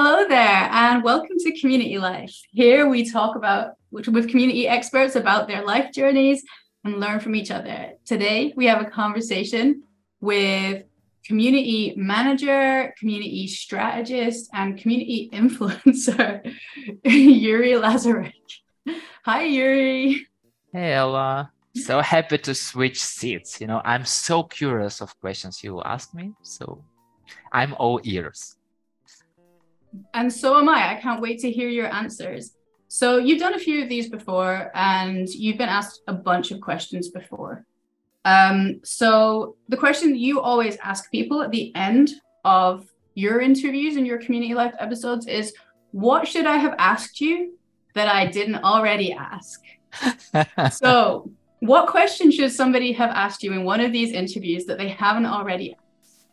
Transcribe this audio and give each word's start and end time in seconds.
Hello 0.00 0.28
there, 0.28 0.68
and 0.70 1.02
welcome 1.02 1.38
to 1.40 1.58
Community 1.58 1.98
Life. 1.98 2.32
Here 2.52 2.88
we 2.88 3.10
talk 3.10 3.34
about 3.34 3.72
with 3.90 4.28
community 4.30 4.68
experts 4.68 5.16
about 5.16 5.48
their 5.48 5.64
life 5.64 5.92
journeys 5.92 6.44
and 6.84 7.00
learn 7.00 7.18
from 7.18 7.34
each 7.34 7.50
other. 7.50 7.94
Today 8.04 8.52
we 8.54 8.66
have 8.66 8.80
a 8.80 8.88
conversation 8.88 9.82
with 10.20 10.84
community 11.24 11.94
manager, 11.96 12.94
community 12.96 13.48
strategist, 13.48 14.48
and 14.52 14.78
community 14.78 15.30
influencer, 15.34 16.46
Yurii 17.04 17.82
Lazaruk. 17.82 18.32
Hi, 19.24 19.48
Yurii. 19.48 20.20
Hey, 20.72 20.92
Ella. 20.92 21.50
So 21.74 22.00
happy 22.00 22.38
to 22.38 22.54
switch 22.54 23.02
seats. 23.02 23.60
You 23.60 23.66
know, 23.66 23.82
I'm 23.84 24.04
so 24.04 24.44
curious 24.44 25.00
of 25.00 25.18
questions 25.18 25.64
you 25.64 25.74
will 25.74 25.84
ask 25.84 26.14
me. 26.14 26.34
So 26.42 26.84
I'm 27.50 27.74
all 27.80 28.00
ears. 28.04 28.57
And 30.14 30.32
so 30.32 30.58
am 30.58 30.68
I. 30.68 30.96
I 30.96 31.00
can't 31.00 31.20
wait 31.20 31.38
to 31.40 31.50
hear 31.50 31.68
your 31.68 31.92
answers. 31.92 32.52
So, 32.90 33.18
you've 33.18 33.38
done 33.38 33.54
a 33.54 33.58
few 33.58 33.82
of 33.82 33.88
these 33.90 34.08
before 34.08 34.70
and 34.74 35.28
you've 35.28 35.58
been 35.58 35.68
asked 35.68 36.00
a 36.08 36.12
bunch 36.14 36.50
of 36.50 36.60
questions 36.62 37.10
before. 37.10 37.66
Um, 38.24 38.80
so, 38.82 39.56
the 39.68 39.76
question 39.76 40.16
you 40.16 40.40
always 40.40 40.76
ask 40.78 41.10
people 41.10 41.42
at 41.42 41.50
the 41.50 41.74
end 41.74 42.12
of 42.46 42.86
your 43.14 43.40
interviews 43.40 43.96
and 43.96 44.06
your 44.06 44.18
community 44.18 44.54
life 44.54 44.74
episodes 44.78 45.26
is 45.26 45.52
What 45.92 46.26
should 46.26 46.46
I 46.46 46.56
have 46.56 46.74
asked 46.78 47.20
you 47.20 47.58
that 47.94 48.08
I 48.08 48.26
didn't 48.26 48.64
already 48.64 49.12
ask? 49.12 49.62
so, 50.72 51.30
what 51.60 51.88
question 51.88 52.30
should 52.30 52.52
somebody 52.52 52.92
have 52.92 53.10
asked 53.10 53.42
you 53.42 53.52
in 53.52 53.64
one 53.64 53.80
of 53.80 53.92
these 53.92 54.12
interviews 54.12 54.64
that 54.64 54.78
they 54.78 54.88
haven't 54.88 55.26
already 55.26 55.74
asked? 55.74 56.26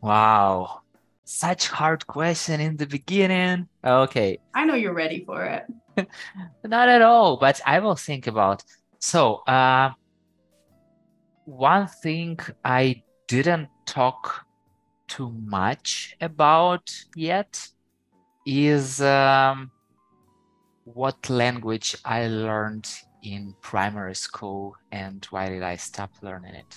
Wow 0.00 0.83
such 1.24 1.68
hard 1.68 2.06
question 2.06 2.60
in 2.60 2.76
the 2.76 2.86
beginning. 2.86 3.68
Okay. 3.84 4.38
I 4.54 4.64
know 4.64 4.74
you're 4.74 4.94
ready 4.94 5.24
for 5.24 5.44
it. 5.44 5.64
Not 6.64 6.88
at 6.88 7.02
all, 7.02 7.36
but 7.38 7.60
I 7.66 7.80
will 7.80 7.96
think 7.96 8.26
about. 8.26 8.62
So, 9.00 9.36
uh, 9.46 9.90
one 11.44 11.88
thing 12.02 12.38
I 12.64 13.02
didn't 13.28 13.68
talk 13.86 14.44
too 15.08 15.30
much 15.44 16.16
about 16.20 16.90
yet 17.14 17.68
is 18.46 19.00
um, 19.00 19.70
what 20.84 21.28
language 21.30 21.96
I 22.04 22.28
learned 22.28 22.90
in 23.22 23.54
primary 23.62 24.14
school 24.14 24.76
and 24.92 25.24
why 25.30 25.48
did 25.48 25.62
I 25.62 25.76
stop 25.76 26.10
learning 26.22 26.54
it? 26.54 26.76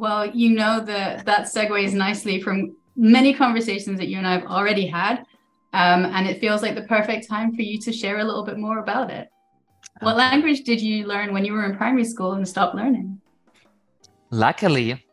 Well, 0.00 0.24
you 0.30 0.48
know 0.60 0.80
that 0.80 1.26
that 1.26 1.42
segues 1.44 1.92
nicely 1.92 2.40
from 2.40 2.74
many 2.96 3.34
conversations 3.34 3.98
that 3.98 4.08
you 4.08 4.16
and 4.16 4.26
I 4.26 4.32
have 4.32 4.46
already 4.46 4.86
had. 4.86 5.16
Um, 5.74 6.06
and 6.06 6.26
it 6.26 6.40
feels 6.40 6.62
like 6.62 6.74
the 6.74 6.86
perfect 6.96 7.28
time 7.28 7.54
for 7.54 7.60
you 7.60 7.78
to 7.82 7.92
share 7.92 8.18
a 8.20 8.24
little 8.24 8.42
bit 8.42 8.56
more 8.56 8.78
about 8.78 9.10
it. 9.10 9.28
What 10.00 10.16
language 10.16 10.62
did 10.62 10.80
you 10.80 11.06
learn 11.06 11.34
when 11.34 11.44
you 11.44 11.52
were 11.52 11.66
in 11.66 11.76
primary 11.76 12.06
school 12.06 12.32
and 12.32 12.48
stopped 12.48 12.74
learning? 12.74 13.20
Luckily, 14.30 15.04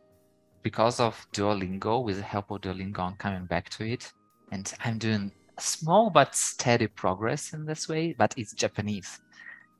because 0.64 1.02
of 1.02 1.14
Duolingo, 1.34 2.02
with 2.02 2.16
the 2.16 2.24
help 2.24 2.50
of 2.52 2.62
Duolingo, 2.62 3.00
I'm 3.00 3.18
coming 3.18 3.46
back 3.46 3.70
to 3.72 3.84
it. 3.84 4.10
And 4.54 4.74
I'm 4.86 4.98
doing 4.98 5.34
small 5.60 6.10
but 6.10 6.34
steady 6.34 6.88
progress 6.88 7.52
in 7.52 7.66
this 7.66 7.90
way, 7.90 8.16
but 8.18 8.34
it's 8.38 8.54
Japanese. 8.54 9.20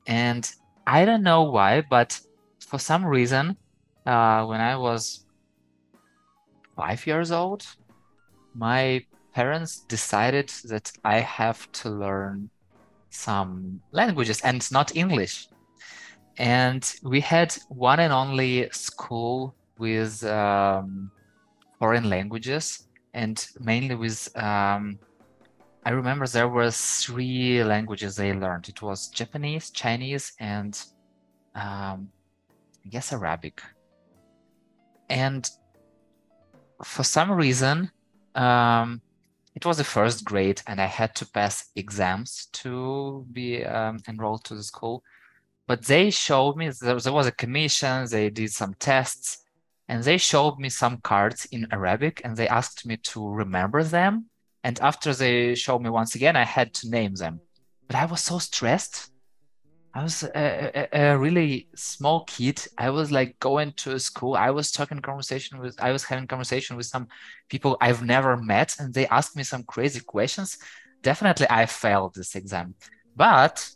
And 0.06 0.44
I 0.86 1.06
don't 1.06 1.22
know 1.22 1.44
why, 1.44 1.80
but 1.80 2.20
for 2.60 2.78
some 2.78 3.06
reason, 3.06 3.56
uh, 4.08 4.46
when 4.46 4.60
I 4.60 4.74
was 4.76 5.26
five 6.74 7.06
years 7.06 7.30
old, 7.30 7.66
my 8.54 9.04
parents 9.34 9.80
decided 9.80 10.48
that 10.64 10.90
I 11.04 11.20
have 11.20 11.70
to 11.80 11.90
learn 11.90 12.48
some 13.10 13.80
languages 13.92 14.40
and 14.40 14.60
not 14.72 14.96
English. 14.96 15.48
And 16.38 16.82
we 17.02 17.20
had 17.20 17.54
one 17.68 18.00
and 18.00 18.12
only 18.12 18.70
school 18.70 19.54
with 19.78 20.24
um, 20.24 21.10
foreign 21.78 22.08
languages 22.08 22.88
and 23.12 23.46
mainly 23.60 23.94
with, 23.94 24.20
um, 24.36 24.98
I 25.84 25.90
remember 25.90 26.26
there 26.26 26.48
were 26.48 26.70
three 26.70 27.62
languages 27.62 28.16
they 28.16 28.32
learned. 28.32 28.68
It 28.68 28.80
was 28.80 29.08
Japanese, 29.08 29.70
Chinese, 29.70 30.32
and 30.40 30.80
um, 31.54 32.08
I 32.84 32.88
guess 32.88 33.12
Arabic. 33.12 33.60
And 35.08 35.48
for 36.82 37.02
some 37.02 37.30
reason, 37.30 37.90
um, 38.34 39.00
it 39.54 39.66
was 39.66 39.78
the 39.78 39.84
first 39.84 40.24
grade, 40.24 40.62
and 40.66 40.80
I 40.80 40.86
had 40.86 41.14
to 41.16 41.26
pass 41.26 41.70
exams 41.74 42.46
to 42.52 43.26
be 43.32 43.64
um, 43.64 43.98
enrolled 44.08 44.44
to 44.44 44.54
the 44.54 44.62
school. 44.62 45.02
But 45.66 45.84
they 45.84 46.10
showed 46.10 46.56
me 46.56 46.70
there, 46.80 46.98
there 46.98 47.12
was 47.12 47.26
a 47.26 47.32
commission. 47.32 48.06
They 48.08 48.30
did 48.30 48.52
some 48.52 48.74
tests, 48.74 49.44
and 49.88 50.04
they 50.04 50.18
showed 50.18 50.58
me 50.58 50.68
some 50.68 50.98
cards 50.98 51.46
in 51.46 51.66
Arabic, 51.72 52.20
and 52.24 52.36
they 52.36 52.48
asked 52.48 52.86
me 52.86 52.96
to 52.96 53.28
remember 53.28 53.82
them. 53.82 54.26
And 54.62 54.78
after 54.80 55.12
they 55.12 55.54
showed 55.54 55.82
me 55.82 55.90
once 55.90 56.14
again, 56.14 56.36
I 56.36 56.44
had 56.44 56.72
to 56.74 56.90
name 56.90 57.14
them. 57.14 57.40
But 57.86 57.96
I 57.96 58.04
was 58.04 58.20
so 58.20 58.38
stressed 58.38 59.10
I 59.98 60.02
was 60.04 60.22
a, 60.22 60.88
a, 60.92 61.12
a, 61.12 61.18
really 61.18 61.66
small 61.74 62.22
kid. 62.22 62.64
I 62.78 62.90
was 62.90 63.10
like 63.10 63.36
going 63.40 63.72
to 63.78 63.94
a 63.94 63.98
school. 63.98 64.36
I 64.36 64.50
was 64.50 64.70
talking 64.70 65.00
conversation 65.00 65.58
with, 65.58 65.74
I 65.80 65.90
was 65.90 66.04
having 66.04 66.28
conversation 66.28 66.76
with 66.76 66.86
some 66.86 67.08
people 67.48 67.76
I've 67.80 68.04
never 68.04 68.36
met, 68.36 68.76
and 68.78 68.94
they 68.94 69.08
asked 69.08 69.34
me 69.34 69.42
some 69.42 69.64
crazy 69.64 69.98
questions. 69.98 70.56
Definitely, 71.02 71.48
I 71.50 71.66
failed 71.66 72.14
this 72.14 72.36
exam. 72.36 72.76
But 73.16 73.68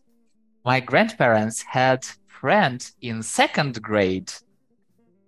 my 0.64 0.78
grandparents 0.78 1.62
had 1.62 2.06
friend 2.28 2.88
in 3.00 3.24
second 3.24 3.82
grade, 3.82 4.32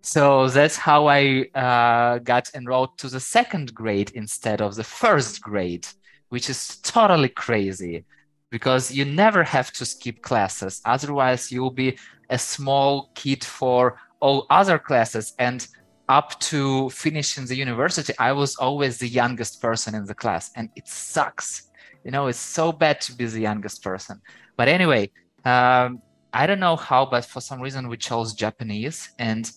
so 0.02 0.48
that's 0.48 0.76
how 0.76 1.08
I 1.08 1.46
uh, 1.56 2.18
got 2.18 2.54
enrolled 2.54 2.98
to 2.98 3.08
the 3.08 3.18
second 3.18 3.74
grade 3.74 4.12
instead 4.14 4.60
of 4.62 4.76
the 4.76 4.84
first 4.84 5.42
grade, 5.42 5.88
which 6.28 6.48
is 6.48 6.76
totally 6.82 7.30
crazy 7.30 8.04
because 8.54 8.92
you 8.98 9.04
never 9.04 9.42
have 9.42 9.72
to 9.72 9.84
skip 9.84 10.22
classes. 10.22 10.80
Otherwise, 10.84 11.50
you'll 11.50 11.78
be 11.84 11.98
a 12.30 12.38
small 12.38 13.10
kid 13.16 13.42
for 13.42 13.98
all 14.20 14.46
other 14.48 14.78
classes. 14.78 15.32
And 15.40 15.66
up 16.08 16.38
to 16.50 16.88
finishing 16.90 17.46
the 17.46 17.56
university, 17.56 18.12
I 18.20 18.30
was 18.30 18.54
always 18.54 18.98
the 18.98 19.08
youngest 19.08 19.60
person 19.60 19.96
in 19.96 20.04
the 20.04 20.14
class. 20.14 20.52
And 20.54 20.68
it 20.76 20.86
sucks. 20.86 21.72
You 22.04 22.12
know, 22.12 22.28
it's 22.28 22.38
so 22.38 22.70
bad 22.70 23.00
to 23.06 23.12
be 23.16 23.26
the 23.26 23.40
youngest 23.40 23.82
person. 23.82 24.20
But 24.56 24.68
anyway, 24.68 25.10
um, 25.44 26.00
I 26.32 26.46
don't 26.46 26.60
know 26.60 26.76
how, 26.76 27.06
but 27.06 27.24
for 27.24 27.40
some 27.40 27.60
reason 27.60 27.88
we 27.88 27.96
chose 27.96 28.34
Japanese 28.34 29.10
and 29.18 29.50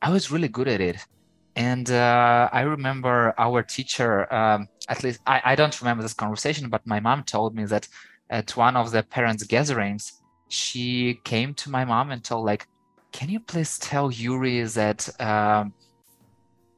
I 0.00 0.10
was 0.10 0.30
really 0.30 0.52
good 0.58 0.68
at 0.68 0.80
it. 0.80 0.98
And 1.56 1.90
uh, 1.90 2.48
I 2.52 2.60
remember 2.60 3.34
our 3.36 3.64
teacher, 3.64 4.32
um, 4.32 4.68
at 4.88 5.02
least 5.02 5.18
I, 5.26 5.42
I 5.44 5.54
don't 5.56 5.80
remember 5.80 6.04
this 6.04 6.14
conversation, 6.14 6.68
but 6.68 6.86
my 6.86 7.00
mom 7.00 7.24
told 7.24 7.56
me 7.56 7.64
that 7.64 7.88
at 8.30 8.56
one 8.56 8.76
of 8.76 8.90
the 8.90 9.02
parents' 9.02 9.44
gatherings, 9.44 10.20
she 10.48 11.20
came 11.24 11.54
to 11.54 11.70
my 11.70 11.84
mom 11.84 12.10
and 12.10 12.22
told 12.22 12.44
like, 12.44 12.66
"Can 13.12 13.28
you 13.28 13.40
please 13.40 13.78
tell 13.78 14.10
Yurii 14.10 14.72
that 14.74 15.08
um, 15.20 15.72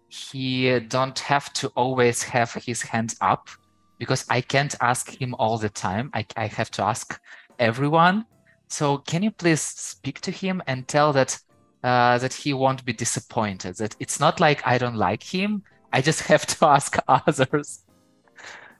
he 0.08 0.78
don't 0.80 1.18
have 1.18 1.52
to 1.54 1.68
always 1.68 2.22
have 2.22 2.52
his 2.54 2.82
hands 2.82 3.16
up 3.20 3.48
because 3.98 4.24
I 4.28 4.40
can't 4.40 4.74
ask 4.80 5.10
him 5.10 5.34
all 5.38 5.58
the 5.58 5.68
time. 5.68 6.10
I, 6.14 6.26
I 6.36 6.46
have 6.46 6.70
to 6.72 6.82
ask 6.82 7.18
everyone. 7.58 8.26
So 8.68 8.98
can 8.98 9.22
you 9.22 9.30
please 9.30 9.60
speak 9.60 10.20
to 10.22 10.30
him 10.30 10.62
and 10.66 10.86
tell 10.86 11.12
that 11.12 11.38
uh, 11.82 12.18
that 12.18 12.34
he 12.34 12.52
won't 12.52 12.84
be 12.84 12.92
disappointed? 12.92 13.76
That 13.76 13.96
it's 14.00 14.20
not 14.20 14.40
like 14.40 14.66
I 14.66 14.78
don't 14.78 14.96
like 14.96 15.22
him. 15.22 15.62
I 15.92 16.00
just 16.00 16.22
have 16.32 16.46
to 16.46 16.66
ask 16.66 16.96
others." 17.08 17.85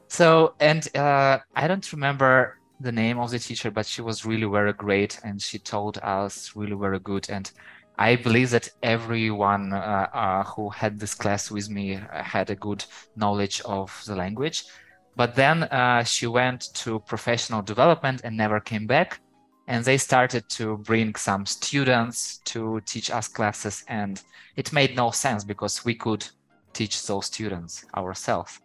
So, 0.08 0.54
and 0.60 0.96
uh, 0.96 1.38
I 1.54 1.68
don't 1.68 1.92
remember 1.92 2.58
the 2.80 2.92
name 2.92 3.18
of 3.18 3.30
the 3.30 3.38
teacher, 3.38 3.70
but 3.70 3.86
she 3.86 4.02
was 4.02 4.24
really 4.24 4.46
very 4.46 4.72
great 4.72 5.18
and 5.24 5.40
she 5.40 5.58
told 5.58 5.98
us 5.98 6.52
really 6.54 6.76
very 6.76 7.00
good. 7.00 7.28
And 7.30 7.50
I 7.98 8.16
believe 8.16 8.50
that 8.50 8.68
everyone 8.82 9.72
uh, 9.72 10.08
uh, 10.12 10.44
who 10.44 10.68
had 10.68 11.00
this 11.00 11.14
class 11.14 11.50
with 11.50 11.70
me 11.70 11.98
had 12.12 12.50
a 12.50 12.54
good 12.54 12.84
knowledge 13.16 13.62
of 13.62 14.02
the 14.06 14.14
language. 14.14 14.64
But 15.16 15.34
then 15.34 15.62
uh, 15.64 16.04
she 16.04 16.26
went 16.26 16.74
to 16.74 17.00
professional 17.00 17.62
development 17.62 18.20
and 18.22 18.36
never 18.36 18.60
came 18.60 18.86
back. 18.86 19.20
And 19.66 19.84
they 19.84 19.96
started 19.96 20.48
to 20.50 20.76
bring 20.76 21.14
some 21.16 21.46
students 21.46 22.38
to 22.44 22.80
teach 22.84 23.10
us 23.10 23.26
classes. 23.26 23.82
And 23.88 24.22
it 24.56 24.72
made 24.72 24.94
no 24.94 25.10
sense 25.10 25.42
because 25.42 25.84
we 25.84 25.94
could 25.94 26.24
teach 26.74 27.06
those 27.06 27.26
students 27.26 27.84
ourselves. 27.96 28.60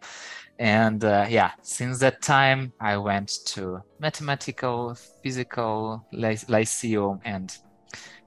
And 0.58 1.04
uh, 1.04 1.26
yeah, 1.28 1.52
since 1.62 1.98
that 2.00 2.22
time, 2.22 2.72
I 2.80 2.96
went 2.96 3.32
to 3.46 3.82
mathematical, 3.98 4.94
physical 5.22 6.06
lyceum, 6.12 7.20
and 7.24 7.56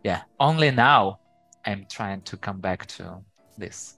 yeah, 0.04 0.22
only 0.39 0.72
now 0.72 1.19
I'm 1.66 1.86
trying 1.89 2.22
to 2.22 2.38
come 2.38 2.60
back 2.60 2.86
to 2.88 3.22
this. 3.57 3.98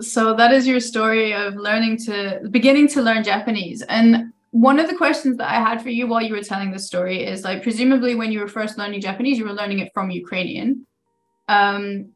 So 0.00 0.34
that 0.34 0.52
is 0.52 0.66
your 0.66 0.80
story 0.80 1.32
of 1.32 1.54
learning 1.54 1.98
to 2.06 2.40
beginning 2.50 2.88
to 2.88 3.02
learn 3.02 3.22
Japanese. 3.22 3.82
And 3.82 4.32
one 4.50 4.78
of 4.80 4.88
the 4.88 4.96
questions 4.96 5.36
that 5.36 5.48
I 5.48 5.60
had 5.60 5.82
for 5.82 5.90
you 5.90 6.06
while 6.06 6.22
you 6.22 6.34
were 6.34 6.42
telling 6.42 6.72
the 6.72 6.78
story 6.78 7.24
is 7.24 7.44
like 7.44 7.62
presumably 7.62 8.14
when 8.14 8.32
you 8.32 8.40
were 8.40 8.48
first 8.48 8.76
learning 8.76 9.00
Japanese, 9.00 9.38
you 9.38 9.44
were 9.44 9.52
learning 9.52 9.78
it 9.78 9.92
from 9.94 10.10
Ukrainian. 10.10 10.86
Um, 11.48 12.13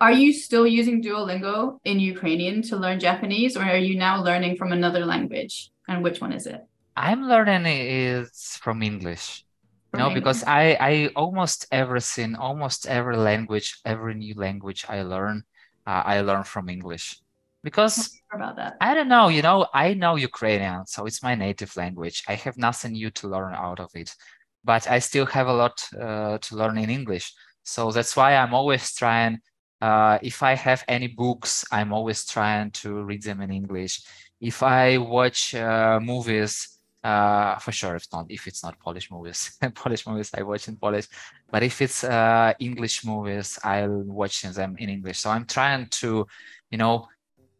are 0.00 0.12
you 0.12 0.32
still 0.32 0.66
using 0.66 1.02
Duolingo 1.02 1.78
in 1.84 1.98
Ukrainian 1.98 2.62
to 2.62 2.76
learn 2.76 3.00
Japanese, 3.00 3.56
or 3.56 3.62
are 3.62 3.76
you 3.76 3.98
now 3.98 4.22
learning 4.22 4.56
from 4.56 4.72
another 4.72 5.04
language? 5.04 5.70
And 5.88 6.04
which 6.04 6.20
one 6.20 6.32
is 6.32 6.46
it? 6.46 6.60
I'm 6.96 7.22
learning 7.24 7.66
it 7.66 8.28
from 8.60 8.82
English. 8.82 9.44
From 9.90 10.00
no, 10.00 10.06
English. 10.06 10.20
because 10.20 10.44
I 10.44 10.76
I 10.80 10.92
almost 11.16 11.66
everything, 11.72 12.36
almost 12.36 12.86
every 12.86 13.16
language, 13.16 13.80
every 13.84 14.14
new 14.14 14.34
language 14.34 14.84
I 14.88 15.02
learn, 15.02 15.44
uh, 15.86 16.02
I 16.04 16.20
learn 16.20 16.44
from 16.44 16.68
English. 16.68 17.20
Because 17.64 18.20
about 18.32 18.56
that. 18.56 18.76
I 18.80 18.94
don't 18.94 19.08
know, 19.08 19.28
you 19.28 19.42
know, 19.42 19.66
I 19.74 19.94
know 19.94 20.14
Ukrainian, 20.14 20.86
so 20.86 21.06
it's 21.06 21.22
my 21.22 21.34
native 21.34 21.76
language. 21.76 22.22
I 22.28 22.34
have 22.34 22.56
nothing 22.56 22.92
new 22.92 23.10
to 23.18 23.28
learn 23.28 23.52
out 23.54 23.80
of 23.80 23.90
it, 23.94 24.14
but 24.62 24.88
I 24.88 25.00
still 25.00 25.26
have 25.26 25.48
a 25.48 25.52
lot 25.52 25.76
uh, 26.00 26.38
to 26.38 26.56
learn 26.56 26.78
in 26.78 26.90
English. 26.90 27.32
So 27.64 27.90
that's 27.90 28.14
why 28.16 28.36
I'm 28.36 28.54
always 28.54 28.94
trying 28.94 29.40
uh, 29.80 30.18
if 30.22 30.42
I 30.42 30.54
have 30.54 30.84
any 30.88 31.06
books, 31.06 31.64
I'm 31.70 31.92
always 31.92 32.24
trying 32.26 32.70
to 32.82 33.02
read 33.02 33.22
them 33.22 33.40
in 33.40 33.50
English. 33.50 34.02
If 34.40 34.62
I 34.62 34.98
watch 34.98 35.54
uh, 35.54 36.00
movies, 36.02 36.78
uh, 37.04 37.56
for 37.58 37.72
sure, 37.72 37.94
if 37.94 38.06
not, 38.12 38.26
if 38.28 38.46
it's 38.46 38.64
not 38.64 38.78
Polish 38.80 39.10
movies, 39.10 39.56
Polish 39.74 40.06
movies 40.06 40.30
I 40.36 40.42
watch 40.42 40.68
in 40.68 40.76
Polish, 40.76 41.06
but 41.50 41.62
if 41.62 41.80
it's 41.80 42.02
uh, 42.02 42.52
English 42.58 43.04
movies, 43.04 43.58
I'll 43.62 44.02
watch 44.02 44.42
them 44.42 44.76
in 44.78 44.88
English. 44.88 45.20
So 45.20 45.30
I'm 45.30 45.46
trying 45.46 45.86
to, 46.00 46.26
you 46.70 46.78
know, 46.78 47.06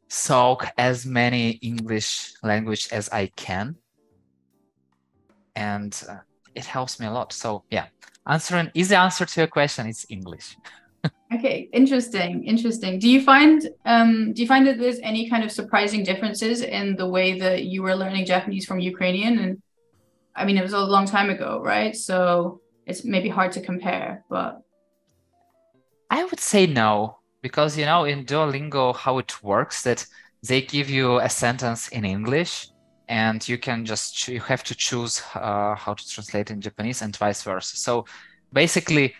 soak 0.09 0.67
as 0.77 1.07
many 1.07 1.51
English 1.63 2.33
language 2.43 2.89
as 2.91 3.09
I 3.11 3.27
can, 3.37 3.77
and 5.55 6.03
uh, 6.09 6.17
it 6.55 6.65
helps 6.65 6.99
me 6.99 7.07
a 7.07 7.13
lot. 7.13 7.33
So 7.33 7.65
yeah, 7.71 7.87
answering 8.27 8.71
easy 8.75 8.97
answer 8.97 9.25
to 9.25 9.41
your 9.41 9.49
question 9.49 9.87
is 9.87 10.05
English. 10.09 10.57
Okay, 11.33 11.69
interesting, 11.75 12.45
interesting. 12.45 12.99
Do 12.99 13.09
you 13.09 13.23
find 13.23 13.69
um, 13.85 14.33
do 14.33 14.41
you 14.41 14.49
find 14.49 14.67
that 14.67 14.79
there's 14.79 14.99
any 15.01 15.29
kind 15.29 15.45
of 15.45 15.53
surprising 15.53 16.03
differences 16.03 16.63
in 16.63 16.97
the 16.97 17.07
way 17.07 17.39
that 17.39 17.65
you 17.65 17.83
were 17.83 17.95
learning 17.95 18.25
Japanese 18.25 18.65
from 18.65 18.81
Ukrainian? 18.81 19.39
And 19.39 19.63
I 20.35 20.47
mean, 20.47 20.57
it 20.57 20.63
was 20.63 20.73
a 20.73 20.81
long 20.81 21.05
time 21.05 21.29
ago, 21.29 21.61
right? 21.63 21.95
So 21.95 22.63
it's 22.87 23.05
maybe 23.05 23.29
hard 23.29 23.53
to 23.53 23.61
compare, 23.61 24.25
but 24.31 24.63
I 26.11 26.25
would 26.25 26.41
say 26.41 26.67
no, 26.67 27.19
because 27.43 27.77
you 27.77 27.85
know, 27.85 28.05
in 28.05 28.25
Duolingo, 28.25 28.97
how 28.97 29.19
it 29.19 29.43
works 29.43 29.83
that 29.83 30.07
they 30.43 30.63
give 30.63 30.89
you 30.89 31.19
a 31.19 31.29
sentence 31.29 31.89
in 31.89 32.07
English, 32.07 32.71
and 33.09 33.47
you 33.47 33.59
can 33.59 33.85
just 33.85 34.29
you 34.29 34.41
have 34.41 34.65
to 34.65 34.75
choose 34.75 35.23
uh, 35.35 35.75
how 35.75 35.93
to 35.93 36.09
translate 36.09 36.51
in 36.51 36.63
Japanese 36.63 37.03
and 37.03 37.15
vice 37.15 37.43
versa. 37.43 37.77
So 37.77 38.07
basically 38.53 39.15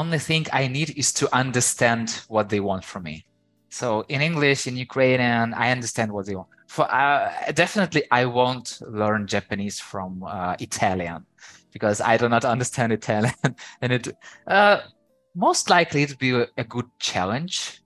only 0.00 0.18
thing 0.18 0.44
I 0.52 0.68
need 0.68 0.90
is 1.02 1.12
to 1.14 1.24
understand 1.42 2.06
what 2.28 2.48
they 2.48 2.60
want 2.60 2.84
from 2.84 3.02
me. 3.04 3.24
So 3.70 4.04
in 4.08 4.20
English, 4.20 4.66
in 4.66 4.76
Ukrainian, 4.76 5.54
I 5.54 5.66
understand 5.76 6.08
what 6.12 6.26
they 6.26 6.36
want. 6.40 6.48
For 6.68 6.84
uh, 7.02 7.32
definitely, 7.62 8.02
I 8.10 8.22
won't 8.38 8.68
learn 9.00 9.26
Japanese 9.26 9.78
from 9.80 10.10
uh, 10.22 10.54
Italian 10.68 11.20
because 11.72 12.00
I 12.00 12.16
do 12.16 12.28
not 12.28 12.44
understand 12.44 12.92
Italian, 12.92 13.34
and 13.82 13.92
it 13.92 14.04
uh, 14.46 14.78
most 15.34 15.70
likely 15.70 16.02
it 16.04 16.10
will 16.10 16.24
be 16.28 16.32
a, 16.56 16.64
good 16.64 16.88
challenge, 16.98 17.82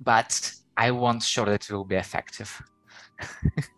but 0.00 0.30
I 0.76 0.90
won't 0.90 1.22
sure 1.22 1.46
that 1.46 1.64
it 1.64 1.72
will 1.72 1.90
be 1.94 1.96
effective. 1.96 2.50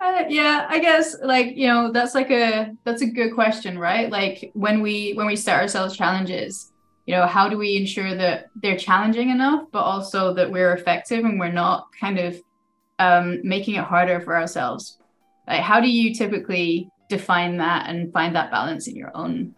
Uh, 0.00 0.24
yeah, 0.28 0.66
I 0.68 0.78
guess 0.78 1.16
like 1.22 1.56
you 1.56 1.66
know 1.66 1.90
that's 1.90 2.14
like 2.14 2.30
a 2.30 2.72
that's 2.84 3.02
a 3.02 3.06
good 3.06 3.34
question, 3.34 3.78
right? 3.78 4.10
Like 4.10 4.50
when 4.54 4.80
we 4.80 5.12
when 5.14 5.26
we 5.26 5.34
set 5.34 5.60
ourselves 5.60 5.96
challenges, 5.96 6.72
you 7.06 7.14
know, 7.14 7.26
how 7.26 7.48
do 7.48 7.58
we 7.58 7.76
ensure 7.76 8.14
that 8.14 8.48
they're 8.62 8.76
challenging 8.76 9.30
enough, 9.30 9.64
but 9.72 9.80
also 9.80 10.34
that 10.34 10.50
we're 10.50 10.72
effective 10.74 11.24
and 11.24 11.40
we're 11.40 11.50
not 11.50 11.88
kind 11.98 12.18
of 12.18 12.40
um, 13.00 13.40
making 13.42 13.74
it 13.74 13.84
harder 13.84 14.20
for 14.20 14.36
ourselves? 14.36 14.98
Like, 15.48 15.62
how 15.62 15.80
do 15.80 15.90
you 15.90 16.14
typically 16.14 16.90
define 17.08 17.56
that 17.56 17.88
and 17.88 18.12
find 18.12 18.36
that 18.36 18.50
balance 18.50 18.86
in 18.86 18.94
your 18.94 19.10
own 19.16 19.54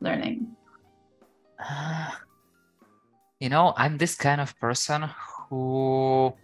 learning? 0.00 0.54
Uh, 1.58 2.10
you 3.40 3.48
know, 3.48 3.72
I'm 3.76 3.96
this 3.96 4.14
kind 4.14 4.40
of 4.40 4.56
person 4.60 5.08
who 5.48 6.34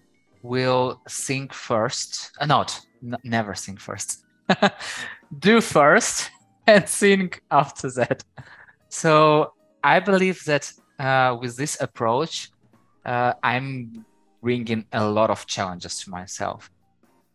will 0.43 1.01
think 1.09 1.53
first, 1.53 2.33
uh, 2.41 2.47
not 2.47 2.81
n- 3.03 3.17
never 3.25 3.55
think 3.55 3.81
first. 3.81 4.25
Do 5.39 5.61
first 5.61 6.31
and 6.67 6.89
think 6.89 7.43
after 7.51 7.91
that. 7.93 8.23
So 8.89 9.53
I 9.83 10.01
believe 10.01 10.45
that 10.45 10.73
uh, 10.99 11.37
with 11.41 11.57
this 11.57 11.81
approach, 11.81 12.51
uh, 13.05 13.33
I'm 13.43 14.05
bringing 14.43 14.87
a 14.93 15.09
lot 15.09 15.31
of 15.31 15.47
challenges 15.47 16.01
to 16.01 16.11
myself. 16.11 16.71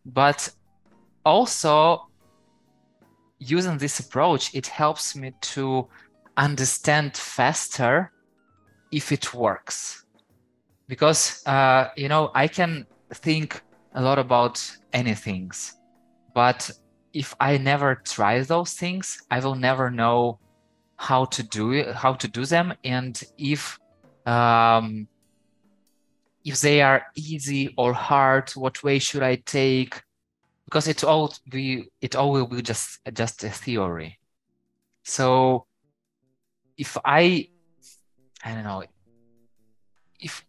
But 0.04 0.50
also, 1.24 2.06
using 3.38 3.78
this 3.78 4.00
approach, 4.00 4.54
it 4.54 4.66
helps 4.66 5.14
me 5.14 5.32
to 5.40 5.88
understand 6.36 7.16
faster 7.16 8.12
if 8.90 9.12
it 9.12 9.34
works. 9.34 10.04
Because, 10.88 11.42
uh, 11.46 11.88
you 11.96 12.08
know, 12.08 12.30
I 12.34 12.48
can 12.48 12.86
think 13.12 13.62
a 13.94 14.02
lot 14.02 14.18
about 14.18 14.60
any 14.92 15.14
things, 15.14 15.74
But 16.34 16.70
if 17.12 17.34
I 17.40 17.58
never 17.58 17.96
try 17.96 18.40
those 18.42 18.74
things, 18.74 19.20
I 19.30 19.40
will 19.40 19.54
never 19.56 19.90
know 19.90 20.38
how 20.96 21.24
to 21.26 21.42
do 21.42 21.72
it, 21.72 21.94
how 21.94 22.14
to 22.14 22.28
do 22.28 22.44
them, 22.46 22.74
and 22.84 23.20
if 23.38 23.78
um, 24.26 25.08
if 26.44 26.60
they 26.60 26.82
are 26.82 27.06
easy 27.16 27.74
or 27.76 27.92
hard, 27.92 28.50
what 28.52 28.82
way 28.82 28.98
should 28.98 29.22
I 29.22 29.36
take? 29.36 30.02
Because 30.64 30.86
it 30.88 31.04
all 31.04 31.34
be 31.50 31.88
it 32.00 32.14
all 32.16 32.32
will 32.32 32.46
be 32.46 32.62
just 32.62 33.00
just 33.12 33.44
a 33.44 33.50
theory. 33.50 34.18
So 35.04 35.66
if 36.76 36.96
I 37.04 37.48
I 38.44 38.54
don't 38.54 38.64
know 38.64 38.84
if 40.20 40.44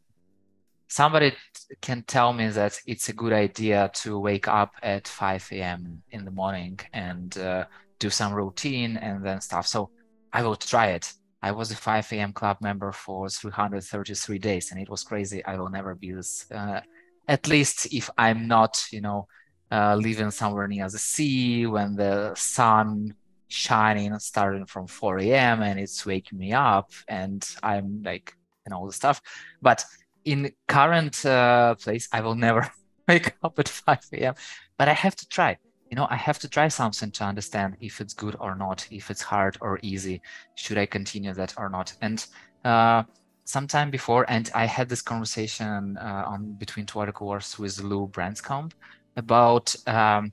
somebody 0.87 1.33
can 1.81 2.03
tell 2.03 2.33
me 2.33 2.47
that 2.49 2.79
it's 2.85 3.09
a 3.09 3.13
good 3.13 3.33
idea 3.33 3.91
to 3.93 4.19
wake 4.19 4.47
up 4.47 4.73
at 4.81 5.07
5 5.07 5.49
a.m. 5.51 6.01
in 6.11 6.25
the 6.25 6.31
morning 6.31 6.79
and 6.93 7.37
uh, 7.37 7.65
do 7.99 8.09
some 8.09 8.33
routine 8.33 8.97
and 8.97 9.23
then 9.23 9.41
stuff. 9.41 9.67
So 9.67 9.89
I 10.33 10.43
will 10.43 10.55
try 10.55 10.87
it. 10.87 11.13
I 11.41 11.51
was 11.51 11.71
a 11.71 11.75
5 11.75 12.11
a.m. 12.13 12.33
club 12.33 12.57
member 12.61 12.91
for 12.91 13.29
333 13.29 14.39
days 14.39 14.71
and 14.71 14.81
it 14.81 14.89
was 14.89 15.03
crazy. 15.03 15.43
I 15.45 15.57
will 15.57 15.69
never 15.69 15.95
be 15.95 16.11
this, 16.11 16.45
uh, 16.51 16.81
at 17.27 17.47
least 17.47 17.93
if 17.93 18.09
I'm 18.17 18.47
not, 18.47 18.85
you 18.91 19.01
know, 19.01 19.27
uh, 19.71 19.95
living 19.95 20.31
somewhere 20.31 20.67
near 20.67 20.89
the 20.89 20.97
sea 20.97 21.65
when 21.67 21.95
the 21.95 22.33
sun 22.35 23.13
shining 23.47 24.17
starting 24.19 24.65
from 24.65 24.87
4 24.87 25.19
a.m. 25.19 25.61
and 25.61 25.79
it's 25.79 26.05
waking 26.05 26.39
me 26.39 26.53
up 26.53 26.91
and 27.07 27.47
I'm 27.61 28.01
like, 28.03 28.33
and 28.65 28.73
all 28.73 28.85
the 28.85 28.93
stuff. 28.93 29.21
But 29.61 29.83
in 30.25 30.51
current 30.67 31.25
uh, 31.25 31.75
place, 31.75 32.07
I 32.11 32.21
will 32.21 32.35
never 32.35 32.69
wake 33.07 33.35
up 33.43 33.59
at 33.59 33.69
5 33.69 33.99
a.m. 34.13 34.35
But 34.77 34.89
I 34.89 34.93
have 34.93 35.15
to 35.17 35.27
try. 35.27 35.57
You 35.89 35.95
know, 35.95 36.07
I 36.09 36.15
have 36.15 36.37
to 36.39 36.49
try 36.49 36.67
something 36.67 37.11
to 37.11 37.23
understand 37.23 37.77
if 37.81 37.99
it's 37.99 38.13
good 38.13 38.35
or 38.39 38.55
not, 38.55 38.87
if 38.91 39.09
it's 39.09 39.21
hard 39.21 39.57
or 39.59 39.79
easy. 39.81 40.21
Should 40.55 40.77
I 40.77 40.85
continue 40.85 41.33
that 41.33 41.55
or 41.57 41.69
not? 41.69 41.93
And 42.01 42.25
uh, 42.63 43.03
sometime 43.45 43.89
before, 43.89 44.25
and 44.29 44.51
I 44.53 44.65
had 44.65 44.87
this 44.87 45.01
conversation 45.01 45.97
uh, 45.97 46.25
on 46.27 46.53
between 46.53 46.85
two 46.85 46.99
articles 46.99 47.57
with 47.57 47.81
Lou 47.81 48.07
Branscombe 48.07 48.71
about 49.17 49.75
um, 49.87 50.31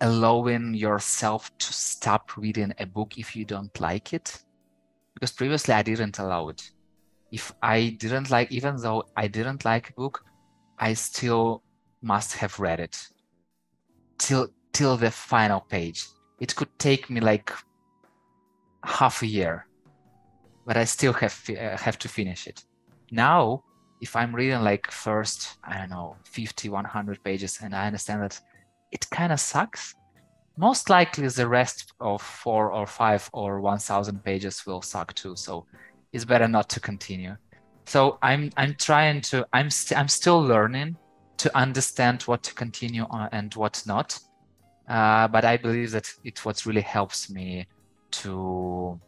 allowing 0.00 0.74
yourself 0.74 1.56
to 1.58 1.72
stop 1.72 2.36
reading 2.36 2.74
a 2.80 2.86
book 2.86 3.16
if 3.16 3.36
you 3.36 3.44
don't 3.44 3.78
like 3.80 4.12
it. 4.12 4.42
Because 5.14 5.30
previously 5.30 5.74
I 5.74 5.82
didn't 5.82 6.18
allow 6.18 6.48
it 6.48 6.70
if 7.32 7.52
I 7.62 7.96
didn't 7.98 8.30
like, 8.30 8.50
even 8.50 8.76
though 8.76 9.04
I 9.16 9.28
didn't 9.28 9.64
like 9.64 9.90
a 9.90 9.92
book, 9.92 10.24
I 10.78 10.94
still 10.94 11.62
must 12.02 12.34
have 12.36 12.58
read 12.58 12.80
it 12.80 12.96
till 14.18 14.48
till 14.72 14.96
the 14.96 15.10
final 15.10 15.60
page. 15.60 16.06
It 16.40 16.54
could 16.56 16.70
take 16.78 17.10
me 17.10 17.20
like 17.20 17.52
half 18.84 19.22
a 19.22 19.26
year, 19.26 19.66
but 20.66 20.76
I 20.76 20.84
still 20.84 21.12
have 21.14 21.38
uh, 21.50 21.76
have 21.76 21.98
to 21.98 22.08
finish 22.08 22.46
it. 22.46 22.64
Now, 23.10 23.62
if 24.00 24.16
I'm 24.16 24.34
reading 24.34 24.62
like 24.62 24.90
first, 24.90 25.58
I 25.64 25.78
don't 25.78 25.90
know, 25.90 26.16
50, 26.24 26.68
100 26.68 27.22
pages, 27.22 27.58
and 27.62 27.74
I 27.74 27.86
understand 27.86 28.22
that 28.22 28.40
it 28.92 29.08
kind 29.10 29.32
of 29.32 29.40
sucks, 29.40 29.94
most 30.56 30.90
likely 30.90 31.28
the 31.28 31.48
rest 31.48 31.92
of 32.00 32.22
four 32.22 32.72
or 32.72 32.86
five 32.86 33.28
or 33.32 33.60
1,000 33.60 34.24
pages 34.24 34.64
will 34.66 34.82
suck 34.82 35.14
too. 35.14 35.36
So 35.36 35.66
it's 36.12 36.24
better 36.24 36.48
not 36.48 36.68
to 36.70 36.80
continue. 36.80 37.36
So 37.86 38.18
I'm 38.22 38.50
I'm 38.56 38.74
trying 38.78 39.20
to 39.22 39.46
I'm 39.52 39.66
i 39.66 39.68
st- 39.68 39.98
I'm 39.98 40.08
still 40.08 40.40
learning 40.40 40.96
to 41.38 41.56
understand 41.56 42.22
what 42.22 42.42
to 42.44 42.54
continue 42.54 43.06
on 43.10 43.28
and 43.32 43.54
what 43.54 43.82
not. 43.86 44.18
Uh, 44.88 45.28
but 45.28 45.44
I 45.44 45.56
believe 45.56 45.92
that 45.92 46.12
it 46.24 46.44
what 46.44 46.66
really 46.66 46.80
helps 46.82 47.30
me 47.30 47.66
to 48.10 49.00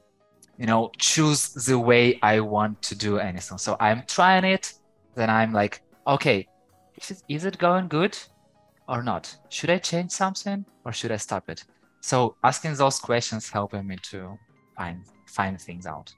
you 0.59 0.67
know 0.67 0.91
choose 0.99 1.53
the 1.67 1.79
way 1.79 2.19
I 2.23 2.41
want 2.41 2.83
to 2.83 2.95
do 2.95 3.19
anything. 3.19 3.59
So 3.59 3.77
I'm 3.81 4.03
trying 4.07 4.45
it, 4.45 4.73
then 5.15 5.31
I'm 5.31 5.53
like, 5.53 5.83
okay, 6.07 6.49
is 6.97 7.23
is 7.29 7.45
it 7.45 7.59
going 7.59 7.89
good 7.89 8.17
or 8.89 9.03
not? 9.03 9.37
Should 9.49 9.71
I 9.71 9.79
change 9.79 10.11
something 10.11 10.65
or 10.85 10.93
should 10.93 11.13
I 11.13 11.19
stop 11.19 11.49
it? 11.49 11.65
So 12.01 12.37
asking 12.43 12.75
those 12.75 12.99
questions 12.99 13.49
helping 13.49 13.87
me 13.87 13.97
to 14.11 14.37
find 14.77 15.05
find 15.27 15.61
things 15.61 15.87
out. 15.87 16.13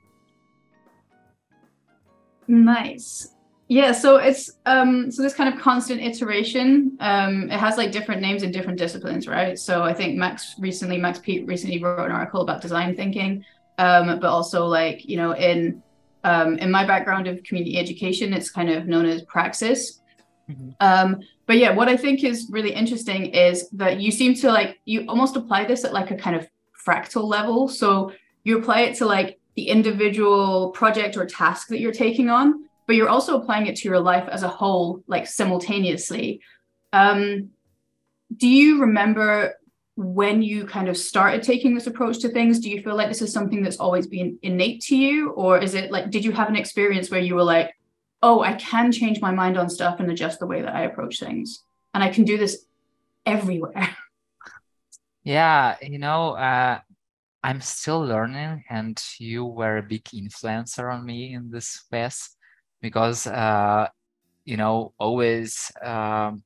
Nice. 2.49 3.35
Yeah, 3.69 3.93
so 3.93 4.17
it's 4.17 4.53
um 4.67 5.11
so 5.11 5.23
this 5.23 5.35
kind 5.35 5.53
of 5.53 5.61
constant 5.61 6.01
iteration. 6.03 6.97
Um 7.01 7.51
it 7.51 7.59
has 7.59 7.77
like 7.77 7.93
different 7.93 8.21
names 8.21 8.43
in 8.43 8.51
different 8.51 8.79
disciplines, 8.79 9.27
right? 9.27 9.59
So 9.59 9.83
I 9.83 9.95
think 9.95 10.17
Max 10.17 10.55
recently 10.59 10.99
Max 10.99 11.19
Pete 11.19 11.47
recently 11.47 11.83
wrote 11.83 12.07
an 12.07 12.13
article 12.13 12.43
about 12.43 12.61
design 12.61 12.95
thinking. 12.95 13.45
Um, 13.79 14.21
but 14.21 14.29
also 14.29 14.67
like, 14.67 15.05
you 15.05 15.17
know, 15.17 15.33
in 15.35 15.83
um 16.25 16.59
in 16.59 16.71
my 16.71 16.85
background 16.87 17.27
of 17.27 17.43
community 17.43 17.79
education, 17.79 18.33
it's 18.33 18.51
kind 18.51 18.71
of 18.71 18.87
known 18.87 19.07
as 19.07 19.23
praxis. 19.23 20.01
Mm-hmm. 20.51 20.71
Um, 20.81 21.21
but 21.47 21.57
yeah, 21.57 21.71
what 21.71 21.89
I 21.89 21.97
think 21.97 22.23
is 22.23 22.49
really 22.51 22.73
interesting 22.73 23.27
is 23.27 23.69
that 23.71 24.01
you 24.01 24.11
seem 24.11 24.35
to 24.37 24.53
like 24.53 24.79
you 24.85 25.07
almost 25.09 25.37
apply 25.37 25.65
this 25.65 25.85
at 25.85 25.93
like 25.93 26.11
a 26.11 26.17
kind 26.17 26.37
of 26.37 26.47
fractal 26.87 27.25
level. 27.25 27.69
So 27.69 28.13
you 28.45 28.59
apply 28.59 28.83
it 28.83 28.97
to 28.99 29.07
like 29.07 29.39
the 29.57 29.69
individual 29.69 30.71
project 30.71 31.17
or 31.17 31.27
task 31.27 31.69
that 31.69 31.81
you're 31.81 31.93
taking 31.93 32.29
on, 32.29 32.65
but 32.87 32.97
you're 32.97 33.09
also 33.09 33.41
applying 33.41 33.67
it 33.67 33.77
to 33.77 33.89
your 33.89 34.01
life 34.01 34.29
as 34.29 34.43
a 34.43 34.49
whole, 34.49 35.03
like 35.07 35.27
simultaneously. 35.27 36.41
Um, 36.93 37.51
do 38.37 38.49
you 38.49 38.81
remember 38.81 39.55
when 39.97 40.43
you 40.43 40.67
kind 40.67 40.89
of 40.89 40.97
started 40.97 41.43
taking 41.43 41.75
this 41.75 41.87
approach 41.87 42.19
to 42.21 42.29
things? 42.29 42.59
Do 42.59 42.69
you 42.69 42.83
feel 42.83 42.97
like 42.97 43.09
this 43.09 43.23
is 43.23 43.33
something 43.33 43.63
that's 43.63 43.77
always 43.77 44.07
been 44.07 44.39
innate 44.43 44.81
to 44.83 44.97
you? 44.97 45.31
Or 45.31 45.59
is 45.59 45.75
it 45.75 45.93
like, 45.93 46.11
did 46.11 46.25
you 46.25 46.33
have 46.33 46.49
an 46.49 46.57
experience 46.57 47.11
where 47.11 47.21
you 47.21 47.37
were 47.37 47.45
like, 47.45 47.75
oh, 48.23 48.41
I 48.43 48.55
can 48.55 48.91
change 48.91 49.21
my 49.21 49.31
mind 49.31 49.57
on 49.57 49.71
stuff 49.71 50.01
and 50.01 50.11
adjust 50.11 50.41
the 50.41 50.47
way 50.47 50.63
that 50.63 50.75
I 50.75 50.83
approach 50.83 51.21
things? 51.21 51.63
And 51.93 52.03
I 52.03 52.09
can 52.09 52.25
do 52.25 52.37
this 52.37 52.67
everywhere. 53.25 53.97
Yeah, 55.23 55.77
you 55.81 55.99
know, 55.99 56.33
uh, 56.33 56.81
I'm 57.45 57.61
still 57.61 58.01
learning, 58.01 58.65
and 58.71 58.99
you 59.19 59.45
were 59.45 59.77
a 59.77 59.83
big 59.83 60.05
influencer 60.05 60.91
on 60.91 61.05
me 61.05 61.35
in 61.35 61.51
this 61.51 61.67
space 61.67 62.35
because, 62.81 63.27
uh, 63.27 63.87
you 64.47 64.57
know, 64.57 64.95
always 64.99 65.71
um, 65.83 66.43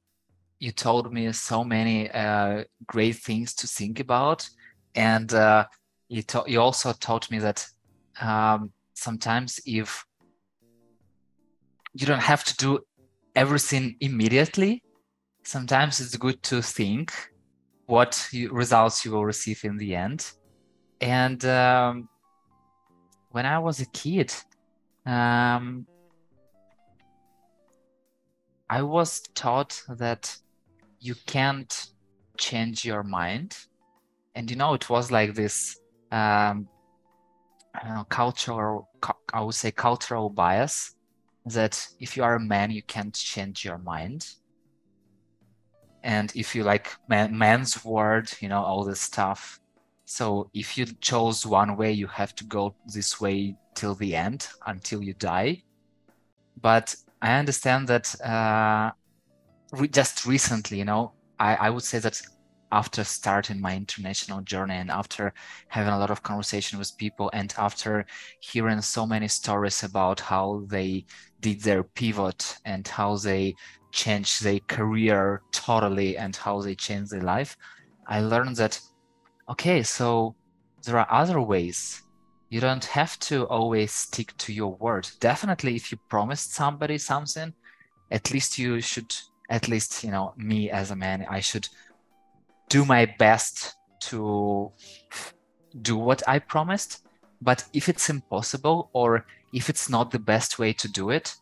you 0.59 0.73
told 0.73 1.13
me 1.13 1.31
so 1.31 1.63
many 1.63 2.11
uh, 2.11 2.65
great 2.89 3.15
things 3.15 3.55
to 3.55 3.69
think 3.69 4.01
about, 4.01 4.49
and 4.97 5.33
uh, 5.33 5.67
you 6.09 6.25
you 6.49 6.61
also 6.61 6.93
taught 6.93 7.31
me 7.31 7.39
that 7.39 7.65
um, 8.21 8.73
sometimes 8.95 9.61
if 9.65 10.05
you 11.95 12.07
don't 12.07 12.29
have 12.33 12.43
to 12.43 12.57
do 12.57 12.81
everything 13.37 13.95
immediately, 14.01 14.83
sometimes 15.45 16.01
it's 16.01 16.17
good 16.17 16.43
to 16.43 16.61
think 16.61 17.13
what 17.87 18.29
you, 18.33 18.51
results 18.51 19.05
you 19.05 19.13
will 19.13 19.25
receive 19.25 19.65
in 19.65 19.77
the 19.77 19.95
end 19.95 20.33
and 21.01 21.45
um, 21.45 22.09
when 23.31 23.47
I 23.47 23.59
was 23.59 23.81
a 23.81 23.87
kid, 23.87 24.33
um, 25.07 25.87
I 28.71 28.83
was 28.83 29.21
taught 29.35 29.83
that 29.89 30.37
you 31.01 31.15
can't 31.27 31.91
change 32.37 32.85
your 32.85 33.03
mind. 33.03 33.57
And 34.35 34.51
you 34.51 34.57
know, 34.57 34.75
it 34.75 34.89
was 34.91 35.11
like 35.11 35.35
this 35.35 35.79
um, 36.13 36.69
know, 37.85 38.05
cultural, 38.09 38.89
I 39.33 39.41
would 39.41 39.55
say 39.55 39.71
cultural 39.71 40.31
bias 40.31 40.95
that 41.47 41.87
if 42.01 42.17
you 42.17 42.25
are 42.25 42.35
a 42.35 42.41
man, 42.41 42.71
you 42.71 42.83
can't 42.83 43.15
change 43.15 43.65
your 43.65 43.79
mind. 43.79 44.29
And 46.03 46.33
if 46.35 46.55
you 46.55 46.63
like 46.63 46.93
man, 47.09 47.37
man's 47.37 47.85
word, 47.85 48.31
you 48.41 48.49
know, 48.49 48.63
all 48.63 48.85
this 48.85 49.01
stuff, 49.01 49.61
so 50.09 50.49
if 50.55 50.79
you 50.79 50.87
chose 51.03 51.45
one 51.45 51.77
way, 51.77 51.93
you 51.93 52.07
have 52.07 52.35
to 52.37 52.45
go 52.45 52.75
this 52.87 53.21
way 53.21 53.55
till 53.75 53.95
the 53.95 54.17
end 54.17 54.49
until 54.67 55.03
you 55.03 55.13
die. 55.13 55.63
But 56.59 56.97
I 57.21 57.35
understand 57.35 57.89
that 57.89 58.19
uh, 58.23 58.93
re- 59.73 59.89
just 59.89 60.25
recently, 60.25 60.79
you 60.79 60.87
know, 60.87 61.13
I, 61.39 61.57
I 61.57 61.71
would 61.71 61.83
say 61.83 61.99
that 61.99 62.19
after 62.73 63.05
starting 63.05 63.61
my 63.61 63.77
international 63.77 64.41
journey 64.41 64.77
and 64.77 64.91
after 64.91 65.35
having 65.69 65.93
a 65.93 65.99
lot 65.99 66.11
of 66.11 66.23
conversation 66.23 66.79
with 66.79 66.97
people 66.97 67.31
and 67.35 67.53
after 67.59 68.07
hearing 68.41 68.81
so 68.81 69.07
many 69.07 69.29
stories 69.29 69.83
about 69.83 70.21
how 70.21 70.63
they 70.69 71.05
did 71.41 71.61
their 71.61 71.83
pivot 71.83 72.57
and 72.65 72.89
how 72.89 73.17
they 73.17 73.55
changed 73.93 74.43
their 74.43 74.61
career 74.69 75.43
totally 75.53 76.17
and 76.17 76.35
how 76.35 76.63
they 76.63 76.75
changed 76.75 77.11
their 77.11 77.21
life, 77.21 77.59
I 78.07 78.21
learned 78.21 78.57
that 78.57 78.81
okay, 79.49 79.83
so 79.83 80.35
there 80.85 80.99
are 80.99 81.07
other 81.11 81.41
ways. 81.41 82.03
You 82.51 82.61
don't 82.61 82.85
have 82.85 83.19
to 83.21 83.47
always 83.47 83.93
stick 83.93 84.37
to 84.39 84.53
your 84.53 84.75
word. 84.77 85.09
Definitely, 85.21 85.77
if 85.77 85.93
you 85.93 85.99
promised 86.09 86.55
somebody 86.55 86.99
something, 86.99 87.53
at 88.11 88.31
least 88.33 88.59
you 88.59 88.81
should, 88.81 89.15
at 89.51 89.69
least, 89.69 90.03
you 90.03 90.11
know, 90.11 90.33
me 90.37 90.71
as 90.71 90.91
a 90.91 90.97
man, 90.97 91.27
I 91.29 91.41
should 91.41 91.69
do 92.69 92.85
my 92.85 93.07
best 93.19 93.75
to 94.01 94.73
do 95.83 95.97
what 95.97 96.23
I 96.27 96.39
promised. 96.39 97.07
But 97.43 97.65
if 97.73 97.89
it's 97.89 98.11
impossible 98.11 98.91
or 98.93 99.27
if 99.53 99.69
it's 99.69 99.89
not 99.89 100.11
the 100.11 100.19
best 100.19 100.59
way 100.59 100.73
to 100.73 100.89
do 100.89 101.11
it, 101.11 101.35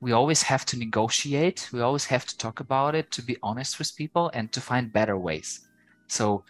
we 0.00 0.12
always 0.12 0.42
have 0.42 0.64
to 0.66 0.78
negotiate. 0.78 1.68
We 1.72 1.80
always 1.80 2.06
have 2.06 2.24
to 2.26 2.38
talk 2.38 2.60
about 2.60 2.94
it, 2.94 3.10
to 3.12 3.22
be 3.22 3.36
honest 3.42 3.78
with 3.78 3.96
people 3.96 4.30
and 4.32 4.50
to 4.52 4.60
find 4.60 4.92
better 4.92 5.18
ways. 5.18 5.68
So 6.06 6.44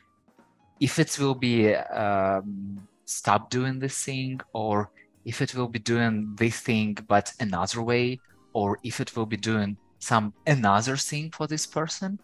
if 0.80 0.99
it 0.99 1.18
will 1.18 1.35
be 1.35 1.75
um, 1.75 2.87
stop 3.04 3.50
doing 3.50 3.78
this 3.78 4.04
thing 4.04 4.40
or 4.52 4.90
if 5.25 5.42
it 5.42 5.54
will 5.54 5.68
be 5.68 5.78
doing 5.78 6.35
this 6.37 6.61
thing 6.61 6.97
but 7.06 7.32
another 7.40 7.82
way 7.82 8.20
or 8.52 8.78
if 8.82 9.00
it 9.00 9.14
will 9.16 9.26
be 9.26 9.37
doing 9.37 9.76
some 9.99 10.32
another 10.47 10.97
thing 10.97 11.30
for 11.30 11.47
this 11.47 11.66
person. 11.66 12.18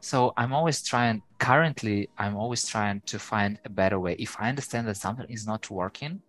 So 0.00 0.32
i'm 0.36 0.52
always 0.52 0.82
trying 0.82 1.22
currently 1.38 2.08
i'm 2.16 2.36
always 2.36 2.66
trying 2.66 3.02
to 3.02 3.18
find 3.18 3.58
a 3.64 3.68
better 3.68 3.98
way. 4.00 4.14
If 4.18 4.36
i 4.40 4.48
understand 4.48 4.88
that 4.88 4.96
something 4.96 5.26
is 5.28 5.46
not 5.46 5.70
working 5.70 6.22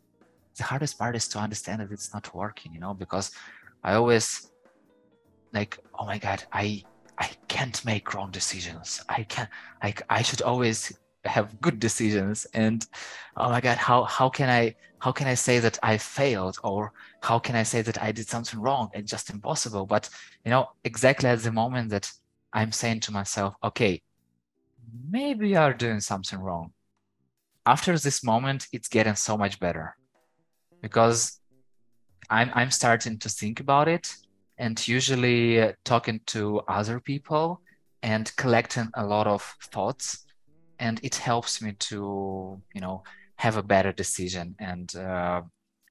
the 0.57 0.63
hardest 0.63 0.97
part 0.99 1.15
is 1.15 1.27
to 1.29 1.39
understand 1.39 1.81
that 1.81 1.91
it's 1.91 2.13
not 2.13 2.33
working 2.35 2.73
you 2.73 2.79
know 2.79 2.93
because 2.93 3.31
i 3.83 3.93
always 3.93 4.51
like 5.53 5.77
oh 5.97 6.05
my 6.05 6.17
god 6.17 6.43
i 6.51 6.83
i 7.17 7.29
can't 7.47 7.83
make 7.85 8.13
wrong 8.13 8.31
decisions. 8.31 9.03
I 9.07 9.23
can't 9.23 9.49
like 9.83 10.01
i 10.09 10.21
should 10.21 10.41
always 10.41 10.91
have 11.25 11.59
good 11.61 11.79
decisions 11.79 12.45
and 12.53 12.87
oh 13.37 13.49
my 13.49 13.61
god 13.61 13.77
how 13.77 14.03
how 14.03 14.29
can 14.29 14.49
i 14.49 14.75
how 14.99 15.11
can 15.11 15.27
i 15.27 15.33
say 15.33 15.59
that 15.59 15.77
i 15.83 15.97
failed 15.97 16.57
or 16.63 16.91
how 17.21 17.37
can 17.37 17.55
i 17.55 17.63
say 17.63 17.81
that 17.81 18.01
i 18.01 18.11
did 18.11 18.27
something 18.27 18.59
wrong? 18.59 18.89
It's 18.93 19.11
just 19.11 19.29
impossible. 19.29 19.85
But 19.85 20.09
you 20.45 20.51
know 20.51 20.69
exactly 20.83 21.29
at 21.29 21.43
the 21.43 21.51
moment 21.51 21.89
that 21.89 22.11
i'm 22.53 22.71
saying 22.71 23.01
to 23.01 23.11
myself 23.11 23.55
okay 23.63 24.01
maybe 25.09 25.49
you 25.49 25.57
are 25.57 25.73
doing 25.73 26.01
something 26.01 26.39
wrong. 26.39 26.73
After 27.65 27.97
this 27.97 28.23
moment 28.23 28.67
it's 28.73 28.87
getting 28.87 29.15
so 29.15 29.37
much 29.37 29.59
better 29.59 29.95
because 30.81 31.39
i'm 32.29 32.49
i'm 32.53 32.71
starting 32.71 33.17
to 33.19 33.29
think 33.29 33.59
about 33.59 33.87
it 33.87 34.15
and 34.57 34.87
usually 34.87 35.61
uh, 35.61 35.71
talking 35.85 36.19
to 36.25 36.59
other 36.67 36.99
people 36.99 37.61
and 38.03 38.35
collecting 38.35 38.89
a 38.95 39.05
lot 39.05 39.27
of 39.27 39.41
thoughts 39.71 40.25
and 40.81 40.99
it 41.03 41.15
helps 41.15 41.61
me 41.61 41.71
to 41.73 42.59
you 42.73 42.81
know 42.81 43.03
have 43.37 43.55
a 43.55 43.63
better 43.63 43.91
decision 43.93 44.55
and 44.59 44.95
uh, 44.95 45.41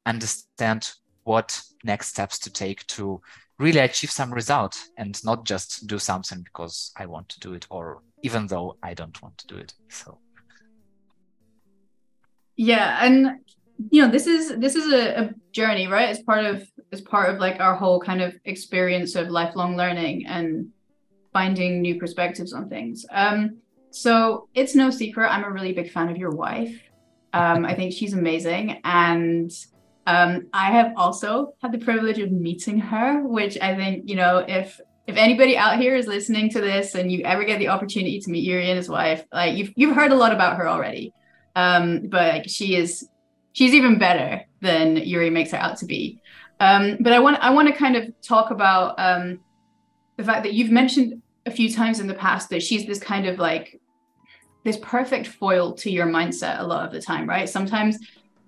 understand 0.04 0.92
what 1.24 1.60
next 1.84 2.08
steps 2.08 2.38
to 2.38 2.50
take 2.52 2.86
to 2.86 3.20
really 3.58 3.80
achieve 3.80 4.10
some 4.10 4.32
result 4.32 4.76
and 4.96 5.24
not 5.24 5.44
just 5.44 5.86
do 5.86 5.98
something 5.98 6.42
because 6.42 6.92
I 6.96 7.06
want 7.06 7.28
to 7.30 7.40
do 7.40 7.54
it 7.54 7.66
or 7.70 8.02
even 8.22 8.46
though 8.46 8.76
I 8.82 8.94
don't 8.94 9.20
want 9.22 9.38
to 9.38 9.46
do 9.46 9.56
it. 9.56 9.74
So 9.88 10.18
yeah, 12.56 12.98
and 13.00 13.40
you 13.90 14.02
know 14.02 14.10
this 14.10 14.26
is 14.26 14.56
this 14.58 14.76
is 14.76 14.92
a, 14.92 15.22
a 15.22 15.34
journey, 15.52 15.86
right? 15.86 16.10
It's 16.10 16.22
part 16.22 16.44
of 16.44 16.66
it's 16.92 17.00
part 17.00 17.30
of 17.30 17.38
like 17.38 17.60
our 17.60 17.74
whole 17.74 18.00
kind 18.00 18.20
of 18.20 18.34
experience 18.44 19.14
of 19.14 19.28
lifelong 19.28 19.76
learning 19.76 20.26
and 20.26 20.68
finding 21.32 21.80
new 21.80 21.98
perspectives 21.98 22.52
on 22.52 22.68
things. 22.68 23.06
Um, 23.12 23.58
so 23.90 24.48
it's 24.54 24.74
no 24.74 24.90
secret, 24.90 25.28
I'm 25.28 25.44
a 25.44 25.50
really 25.50 25.72
big 25.72 25.90
fan 25.90 26.08
of 26.08 26.16
your 26.16 26.30
wife. 26.30 26.80
Um, 27.32 27.64
I 27.64 27.74
think 27.74 27.92
she's 27.92 28.14
amazing. 28.14 28.80
And 28.84 29.50
Um, 30.06 30.48
I 30.52 30.72
have 30.72 30.94
also 30.96 31.54
had 31.62 31.72
the 31.72 31.78
privilege 31.78 32.18
of 32.18 32.32
meeting 32.32 32.80
her, 32.80 33.22
which 33.22 33.56
I 33.60 33.76
think, 33.76 34.08
you 34.10 34.16
know, 34.16 34.38
if 34.38 34.80
if 35.06 35.16
anybody 35.16 35.56
out 35.56 35.78
here 35.78 35.94
is 35.94 36.06
listening 36.06 36.50
to 36.50 36.60
this 36.60 36.94
and 36.94 37.12
you 37.12 37.22
ever 37.24 37.44
get 37.44 37.58
the 37.58 37.68
opportunity 37.68 38.18
to 38.18 38.30
meet 38.30 38.48
Yurii 38.48 38.68
and 38.70 38.78
his 38.78 38.88
wife, 38.88 39.24
like 39.32 39.56
you've 39.56 39.72
you've 39.76 39.94
heard 39.94 40.10
a 40.12 40.16
lot 40.16 40.32
about 40.32 40.56
her 40.56 40.66
already. 40.66 41.12
Um, 41.54 42.08
but 42.08 42.34
like, 42.34 42.48
she 42.48 42.76
is 42.76 43.08
she's 43.52 43.74
even 43.74 43.98
better 43.98 44.30
than 44.60 44.96
Yurii 44.96 45.30
makes 45.30 45.52
her 45.52 45.58
out 45.58 45.76
to 45.78 45.86
be. 45.86 46.20
Um, 46.58 46.96
but 47.04 47.12
I 47.12 47.20
want 47.20 47.36
I 47.38 47.50
want 47.50 47.68
to 47.68 47.74
kind 47.74 47.94
of 47.94 48.02
talk 48.22 48.50
about 48.50 48.98
um, 48.98 49.40
the 50.16 50.24
fact 50.24 50.42
that 50.44 50.54
you've 50.54 50.72
mentioned 50.72 51.22
a 51.46 51.50
few 51.50 51.72
times 51.72 52.00
in 52.00 52.06
the 52.06 52.14
past 52.14 52.50
that 52.50 52.62
she's 52.62 52.86
this 52.86 53.00
kind 53.00 53.26
of 53.26 53.38
like 53.38 53.80
this 54.64 54.76
perfect 54.82 55.26
foil 55.26 55.72
to 55.72 55.90
your 55.90 56.06
mindset 56.06 56.60
a 56.60 56.66
lot 56.66 56.84
of 56.84 56.92
the 56.92 57.00
time, 57.00 57.28
right? 57.28 57.48
Sometimes 57.48 57.98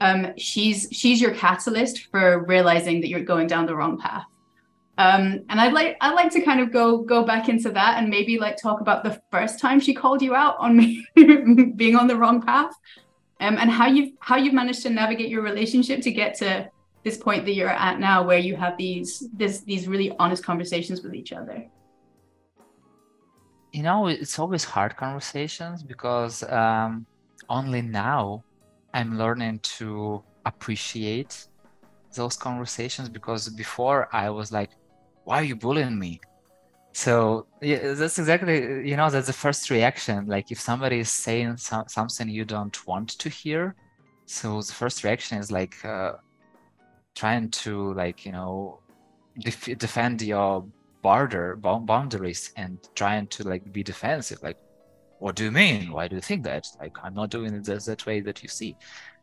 um, 0.00 0.32
she's 0.36 0.88
she's 0.92 1.20
your 1.20 1.34
catalyst 1.34 2.08
for 2.10 2.44
realizing 2.44 3.00
that 3.00 3.08
you're 3.08 3.24
going 3.24 3.46
down 3.46 3.66
the 3.66 3.76
wrong 3.76 3.98
path. 3.98 4.24
Um, 4.98 5.44
and 5.48 5.60
I'd 5.60 5.72
like 5.72 5.96
I'd 6.00 6.14
like 6.14 6.30
to 6.32 6.42
kind 6.42 6.60
of 6.60 6.70
go 6.70 6.98
go 6.98 7.24
back 7.24 7.48
into 7.48 7.70
that 7.70 7.98
and 7.98 8.10
maybe 8.10 8.38
like 8.38 8.56
talk 8.56 8.80
about 8.80 9.04
the 9.04 9.20
first 9.30 9.58
time 9.58 9.80
she 9.80 9.94
called 9.94 10.20
you 10.20 10.34
out 10.34 10.56
on 10.58 10.76
me 10.76 11.06
being 11.76 11.96
on 11.96 12.06
the 12.06 12.16
wrong 12.16 12.42
path, 12.42 12.74
um, 13.40 13.56
and 13.58 13.70
how 13.70 13.86
you've 13.86 14.12
how 14.20 14.36
you've 14.36 14.52
managed 14.52 14.82
to 14.82 14.90
navigate 14.90 15.30
your 15.30 15.42
relationship 15.42 16.02
to 16.02 16.10
get 16.10 16.34
to 16.36 16.68
this 17.04 17.16
point 17.16 17.44
that 17.46 17.54
you're 17.54 17.70
at 17.70 17.98
now, 17.98 18.22
where 18.22 18.38
you 18.38 18.54
have 18.54 18.76
these 18.76 19.24
this 19.32 19.60
these 19.60 19.88
really 19.88 20.14
honest 20.18 20.44
conversations 20.44 21.02
with 21.02 21.14
each 21.14 21.32
other. 21.32 21.66
You 23.72 23.82
know, 23.82 24.06
it's 24.06 24.38
always 24.38 24.64
hard 24.64 24.96
conversations 24.96 25.82
because 25.82 26.42
um, 26.44 27.06
only 27.48 27.82
now 27.82 28.44
I'm 28.92 29.18
learning 29.18 29.60
to 29.78 30.22
appreciate 30.44 31.46
those 32.14 32.36
conversations 32.36 33.08
because 33.08 33.48
before 33.48 34.08
I 34.12 34.28
was 34.30 34.52
like, 34.52 34.70
why 35.24 35.40
are 35.40 35.44
you 35.44 35.56
bullying 35.56 35.98
me? 35.98 36.20
So 36.94 37.46
yeah, 37.62 37.94
that's 37.94 38.18
exactly 38.18 38.88
you 38.88 38.96
know 38.96 39.08
that's 39.08 39.26
the 39.26 39.32
first 39.32 39.70
reaction. 39.70 40.26
Like 40.26 40.50
if 40.50 40.60
somebody 40.60 40.98
is 41.00 41.10
saying 41.10 41.56
some, 41.56 41.84
something 41.88 42.28
you 42.28 42.44
don't 42.44 42.76
want 42.86 43.10
to 43.18 43.28
hear, 43.30 43.74
so 44.26 44.60
the 44.60 44.72
first 44.72 45.02
reaction 45.02 45.38
is 45.38 45.50
like 45.50 45.82
uh, 45.84 46.12
trying 47.14 47.50
to 47.50 47.94
like 47.94 48.26
you 48.26 48.32
know 48.32 48.80
def- 49.38 49.78
defend 49.78 50.20
your 50.20 50.66
border 51.02 51.56
boundaries 51.56 52.52
and 52.56 52.78
trying 52.94 53.26
to 53.28 53.48
like 53.48 53.70
be 53.72 53.82
defensive. 53.82 54.42
Like, 54.42 54.58
what 55.18 55.36
do 55.36 55.44
you 55.44 55.50
mean? 55.50 55.92
Why 55.92 56.08
do 56.08 56.16
you 56.16 56.22
think 56.22 56.44
that? 56.44 56.64
Like 56.80 56.96
I'm 57.02 57.14
not 57.14 57.30
doing 57.30 57.54
it 57.54 57.64
that, 57.64 57.84
that 57.84 58.06
way 58.06 58.20
that 58.20 58.42
you 58.42 58.48
see. 58.48 58.76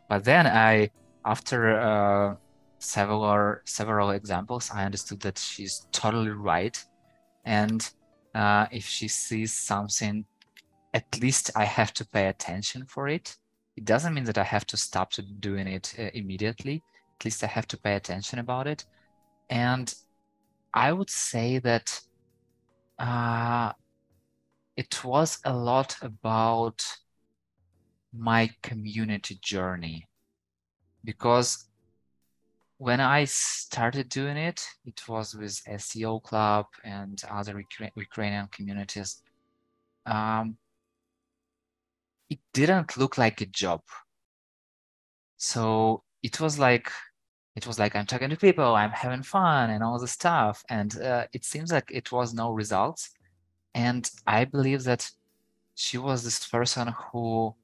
But 0.09 0.23
then 0.23 0.47
I 0.47 0.89
after. 1.25 1.79
Uh, 1.79 2.35
several 2.79 3.57
several 3.65 4.11
examples, 4.11 4.71
I 4.73 4.85
understood 4.85 5.19
that 5.21 5.37
she's 5.37 5.85
totally 5.91 6.29
right. 6.29 6.81
And 7.45 7.87
uh, 8.33 8.67
if 8.71 8.85
she 8.85 9.07
sees 9.07 9.53
something, 9.53 10.25
at 10.93 11.05
least 11.21 11.51
I 11.55 11.65
have 11.65 11.93
to 11.93 12.07
pay 12.07 12.27
attention 12.27 12.85
for 12.85 13.07
it. 13.07 13.35
It 13.75 13.85
doesn't 13.85 14.13
mean 14.13 14.25
that 14.25 14.37
I 14.37 14.43
have 14.43 14.65
to 14.67 14.77
stop 14.77 15.11
to 15.11 15.21
doing 15.21 15.67
it 15.67 15.93
uh, 15.99 16.09
immediately. 16.13 16.83
At 17.19 17.25
least 17.25 17.43
I 17.43 17.47
have 17.47 17.67
to 17.67 17.77
pay 17.77 17.95
attention 17.95 18.39
about 18.39 18.67
it. 18.67 18.85
And 19.49 19.93
I 20.73 20.91
would 20.93 21.09
say 21.09 21.59
that 21.59 21.99
uh, 22.97 23.73
it 24.75 25.03
was 25.03 25.39
a 25.45 25.53
lot 25.53 25.95
about 26.01 26.83
my 28.13 28.49
community 28.61 29.39
journey 29.41 30.07
because 31.03 31.69
when 32.77 33.01
I 33.01 33.25
started 33.25 34.07
doing 34.09 34.37
it, 34.37 34.65
it 34.85 35.07
was 35.07 35.35
with 35.35 35.61
CEO 35.65 36.23
Club 36.23 36.65
and 36.83 37.21
other 37.29 37.61
Ukrainian 37.95 38.47
communities. 38.47 39.21
Um, 40.05 40.57
it 42.29 42.39
didn't 42.53 42.95
look 42.95 43.17
like 43.17 43.41
a 43.41 43.47
job. 43.47 43.81
So 45.37 46.03
it 46.23 46.39
was 46.39 46.57
like 46.57 46.89
it 47.55 47.67
was 47.67 47.79
like 47.79 47.95
I'm 47.95 48.05
talking 48.05 48.29
to 48.29 48.37
people, 48.37 48.75
I'm 48.75 48.91
having 48.91 49.23
fun, 49.23 49.69
and 49.69 49.83
all 49.83 49.99
the 49.99 50.07
stuff. 50.07 50.63
And 50.69 50.99
uh, 51.01 51.27
it 51.33 51.43
seems 51.43 51.71
like 51.71 51.89
it 51.91 52.11
was 52.11 52.33
no 52.33 52.51
results. 52.51 53.11
And 53.73 54.09
I 54.25 54.45
believe 54.45 54.83
that 54.83 55.09
she 55.75 55.97
was 55.97 56.23
this 56.23 56.47
person 56.47 56.93
who 57.11 57.55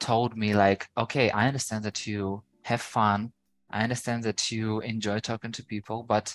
told 0.00 0.36
me 0.36 0.54
like, 0.54 0.88
okay, 0.96 1.30
I 1.30 1.46
understand 1.46 1.84
that 1.84 2.06
you 2.06 2.42
have 2.62 2.80
fun 2.80 3.32
I 3.72 3.82
understand 3.82 4.22
that 4.24 4.52
you 4.52 4.80
enjoy 4.80 5.20
talking 5.20 5.50
to 5.52 5.64
people, 5.64 6.02
but 6.02 6.34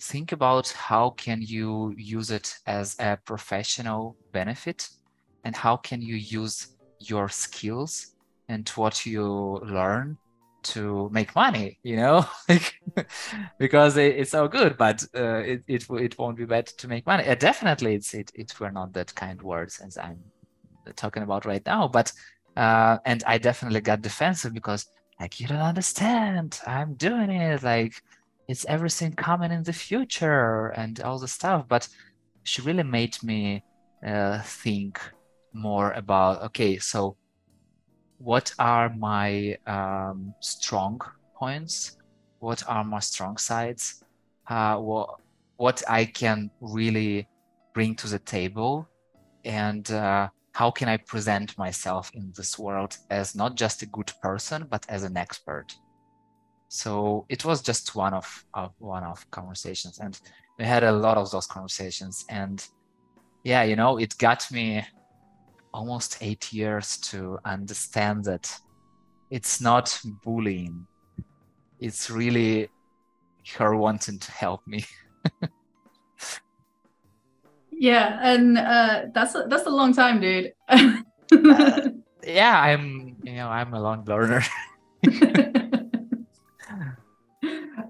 think 0.00 0.30
about 0.30 0.68
how 0.68 1.10
can 1.10 1.42
you 1.42 1.92
use 1.98 2.30
it 2.30 2.54
as 2.66 2.94
a 3.00 3.18
professional 3.24 4.16
benefit 4.30 4.88
and 5.42 5.56
how 5.56 5.76
can 5.76 6.00
you 6.00 6.14
use 6.14 6.76
your 7.00 7.28
skills 7.28 8.14
and 8.48 8.68
what 8.70 9.04
you 9.04 9.24
learn 9.64 10.18
to 10.62 11.08
make 11.12 11.34
money 11.34 11.78
you 11.82 11.96
know? 11.96 12.24
Because 13.58 13.96
it, 13.96 14.16
it's 14.16 14.30
so 14.30 14.48
good 14.48 14.76
but 14.76 15.02
uh, 15.14 15.38
it, 15.38 15.62
it 15.66 15.86
it 15.90 16.18
won't 16.18 16.36
be 16.36 16.44
bad 16.44 16.66
to 16.66 16.88
make 16.88 17.06
money. 17.06 17.26
Uh, 17.26 17.34
definitely 17.34 17.94
it's 17.94 18.14
it, 18.14 18.30
it 18.34 18.58
were 18.60 18.70
not 18.70 18.92
that 18.92 19.14
kind 19.14 19.40
words 19.42 19.80
as 19.80 19.96
i'm 19.96 20.18
talking 20.96 21.22
about 21.22 21.46
right 21.46 21.64
now 21.64 21.88
but 21.88 22.12
uh, 22.56 22.98
and 23.06 23.22
i 23.26 23.38
definitely 23.38 23.80
got 23.80 24.02
defensive 24.02 24.52
because 24.52 24.86
like 25.20 25.38
you 25.38 25.46
don't 25.46 25.58
understand. 25.58 26.58
I'm 26.66 26.94
doing 26.94 27.30
it. 27.30 27.62
Like 27.62 27.94
it's 28.48 28.64
everything 28.66 29.12
coming 29.12 29.52
in 29.52 29.62
the 29.62 29.72
future 29.72 30.68
and 30.68 31.00
all 31.00 31.18
the 31.18 31.28
stuff 31.28 31.66
but 31.68 31.88
she 32.42 32.60
really 32.62 32.82
made 32.82 33.16
me 33.22 33.62
uh, 34.06 34.40
think 34.42 35.00
more 35.54 35.92
about 35.92 36.42
okay 36.42 36.78
so 36.78 37.16
what 38.22 38.52
are 38.58 38.88
my 38.96 39.56
um, 39.66 40.34
strong 40.40 41.00
points 41.34 41.96
what 42.38 42.62
are 42.68 42.84
my 42.84 43.00
strong 43.00 43.36
sides 43.36 44.04
uh, 44.48 44.76
what, 44.76 45.20
what 45.56 45.82
i 45.88 46.04
can 46.04 46.50
really 46.60 47.26
bring 47.74 47.94
to 47.94 48.06
the 48.08 48.18
table 48.20 48.88
and 49.44 49.90
uh, 49.90 50.28
how 50.54 50.70
can 50.70 50.88
I 50.88 50.98
present 50.98 51.56
myself 51.56 52.10
in 52.14 52.32
this 52.36 52.58
world 52.58 52.96
as 53.10 53.34
not 53.34 53.56
just 53.56 53.82
a 53.82 53.86
good 53.86 54.12
person, 54.22 54.66
but 54.70 54.84
as 54.88 55.02
an 55.02 55.16
expert? 55.16 55.74
So 56.68 57.26
it 57.28 57.44
was 57.44 57.62
just 57.62 57.94
one 57.94 58.14
of, 58.14 58.44
of 58.54 58.72
one 58.78 59.02
of 59.02 59.28
conversations, 59.30 59.98
and 59.98 60.18
we 60.58 60.64
had 60.64 60.84
a 60.84 60.92
lot 60.92 61.16
of 61.16 61.30
those 61.30 61.46
conversations. 61.46 62.24
And 62.28 62.66
yeah, 63.44 63.62
you 63.62 63.76
know, 63.76 63.98
it 63.98 64.16
got 64.18 64.50
me 64.50 64.84
almost 65.72 66.18
eight 66.20 66.52
years 66.52 66.98
to 66.98 67.38
understand 67.44 68.24
that 68.24 68.54
it's 69.30 69.60
not 69.60 69.98
bullying; 70.22 70.86
it's 71.80 72.10
really 72.10 72.68
her 73.56 73.74
wanting 73.74 74.18
to 74.18 74.32
help 74.32 74.66
me. 74.66 74.84
Yeah, 77.82 78.18
and 78.22 78.58
uh, 78.58 79.06
that's 79.12 79.34
a, 79.34 79.46
that's 79.48 79.66
a 79.66 79.70
long 79.70 79.92
time, 79.92 80.20
dude. 80.20 80.52
uh, 80.68 81.00
yeah, 82.24 82.60
I'm 82.60 83.16
you 83.24 83.34
know 83.34 83.48
I'm 83.48 83.74
a 83.74 83.80
long 83.80 84.04
learner. 84.04 84.44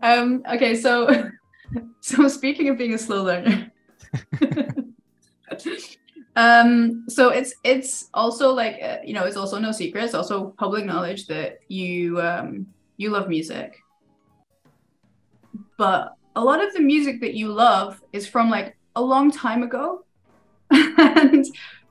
um. 0.03 0.43
Okay, 0.51 0.77
so 0.77 1.31
so 2.01 2.27
speaking 2.29 2.71
of 2.71 2.79
being 2.79 2.95
a 2.95 2.99
slow 2.99 3.23
learner. 3.23 3.71
Um 6.37 7.05
so 7.09 7.29
it's 7.29 7.55
it's 7.63 8.09
also 8.15 8.53
like 8.53 8.79
uh, 8.83 8.97
you 9.05 9.13
know 9.13 9.25
it's 9.25 9.37
also 9.37 9.59
no 9.59 9.71
secret 9.71 10.05
it's 10.05 10.15
also 10.15 10.47
public 10.59 10.85
knowledge 10.87 11.27
that 11.27 11.59
you 11.69 12.19
um 12.21 12.67
you 12.97 13.11
love 13.11 13.29
music 13.29 13.83
but 15.77 16.17
a 16.37 16.43
lot 16.43 16.65
of 16.65 16.73
the 16.73 16.81
music 16.81 17.21
that 17.21 17.35
you 17.35 17.49
love 17.49 18.01
is 18.13 18.27
from 18.27 18.51
like 18.51 18.77
a 18.97 19.03
long 19.03 19.31
time 19.31 19.63
ago. 19.63 20.05
and 20.71 21.45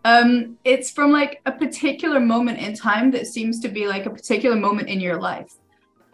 um, 0.06 0.58
it's 0.63 0.89
from 0.89 1.12
like 1.12 1.41
a 1.45 1.51
particular 1.51 2.19
moment 2.19 2.60
in 2.60 2.73
time 2.73 3.12
that 3.12 3.27
seems 3.27 3.60
to 3.60 3.69
be 3.69 3.88
like 3.88 4.06
a 4.06 4.10
particular 4.10 4.56
moment 4.56 4.89
in 4.89 4.99
your 4.99 5.19
life. 5.19 5.54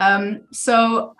Um, 0.00 0.42
so, 0.52 1.16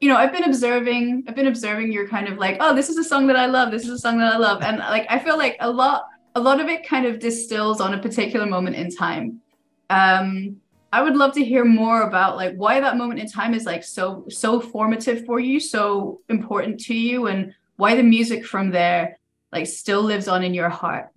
you 0.00 0.08
know, 0.08 0.16
I've 0.16 0.32
been 0.32 0.44
observing, 0.44 1.24
I've 1.26 1.34
been 1.34 1.46
observing 1.46 1.92
your 1.92 2.08
kind 2.08 2.28
of 2.28 2.38
like, 2.38 2.58
oh, 2.60 2.74
this 2.74 2.88
is 2.88 2.96
a 2.98 3.04
song 3.04 3.26
that 3.28 3.36
I 3.36 3.46
love. 3.46 3.70
This 3.70 3.84
is 3.84 3.90
a 3.90 3.98
song 3.98 4.18
that 4.18 4.34
I 4.34 4.36
love. 4.36 4.62
And 4.62 4.78
like, 4.78 5.06
I 5.08 5.18
feel 5.18 5.38
like 5.38 5.56
a 5.60 5.70
lot, 5.70 6.06
a 6.34 6.40
lot 6.40 6.60
of 6.60 6.68
it 6.68 6.86
kind 6.86 7.06
of 7.06 7.18
distills 7.18 7.80
on 7.80 7.94
a 7.94 7.98
particular 7.98 8.46
moment 8.46 8.76
in 8.76 8.90
time. 8.90 9.40
Um, 9.88 10.60
I 10.92 11.02
would 11.02 11.16
love 11.16 11.34
to 11.34 11.44
hear 11.44 11.64
more 11.64 12.02
about 12.02 12.36
like 12.36 12.54
why 12.56 12.80
that 12.80 12.96
moment 12.96 13.20
in 13.20 13.28
time 13.28 13.54
is 13.54 13.64
like 13.64 13.84
so 13.84 14.24
so 14.28 14.60
formative 14.60 15.24
for 15.24 15.38
you, 15.38 15.60
so 15.60 16.20
important 16.28 16.80
to 16.86 16.94
you, 16.94 17.26
and 17.26 17.54
why 17.76 17.94
the 17.94 18.02
music 18.02 18.44
from 18.44 18.70
there 18.70 19.18
like 19.52 19.66
still 19.66 20.02
lives 20.02 20.28
on 20.28 20.44
in 20.44 20.54
your 20.54 20.68
heart 20.68 21.08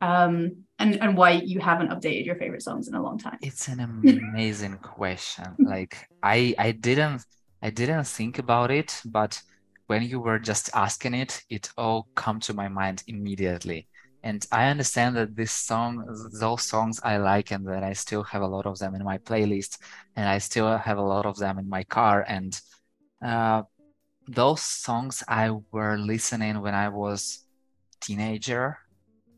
um 0.00 0.64
and 0.78 1.00
and 1.02 1.16
why 1.16 1.30
you 1.30 1.60
haven't 1.60 1.88
updated 1.88 2.24
your 2.24 2.36
favorite 2.36 2.62
songs 2.62 2.88
in 2.88 2.94
a 2.94 3.02
long 3.02 3.18
time? 3.18 3.38
It's 3.42 3.68
an 3.68 3.80
amazing 3.80 4.78
question. 4.82 5.54
Like 5.58 6.08
I 6.22 6.54
I 6.58 6.72
didn't 6.72 7.22
I 7.62 7.70
didn't 7.70 8.04
think 8.04 8.38
about 8.38 8.70
it, 8.70 9.00
but 9.04 9.40
when 9.86 10.02
you 10.02 10.20
were 10.20 10.38
just 10.38 10.70
asking 10.74 11.14
it, 11.14 11.42
it 11.50 11.70
all 11.76 12.08
come 12.14 12.40
to 12.40 12.54
my 12.54 12.68
mind 12.68 13.02
immediately. 13.06 13.86
And 14.22 14.46
I 14.52 14.68
understand 14.68 15.16
that 15.16 15.34
this 15.34 15.52
song, 15.52 16.04
those 16.38 16.62
songs 16.62 17.00
I 17.02 17.16
like, 17.16 17.50
and 17.50 17.66
that 17.68 17.82
I 17.82 17.94
still 17.94 18.22
have 18.24 18.42
a 18.42 18.46
lot 18.46 18.66
of 18.66 18.78
them 18.78 18.94
in 18.94 19.04
my 19.04 19.18
playlist, 19.18 19.78
and 20.16 20.28
I 20.28 20.38
still 20.38 20.76
have 20.76 20.98
a 20.98 21.02
lot 21.02 21.26
of 21.26 21.38
them 21.38 21.58
in 21.58 21.68
my 21.68 21.84
car. 21.84 22.24
And 22.28 22.60
uh, 23.24 23.62
those 24.28 24.62
songs 24.62 25.24
I 25.26 25.50
were 25.72 25.96
listening 25.98 26.60
when 26.60 26.74
I 26.74 26.88
was 26.88 27.46
teenager 28.00 28.78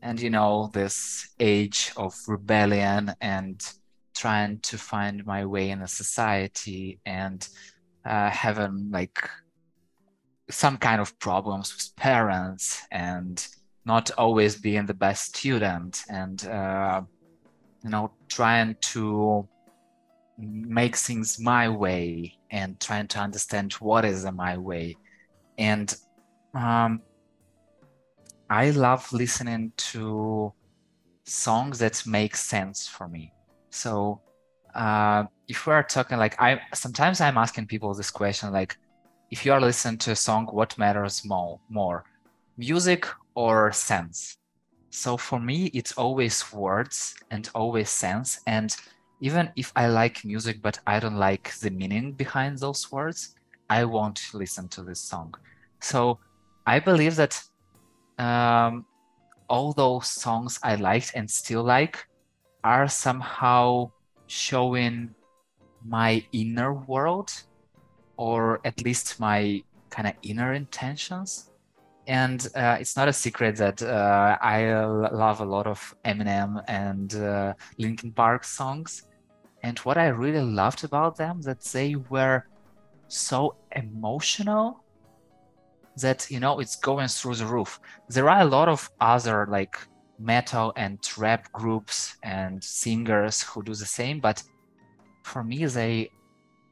and 0.03 0.19
you 0.19 0.29
know 0.29 0.69
this 0.73 1.29
age 1.39 1.91
of 1.95 2.13
rebellion 2.27 3.13
and 3.21 3.65
trying 4.15 4.59
to 4.59 4.77
find 4.77 5.25
my 5.25 5.45
way 5.45 5.69
in 5.69 5.81
a 5.81 5.87
society 5.87 6.99
and 7.05 7.47
uh, 8.05 8.29
having 8.29 8.89
like 8.91 9.29
some 10.49 10.77
kind 10.77 10.99
of 10.99 11.17
problems 11.19 11.73
with 11.73 11.95
parents 11.95 12.85
and 12.91 13.47
not 13.85 14.11
always 14.11 14.55
being 14.55 14.85
the 14.85 14.93
best 14.93 15.35
student 15.35 16.01
and 16.09 16.45
uh, 16.47 17.01
you 17.83 17.89
know 17.89 18.11
trying 18.29 18.75
to 18.81 19.47
make 20.37 20.95
things 20.95 21.39
my 21.39 21.69
way 21.69 22.33
and 22.49 22.79
trying 22.79 23.07
to 23.07 23.19
understand 23.19 23.73
what 23.73 24.05
is 24.05 24.25
my 24.31 24.57
way 24.57 24.95
and 25.57 25.95
um, 26.55 27.01
I 28.49 28.69
love 28.71 29.11
listening 29.11 29.73
to 29.77 30.53
songs 31.25 31.79
that 31.79 32.03
make 32.05 32.35
sense 32.35 32.87
for 32.87 33.07
me. 33.07 33.33
So 33.71 34.21
uh, 34.75 35.25
if 35.47 35.65
we 35.65 35.73
are 35.73 35.83
talking 35.83 36.17
like 36.17 36.39
I 36.39 36.59
sometimes 36.73 37.21
I'm 37.21 37.37
asking 37.37 37.67
people 37.67 37.93
this 37.93 38.11
question 38.11 38.51
like 38.51 38.75
if 39.31 39.45
you 39.45 39.53
are 39.53 39.61
listening 39.61 39.97
to 39.99 40.11
a 40.11 40.15
song, 40.15 40.47
what 40.51 40.77
matters 40.77 41.23
more 41.25 41.59
more? 41.69 42.03
Music 42.57 43.07
or 43.35 43.71
sense? 43.71 44.37
So 44.91 45.17
for 45.17 45.39
me, 45.39 45.65
it's 45.73 45.93
always 45.93 46.53
words 46.53 47.15
and 47.31 47.49
always 47.55 47.89
sense. 47.89 48.39
And 48.45 48.75
even 49.21 49.51
if 49.55 49.71
I 49.75 49.87
like 49.87 50.23
music, 50.25 50.61
but 50.61 50.79
I 50.85 50.99
don't 50.99 51.17
like 51.17 51.53
the 51.59 51.71
meaning 51.71 52.11
behind 52.13 52.59
those 52.59 52.91
words, 52.91 53.35
I 53.69 53.85
won't 53.85 54.21
listen 54.33 54.67
to 54.69 54.83
this 54.83 54.99
song. 54.99 55.33
So 55.81 56.19
I 56.65 56.79
believe 56.79 57.15
that 57.15 57.41
um, 58.19 58.85
all 59.49 59.73
those 59.73 60.09
songs 60.09 60.59
I 60.63 60.75
liked 60.75 61.11
and 61.15 61.29
still 61.29 61.63
like 61.63 62.05
are 62.63 62.87
somehow 62.87 63.91
showing 64.27 65.15
my 65.85 66.25
inner 66.31 66.73
world 66.73 67.31
or 68.17 68.61
at 68.63 68.83
least 68.83 69.19
my 69.19 69.63
kind 69.89 70.07
of 70.07 70.13
inner 70.21 70.53
intentions. 70.53 71.49
And 72.07 72.45
uh, 72.55 72.77
it's 72.79 72.97
not 72.97 73.07
a 73.07 73.13
secret 73.13 73.55
that 73.57 73.81
uh, 73.81 74.37
I 74.41 74.73
love 74.83 75.39
a 75.39 75.45
lot 75.45 75.67
of 75.67 75.95
Eminem 76.03 76.61
and 76.67 77.15
uh, 77.15 77.53
Linkin 77.77 78.11
Park 78.11 78.43
songs. 78.43 79.03
And 79.63 79.79
what 79.79 79.97
I 79.97 80.07
really 80.07 80.41
loved 80.41 80.83
about 80.83 81.15
them 81.15 81.41
that 81.41 81.61
they 81.61 81.95
were 81.95 82.45
so 83.07 83.55
emotional 83.75 84.83
that 85.97 86.29
you 86.31 86.39
know 86.39 86.59
it's 86.59 86.75
going 86.75 87.07
through 87.07 87.35
the 87.35 87.45
roof 87.45 87.79
there 88.09 88.29
are 88.29 88.41
a 88.41 88.45
lot 88.45 88.67
of 88.67 88.89
other 88.99 89.45
like 89.49 89.77
metal 90.19 90.73
and 90.75 90.99
rap 91.17 91.51
groups 91.51 92.15
and 92.23 92.63
singers 92.63 93.43
who 93.43 93.61
do 93.61 93.73
the 93.75 93.85
same 93.85 94.19
but 94.19 94.41
for 95.23 95.43
me 95.43 95.65
they 95.65 96.09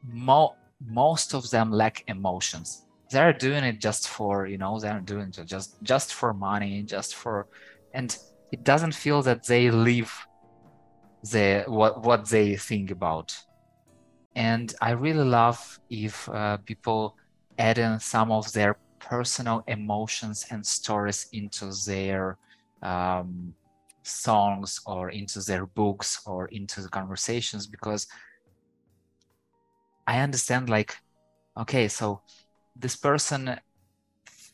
mo- 0.07 0.55
most 0.89 1.35
of 1.35 1.47
them 1.51 1.71
lack 1.71 2.03
emotions 2.07 2.85
they're 3.12 3.34
doing 3.34 3.63
it 3.63 3.80
just 3.80 4.08
for 4.08 4.47
you 4.47 4.58
know 4.58 4.80
they're 4.80 5.00
doing 5.02 5.32
it 5.38 5.45
just 5.45 5.82
just 5.84 6.13
for 6.13 6.34
money 6.34 6.84
just 6.84 7.15
for 7.15 7.47
and 7.93 8.17
it 8.52 8.63
doesn't 8.63 8.93
feel 8.93 9.21
that 9.21 9.45
they 9.45 9.71
live 9.71 10.12
the 11.24 11.63
what 11.67 12.04
what 12.04 12.28
they 12.30 12.56
think 12.56 12.91
about. 12.91 13.36
And 14.36 14.74
i 14.82 14.91
really 14.91 15.26
love 15.26 15.60
if 15.89 16.28
uh, 16.30 16.58
people 16.65 17.15
add 17.58 17.78
in 17.78 18.00
some 18.00 18.32
of 18.32 18.52
their 18.54 18.78
personal 19.00 19.63
emotions 19.67 20.45
and 20.50 20.65
stories 20.65 21.28
into 21.34 21.71
their 21.86 22.38
um, 22.82 23.54
songs 24.04 24.80
or 24.86 25.10
into 25.10 25.39
their 25.41 25.65
books 25.65 26.21
or 26.26 26.47
into 26.47 26.82
the 26.82 26.89
conversations 26.89 27.67
because 27.67 28.08
I 30.08 30.19
understand 30.19 30.69
like 30.69 30.95
okay 31.58 31.88
so 31.88 32.21
this 32.81 32.95
person 32.95 33.59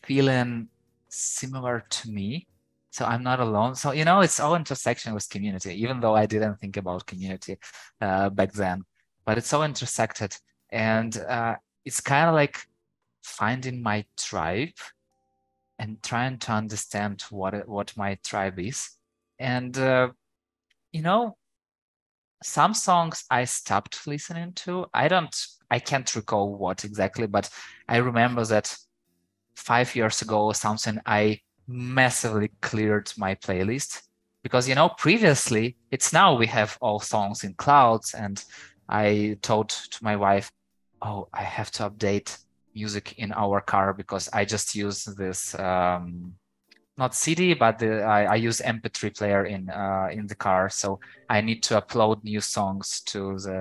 feeling 0.04 0.68
similar 1.10 1.86
to 1.90 2.12
me 2.12 2.48
so 2.90 3.06
I'm 3.06 3.22
not 3.22 3.40
alone. 3.40 3.76
So 3.76 3.92
you 3.92 4.06
know 4.06 4.22
it's 4.22 4.40
all 4.40 4.56
intersection 4.56 5.14
with 5.14 5.30
community 5.30 5.74
even 5.82 6.00
though 6.00 6.16
I 6.16 6.26
didn't 6.26 6.56
think 6.56 6.78
about 6.78 7.06
community 7.06 7.58
uh, 8.02 8.30
back 8.30 8.54
then 8.54 8.84
but 9.26 9.38
it's 9.38 9.54
all 9.54 9.64
intersected. 9.64 10.36
And 10.72 11.16
uh, 11.18 11.56
it's 11.86 12.02
kind 12.02 12.28
of 12.28 12.34
like 12.34 12.58
finding 13.24 13.84
my 13.84 14.06
tribe 14.18 14.78
and 15.78 16.02
trying 16.02 16.40
to 16.40 16.52
understand 16.54 17.22
what 17.30 17.68
what 17.68 17.96
my 17.96 18.18
tribe 18.24 18.60
is. 18.60 18.90
And 19.38 19.78
uh, 19.78 20.10
you 20.92 21.02
know 21.02 21.38
some 22.44 22.74
songs 22.74 23.26
i 23.32 23.44
stopped 23.44 24.06
listening 24.06 24.54
to 24.54 24.86
i 24.94 25.08
don't 25.08 25.36
i 25.72 25.80
can't 25.80 26.16
recall 26.16 26.56
what 26.56 26.84
exactly 26.84 27.28
but 27.28 27.50
i 27.88 27.98
remember 27.98 28.46
that 28.46 28.76
five 29.56 29.96
years 29.96 30.22
ago 30.22 30.46
or 30.46 30.54
something 30.54 31.00
i 31.06 31.40
massively 31.68 32.52
cleared 32.62 33.12
my 33.18 33.36
playlist 33.36 34.02
because 34.44 34.70
you 34.70 34.76
know 34.76 34.90
previously 34.90 35.76
it's 35.92 36.14
now 36.14 36.36
we 36.36 36.48
have 36.48 36.78
all 36.82 37.00
songs 37.00 37.44
in 37.44 37.54
clouds 37.56 38.14
and 38.14 38.46
i 38.88 39.38
told 39.42 39.70
to 39.70 40.04
my 40.04 40.16
wife 40.16 40.52
oh 41.02 41.28
i 41.34 41.44
have 41.44 41.72
to 41.72 41.90
update 41.90 42.38
music 42.78 43.16
in 43.18 43.32
our 43.34 43.60
car 43.60 43.94
because 43.94 44.30
I 44.32 44.46
just 44.46 44.76
use 44.76 45.04
this 45.04 45.58
um, 45.60 46.34
not 46.98 47.16
CD, 47.16 47.54
but 47.54 47.80
the, 47.80 48.04
I, 48.04 48.22
I, 48.34 48.36
use 48.36 48.60
MP3 48.62 49.18
player 49.18 49.46
in 49.46 49.70
uh, 49.70 50.10
in 50.12 50.28
the 50.28 50.36
car, 50.36 50.70
so 50.70 51.00
I 51.30 51.42
need 51.42 51.62
to 51.64 51.82
upload 51.82 52.24
new 52.24 52.42
songs 52.42 53.02
to 53.12 53.20
the 53.46 53.60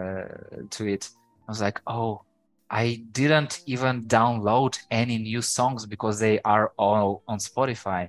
to 0.71 0.87
it. 0.87 1.11
I 1.47 1.51
was 1.51 1.61
like, 1.61 1.81
oh, 1.87 2.23
I 2.71 3.05
didn't 3.13 3.63
even 3.67 4.05
download 4.05 4.79
any 4.91 5.19
new 5.19 5.41
songs 5.43 5.87
because 5.87 6.19
they 6.19 6.41
are 6.41 6.73
all 6.77 7.23
on 7.29 7.39
Spotify, 7.39 8.09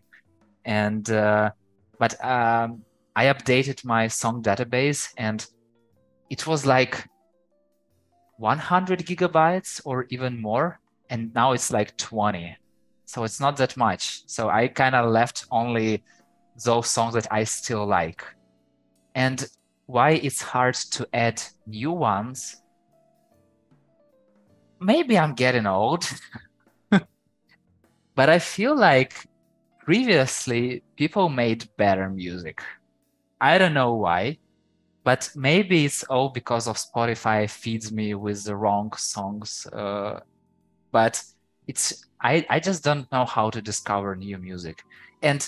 and 0.65 1.07
uh, 1.09 1.51
but 1.99 2.13
um, 2.25 2.83
I 3.15 3.25
updated 3.25 3.85
my 3.85 4.07
song 4.07 4.41
database, 4.41 5.13
and 5.17 5.45
it 6.29 6.47
was 6.47 6.65
like 6.65 7.07
100 8.37 8.99
gigabytes 9.05 9.81
or 9.85 10.05
even 10.09 10.41
more. 10.41 10.79
And 11.09 11.33
now 11.33 11.53
it's 11.53 11.71
like 11.71 11.95
20 11.95 12.57
so 13.07 13.23
it's 13.23 13.39
not 13.39 13.55
that 13.57 13.77
much. 13.77 14.23
So 14.27 14.49
i 14.49 14.67
kind 14.67 14.93
of 14.93 15.09
left 15.09 15.45
only 15.49 16.03
those 16.65 16.87
songs 16.87 17.13
that 17.13 17.27
i 17.31 17.43
still 17.45 17.85
like. 17.85 18.21
And 19.15 19.47
why 19.85 20.11
it's 20.11 20.41
hard 20.41 20.75
to 20.91 21.07
add 21.13 21.41
new 21.65 21.91
ones 21.91 22.61
maybe 24.79 25.17
i'm 25.17 25.33
getting 25.33 25.65
old 25.65 26.05
but 28.15 28.29
i 28.29 28.39
feel 28.39 28.75
like 28.75 29.27
previously 29.79 30.83
people 30.97 31.29
made 31.29 31.69
better 31.77 32.09
music. 32.09 32.61
I 33.39 33.57
don't 33.57 33.73
know 33.73 33.93
why 33.93 34.37
but 35.03 35.29
maybe 35.35 35.85
it's 35.85 36.03
all 36.03 36.29
because 36.29 36.67
of 36.67 36.75
spotify 36.77 37.49
feeds 37.49 37.91
me 37.91 38.13
with 38.13 38.43
the 38.43 38.55
wrong 38.55 38.91
songs 38.97 39.65
uh, 39.71 40.19
but 40.91 41.23
it's 41.67 42.03
I, 42.21 42.45
I 42.49 42.59
just 42.59 42.83
don't 42.83 43.09
know 43.11 43.25
how 43.25 43.49
to 43.51 43.61
discover 43.61 44.15
new 44.15 44.37
music. 44.39 44.83
And 45.21 45.47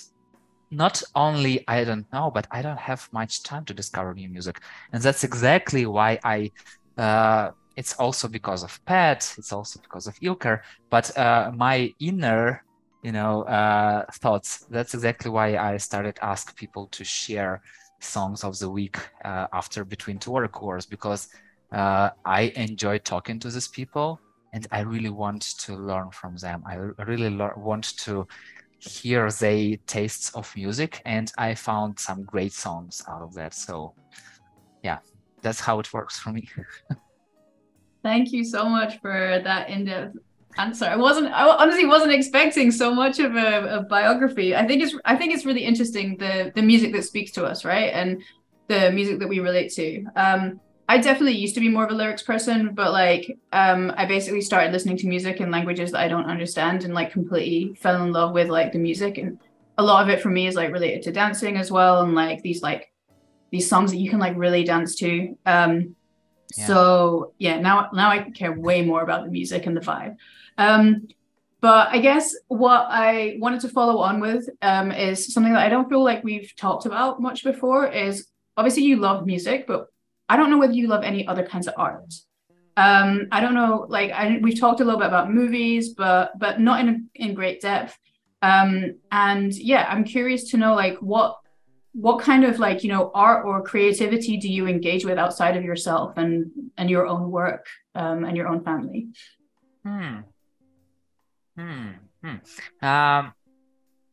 not 0.72 1.02
only 1.16 1.68
i 1.68 1.84
don't 1.84 2.06
know 2.14 2.30
but 2.32 2.48
i 2.52 2.62
don't 2.62 2.80
have 2.80 3.10
much 3.12 3.42
time 3.44 3.66
to 3.66 3.74
discover 3.74 4.14
new 4.14 4.30
music. 4.30 4.62
And 4.94 5.02
that's 5.02 5.24
exactly 5.24 5.86
why 5.86 6.20
i 6.24 6.52
uh, 6.98 7.52
it's 7.80 7.94
also 7.96 8.28
because 8.28 8.62
of 8.64 8.80
pat 8.86 9.34
it's 9.38 9.54
also 9.54 9.80
because 9.82 10.06
of 10.06 10.16
ilker 10.22 10.60
but 10.92 11.18
uh, 11.18 11.50
my 11.56 11.92
inner 12.00 12.64
you 13.04 13.12
know 13.12 13.44
uh, 13.44 14.04
thoughts 14.22 14.66
that's 14.70 14.94
exactly 14.94 15.32
why 15.32 15.58
i 15.58 15.78
started 15.78 16.20
ask 16.22 16.56
people 16.58 16.88
to 16.92 17.04
share 17.04 17.62
songs 18.02 18.44
of 18.44 18.60
the 18.60 18.70
week 18.70 18.98
uh, 19.26 19.48
after 19.54 19.86
between 19.86 20.20
two 20.20 20.36
hours 20.36 20.86
because 20.86 21.28
uh, 21.72 22.10
i 22.26 22.42
enjoy 22.56 22.98
talking 22.98 23.40
to 23.40 23.50
these 23.50 23.70
people 23.70 24.20
and 24.54 24.68
I 24.72 24.82
really 24.82 25.10
want 25.10 25.44
to 25.60 25.76
learn 25.76 26.10
from 26.12 26.36
them. 26.38 26.64
I 26.66 26.76
really 27.04 27.30
want 27.58 27.96
to 28.00 28.28
hear 28.80 29.30
their 29.30 29.76
tastes 29.86 30.34
of 30.36 30.52
music 30.56 31.02
and 31.06 31.32
I 31.38 31.54
found 31.56 32.00
some 32.00 32.24
great 32.24 32.54
songs 32.54 33.02
out 33.08 33.22
of 33.22 33.34
that. 33.36 33.54
So 33.54 33.94
yeah, 34.84 35.00
that's 35.42 35.60
how 35.60 35.80
it 35.80 35.94
works 35.94 36.18
for 36.18 36.32
me. 36.32 36.50
Thank 38.04 38.32
you 38.32 38.44
so 38.44 38.70
much 38.70 39.00
for 39.02 39.42
that 39.44 39.70
in-depth 39.70 40.18
answer. 40.58 40.86
I 40.86 40.96
wasn't 40.96 41.28
I 41.28 41.48
honestly 41.48 41.86
wasn't 41.86 42.14
expecting 42.14 42.72
so 42.72 42.94
much 42.94 43.20
of 43.20 43.36
a, 43.36 43.80
a, 43.80 43.84
biography. 43.84 44.56
I 44.56 44.66
think 44.66 44.82
it's 44.82 44.96
I 45.06 45.16
think 45.16 45.34
it's 45.34 45.46
really 45.46 45.64
interesting 45.64 46.18
the 46.18 46.52
the 46.56 46.62
music 46.62 46.94
that 46.94 47.04
speaks 47.04 47.32
to 47.32 47.46
us, 47.46 47.66
right? 47.66 47.92
And 47.94 48.22
the 48.68 48.92
music 48.92 49.20
that 49.20 49.28
we 49.28 49.40
relate 49.40 49.72
to. 49.74 50.06
Um 50.16 50.60
I 50.88 50.98
definitely 50.98 51.38
used 51.38 51.54
to 51.54 51.62
be 51.62 51.70
more 51.70 51.86
of 51.86 51.92
a 51.92 51.94
lyrics 51.94 52.24
person, 52.24 52.74
but 52.74 52.92
like 52.92 53.38
um 53.52 53.94
I 53.96 54.06
basically 54.06 54.42
started 54.42 54.72
listening 54.72 54.98
to 54.98 55.08
music 55.08 55.40
in 55.40 55.52
languages 55.52 55.92
that 55.92 56.02
I 56.02 56.08
don't 56.08 56.26
understand 56.26 56.84
and 56.84 56.94
like 56.94 57.12
completely 57.12 57.76
fell 57.76 58.04
in 58.04 58.12
love 58.12 58.34
with 58.34 58.50
like 58.50 58.72
the 58.72 58.80
music 58.80 59.18
and 59.18 59.40
a 59.78 59.84
lot 59.84 60.04
of 60.04 60.10
it 60.10 60.22
for 60.22 60.30
me 60.30 60.48
is 60.48 60.56
like 60.56 60.72
related 60.74 61.04
to 61.04 61.12
dancing 61.12 61.56
as 61.56 61.72
well 61.72 62.02
and 62.02 62.14
like 62.14 62.42
these 62.42 62.62
like 62.62 62.92
these 63.52 63.70
songs 63.70 63.92
that 63.92 63.98
you 63.98 64.10
can 64.10 64.20
like 64.20 64.38
really 64.38 64.64
dance 64.64 64.96
to. 64.96 65.38
Um 65.46 65.96
So 66.54 67.34
yeah, 67.38 67.60
now 67.60 67.90
now 67.94 68.10
I 68.10 68.30
care 68.32 68.54
way 68.54 68.82
more 68.82 69.02
about 69.02 69.26
the 69.26 69.32
music 69.32 69.66
and 69.66 69.76
the 69.76 69.82
vibe. 69.82 70.18
Um, 70.58 71.08
but 71.62 71.90
I 71.90 72.00
guess 72.00 72.36
what 72.48 72.88
I 72.90 73.38
wanted 73.40 73.62
to 73.62 73.70
follow 73.70 74.00
on 74.00 74.20
with 74.20 74.50
um, 74.62 74.92
is 74.92 75.34
something 75.34 75.54
that 75.54 75.66
I 75.66 75.70
don't 75.70 75.90
feel 75.90 76.04
like 76.04 76.24
we've 76.24 76.54
talked 76.56 76.86
about 76.86 77.22
much 77.22 77.44
before. 77.44 77.88
Is 77.88 78.28
obviously 78.56 78.84
you 78.84 78.98
love 78.98 79.26
music, 79.26 79.68
but 79.68 79.88
I 80.30 80.38
don't 80.38 80.50
know 80.50 80.58
whether 80.58 80.74
you 80.74 80.88
love 80.88 81.04
any 81.04 81.28
other 81.28 81.46
kinds 81.46 81.68
of 81.68 81.74
art. 81.78 82.14
Um, 82.78 83.28
I 83.32 83.42
don't 83.42 83.56
know, 83.56 83.86
like 83.90 84.12
I, 84.12 84.40
we've 84.42 84.60
talked 84.60 84.80
a 84.80 84.86
little 84.86 85.00
bit 85.00 85.08
about 85.08 85.34
movies, 85.34 85.90
but 85.90 86.38
but 86.40 86.62
not 86.62 86.80
in 86.80 87.10
in 87.16 87.34
great 87.34 87.60
depth. 87.62 87.98
Um, 88.42 88.96
and 89.12 89.54
yeah, 89.54 89.86
I'm 89.90 90.06
curious 90.06 90.50
to 90.52 90.58
know 90.58 90.76
like 90.76 90.98
what 91.00 91.40
what 92.00 92.22
kind 92.22 92.46
of 92.46 92.60
like 92.60 92.84
you 92.84 92.90
know 92.90 93.12
art 93.14 93.46
or 93.46 93.62
creativity 93.62 94.38
do 94.38 94.48
you 94.48 94.68
engage 94.68 95.04
with 95.04 95.18
outside 95.18 95.58
of 95.58 95.64
yourself 95.64 96.18
and 96.18 96.50
and 96.78 96.90
your 96.90 97.06
own 97.06 97.30
work 97.30 97.66
um, 97.96 98.24
and 98.24 98.38
your 98.38 98.48
own 98.48 98.64
family 98.64 99.08
hmm. 99.86 100.20
Hmm. 101.58 101.90
hmm. 102.24 102.86
Um, 102.86 103.34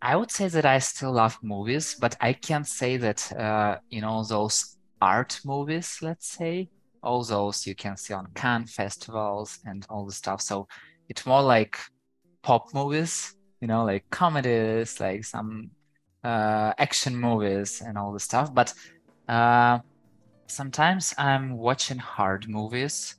i 0.02 0.16
would 0.16 0.32
say 0.32 0.48
that 0.48 0.66
i 0.66 0.78
still 0.78 1.12
love 1.12 1.38
movies 1.42 1.96
but 2.00 2.16
i 2.20 2.32
can't 2.32 2.66
say 2.66 2.96
that 2.96 3.32
uh, 3.36 3.78
you 3.88 4.00
know 4.00 4.24
those 4.24 4.76
art 5.00 5.40
movies 5.44 5.98
let's 6.02 6.26
say 6.26 6.68
all 7.02 7.22
those 7.22 7.66
you 7.68 7.74
can 7.76 7.96
see 7.96 8.14
on 8.14 8.26
cannes 8.34 8.72
festivals 8.72 9.60
and 9.64 9.86
all 9.88 10.04
the 10.06 10.12
stuff 10.12 10.40
so 10.40 10.66
it's 11.08 11.24
more 11.24 11.42
like 11.42 11.78
pop 12.42 12.74
movies 12.74 13.36
you 13.60 13.68
know 13.68 13.84
like 13.84 14.04
comedies 14.10 14.98
like 14.98 15.24
some 15.24 15.70
uh, 16.26 16.74
action 16.78 17.14
movies 17.16 17.82
and 17.86 17.96
all 17.96 18.12
the 18.12 18.20
stuff, 18.20 18.52
but 18.52 18.74
uh, 19.28 19.78
sometimes 20.48 21.14
I'm 21.18 21.56
watching 21.56 21.98
hard 21.98 22.48
movies. 22.48 23.14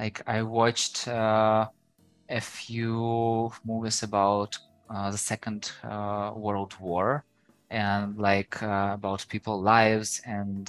Like 0.00 0.22
I 0.26 0.42
watched 0.42 1.06
uh, 1.06 1.68
a 2.28 2.40
few 2.40 3.52
movies 3.64 4.02
about 4.02 4.58
uh, 4.88 5.10
the 5.12 5.18
Second 5.18 5.70
uh, 5.84 6.32
World 6.34 6.74
War 6.80 7.24
and 7.70 8.18
like 8.18 8.60
uh, 8.62 8.90
about 8.94 9.24
people 9.28 9.62
lives 9.62 10.20
and 10.24 10.66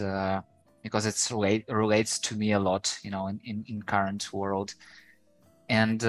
because 0.83 1.05
it's 1.05 1.31
relate, 1.31 1.65
relates 1.67 2.19
to 2.19 2.35
me 2.35 2.51
a 2.53 2.59
lot, 2.59 2.95
you 3.03 3.11
know, 3.11 3.27
in, 3.27 3.39
in, 3.43 3.63
in 3.67 3.81
current 3.83 4.31
world. 4.33 4.73
And 5.69 6.03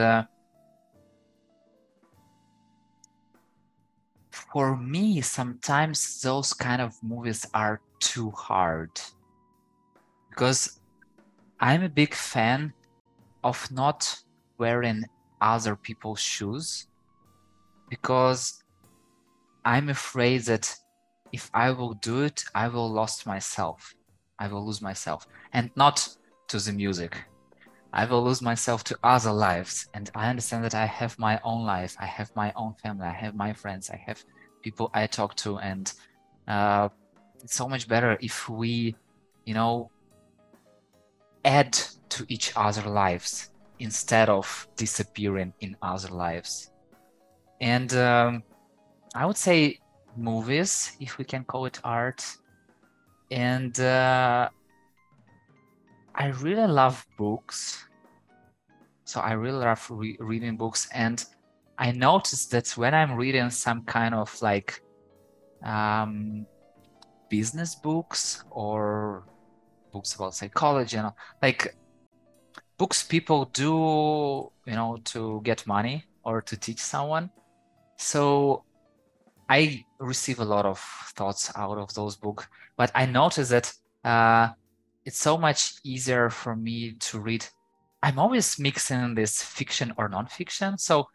for 4.52 4.76
me, 4.76 5.20
sometimes 5.20 6.20
those 6.20 6.52
kind 6.52 6.82
of 6.82 6.94
movies 7.02 7.46
are 7.54 7.80
too 8.00 8.30
hard 8.30 8.90
because 10.30 10.80
I'm 11.60 11.82
a 11.82 11.88
big 11.88 12.14
fan 12.14 12.72
of 13.44 13.70
not 13.70 14.18
wearing 14.58 15.04
other 15.40 15.76
people's 15.76 16.20
shoes 16.20 16.86
because 17.88 18.62
I'm 19.64 19.88
afraid 19.88 20.42
that 20.42 20.74
if 21.32 21.50
I 21.54 21.70
will 21.70 21.94
do 21.94 22.22
it, 22.22 22.42
I 22.54 22.68
will 22.68 22.92
lose 22.92 23.24
myself. 23.26 23.94
I 24.38 24.48
will 24.48 24.66
lose 24.66 24.82
myself 24.82 25.26
and 25.52 25.70
not 25.76 26.08
to 26.48 26.58
the 26.58 26.72
music. 26.72 27.16
I 27.92 28.06
will 28.06 28.24
lose 28.24 28.40
myself 28.40 28.84
to 28.84 28.98
other 29.04 29.32
lives. 29.32 29.86
And 29.94 30.10
I 30.14 30.30
understand 30.30 30.64
that 30.64 30.74
I 30.74 30.86
have 30.86 31.18
my 31.18 31.40
own 31.44 31.64
life. 31.64 31.94
I 32.00 32.06
have 32.06 32.30
my 32.34 32.52
own 32.56 32.74
family. 32.82 33.06
I 33.06 33.12
have 33.12 33.34
my 33.34 33.52
friends. 33.52 33.90
I 33.90 33.96
have 34.06 34.24
people 34.62 34.90
I 34.94 35.06
talk 35.06 35.34
to. 35.36 35.58
And 35.58 35.92
uh, 36.48 36.88
it's 37.42 37.54
so 37.54 37.68
much 37.68 37.88
better 37.88 38.16
if 38.20 38.48
we, 38.48 38.96
you 39.44 39.54
know, 39.54 39.90
add 41.44 41.72
to 42.10 42.24
each 42.28 42.52
other 42.56 42.88
lives 42.88 43.50
instead 43.78 44.28
of 44.28 44.68
disappearing 44.76 45.52
in 45.60 45.76
other 45.82 46.08
lives. 46.08 46.70
And 47.60 47.92
um, 47.94 48.42
I 49.14 49.26
would 49.26 49.36
say 49.36 49.78
movies, 50.16 50.96
if 51.00 51.18
we 51.18 51.24
can 51.24 51.44
call 51.44 51.66
it 51.66 51.80
art. 51.84 52.24
And 53.30 53.78
uh, 53.80 54.48
I 56.14 56.26
really 56.28 56.66
love 56.66 57.06
books. 57.16 57.86
So 59.04 59.20
I 59.20 59.32
really 59.32 59.64
love 59.64 59.86
re- 59.90 60.16
reading 60.20 60.56
books. 60.56 60.88
And 60.92 61.24
I 61.78 61.92
noticed 61.92 62.50
that 62.52 62.68
when 62.76 62.94
I'm 62.94 63.14
reading 63.14 63.50
some 63.50 63.82
kind 63.84 64.14
of 64.14 64.40
like 64.42 64.82
um, 65.64 66.46
business 67.28 67.74
books 67.74 68.44
or 68.50 69.24
books 69.92 70.14
about 70.14 70.34
psychology, 70.34 70.96
you 70.96 71.02
know, 71.02 71.14
like 71.40 71.76
books 72.78 73.02
people 73.02 73.46
do, 73.46 74.50
you 74.66 74.74
know, 74.74 74.98
to 75.04 75.40
get 75.44 75.66
money 75.66 76.04
or 76.24 76.42
to 76.42 76.56
teach 76.56 76.80
someone. 76.80 77.30
So 77.96 78.64
I 79.48 79.84
receive 79.98 80.40
a 80.40 80.44
lot 80.44 80.66
of 80.66 80.78
thoughts 81.14 81.52
out 81.56 81.78
of 81.78 81.92
those 81.94 82.16
books, 82.16 82.46
but 82.76 82.90
I 82.94 83.06
noticed 83.06 83.50
that 83.50 83.72
uh, 84.04 84.48
it's 85.04 85.18
so 85.18 85.36
much 85.36 85.74
easier 85.84 86.30
for 86.30 86.56
me 86.56 86.94
to 86.94 87.20
read. 87.20 87.44
I'm 88.02 88.18
always 88.18 88.58
mixing 88.58 89.14
this 89.14 89.42
fiction 89.42 89.92
or 89.96 90.08
nonfiction. 90.08 90.78
So, 90.78 91.08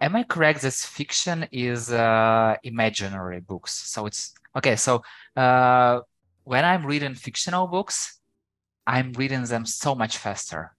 am 0.00 0.16
I 0.16 0.22
correct 0.22 0.62
that 0.62 0.72
fiction 0.72 1.46
is 1.52 1.92
uh, 1.92 2.56
imaginary 2.62 3.40
books? 3.40 3.72
So 3.72 4.06
it's 4.06 4.34
okay. 4.56 4.76
So 4.76 5.02
uh, 5.36 6.00
when 6.44 6.64
I'm 6.64 6.86
reading 6.86 7.14
fictional 7.14 7.66
books, 7.66 8.20
I'm 8.86 9.12
reading 9.12 9.44
them 9.44 9.64
so 9.66 9.94
much 9.94 10.18
faster 10.18 10.76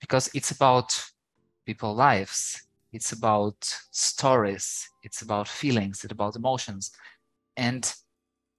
because 0.00 0.30
it's 0.34 0.50
about 0.50 1.02
people 1.66 1.94
lives. 1.94 2.66
It's 2.92 3.12
about 3.12 3.56
stories. 3.90 4.88
It's 5.02 5.22
about 5.22 5.48
feelings. 5.48 6.04
It's 6.04 6.12
about 6.12 6.36
emotions, 6.36 6.92
and 7.56 7.90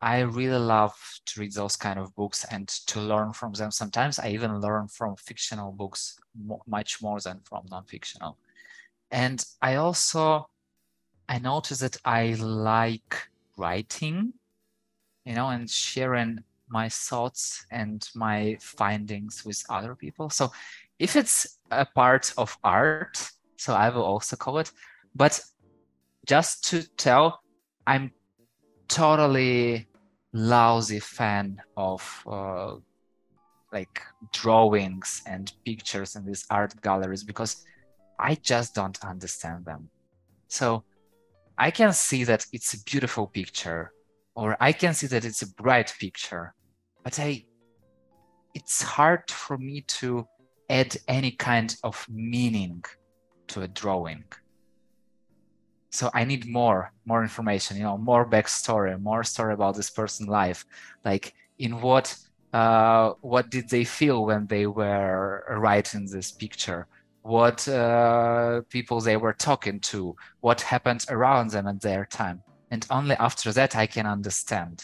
I 0.01 0.19
really 0.19 0.57
love 0.59 0.93
to 1.27 1.39
read 1.39 1.53
those 1.53 1.77
kind 1.77 1.97
of 1.97 2.13
books 2.13 2.43
and 2.51 2.67
to 2.87 2.99
learn 2.99 3.31
from 3.31 3.53
them. 3.53 3.71
Sometimes 3.71 4.19
I 4.19 4.29
even 4.29 4.59
learn 4.59 4.89
from 4.89 5.15
fictional 5.15 5.71
books 5.71 6.19
much 6.67 7.01
more 7.01 7.21
than 7.21 7.39
from 7.45 7.65
non-fictional. 7.71 8.37
And 9.13 9.45
I 9.61 9.75
also 9.75 10.47
I 11.29 11.37
notice 11.37 11.79
that 11.79 11.97
I 12.03 12.33
like 12.33 13.15
writing, 13.57 14.33
you 15.23 15.35
know, 15.35 15.49
and 15.49 15.69
sharing 15.69 16.39
my 16.67 16.89
thoughts 16.89 17.65
and 17.71 18.07
my 18.15 18.57
findings 18.59 19.45
with 19.45 19.63
other 19.69 19.95
people. 19.95 20.31
So 20.31 20.51
if 20.97 21.15
it's 21.15 21.59
a 21.69 21.85
part 21.85 22.33
of 22.39 22.57
art, 22.63 23.29
so 23.57 23.75
I 23.75 23.89
will 23.89 24.03
also 24.03 24.35
call 24.35 24.57
it. 24.57 24.71
But 25.15 25.39
just 26.25 26.67
to 26.69 26.81
tell, 26.97 27.39
I'm 27.85 28.11
totally 28.87 29.87
lousy 30.33 30.99
fan 30.99 31.61
of 31.77 32.23
uh, 32.25 32.77
like 33.71 34.01
drawings 34.31 35.21
and 35.27 35.53
pictures 35.65 36.15
in 36.15 36.25
these 36.25 36.45
art 36.49 36.81
galleries 36.81 37.23
because 37.23 37.63
I 38.23 38.35
just 38.35 38.73
don't 38.73 38.97
understand 39.03 39.65
them. 39.65 39.89
So 40.47 40.85
I 41.57 41.71
can 41.71 41.91
see 41.91 42.23
that 42.23 42.45
it's 42.53 42.73
a 42.73 42.81
beautiful 42.83 43.27
picture 43.27 43.91
or 44.33 44.55
I 44.61 44.71
can 44.71 44.93
see 44.93 45.07
that 45.07 45.25
it's 45.25 45.41
a 45.41 45.53
bright 45.53 45.93
picture, 45.99 46.55
but 47.03 47.19
I 47.19 47.43
it's 48.55 48.81
hard 48.81 49.29
for 49.29 49.57
me 49.57 49.81
to 49.99 50.25
add 50.69 50.95
any 51.07 51.31
kind 51.31 51.75
of 51.83 52.07
meaning 52.09 52.83
to 53.47 53.61
a 53.63 53.67
drawing. 53.67 54.23
So 55.89 56.09
i 56.13 56.23
need 56.23 56.47
more 56.47 56.91
more 57.05 57.21
information 57.21 57.77
you 57.77 57.83
know 57.83 57.97
more 57.97 58.25
backstory 58.25 58.99
more 58.99 59.23
story 59.23 59.53
about 59.53 59.75
this 59.75 59.89
person's 59.89 60.29
life. 60.29 60.65
Like 61.03 61.33
in 61.59 61.81
what 61.81 62.15
uh, 62.53 63.13
what 63.21 63.49
did 63.49 63.69
they 63.69 63.83
feel 63.83 64.25
when 64.25 64.47
they 64.47 64.65
were 64.65 65.43
writing 65.49 66.05
this 66.05 66.31
picture 66.31 66.87
what 67.23 67.67
uh, 67.69 68.61
people 68.69 68.99
they 68.99 69.17
were 69.17 69.33
talking 69.33 69.79
to, 69.79 70.15
what 70.41 70.61
happened 70.61 71.05
around 71.09 71.49
them 71.51 71.67
at 71.67 71.81
their 71.81 72.05
time. 72.05 72.43
And 72.69 72.85
only 72.89 73.15
after 73.15 73.51
that 73.53 73.75
I 73.75 73.87
can 73.87 74.05
understand 74.05 74.83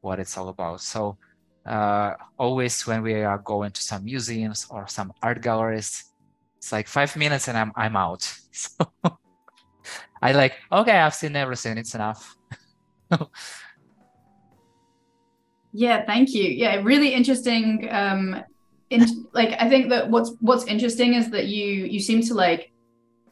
what 0.00 0.18
it's 0.18 0.38
all 0.38 0.48
about. 0.48 0.80
So 0.80 1.18
uh, 1.66 2.14
always 2.38 2.86
when 2.86 3.02
we 3.02 3.22
are 3.22 3.38
going 3.38 3.72
to 3.72 3.82
some 3.82 4.04
museums 4.04 4.66
or 4.70 4.86
some 4.88 5.12
art 5.22 5.42
galleries, 5.42 6.04
it's 6.56 6.72
like 6.72 6.88
five 6.88 7.14
minutes 7.14 7.48
and 7.48 7.58
I'm 7.58 7.72
I'm 7.76 7.96
out. 7.96 8.32
So 8.58 8.86
I 10.22 10.32
like, 10.32 10.54
okay, 10.72 10.98
I've 10.98 11.14
seen 11.14 11.36
everything, 11.36 11.76
it's 11.76 11.94
enough. 11.94 12.34
yeah, 15.74 16.06
thank 16.06 16.32
you. 16.32 16.44
Yeah, 16.44 16.76
really 16.82 17.12
interesting 17.12 17.86
um 17.90 18.42
in, 18.90 19.26
like 19.32 19.56
I 19.60 19.68
think 19.68 19.88
that 19.90 20.10
what's 20.10 20.32
what's 20.40 20.64
interesting 20.66 21.14
is 21.14 21.30
that 21.30 21.46
you 21.46 21.84
you 21.84 22.00
seem 22.00 22.22
to 22.22 22.34
like 22.34 22.72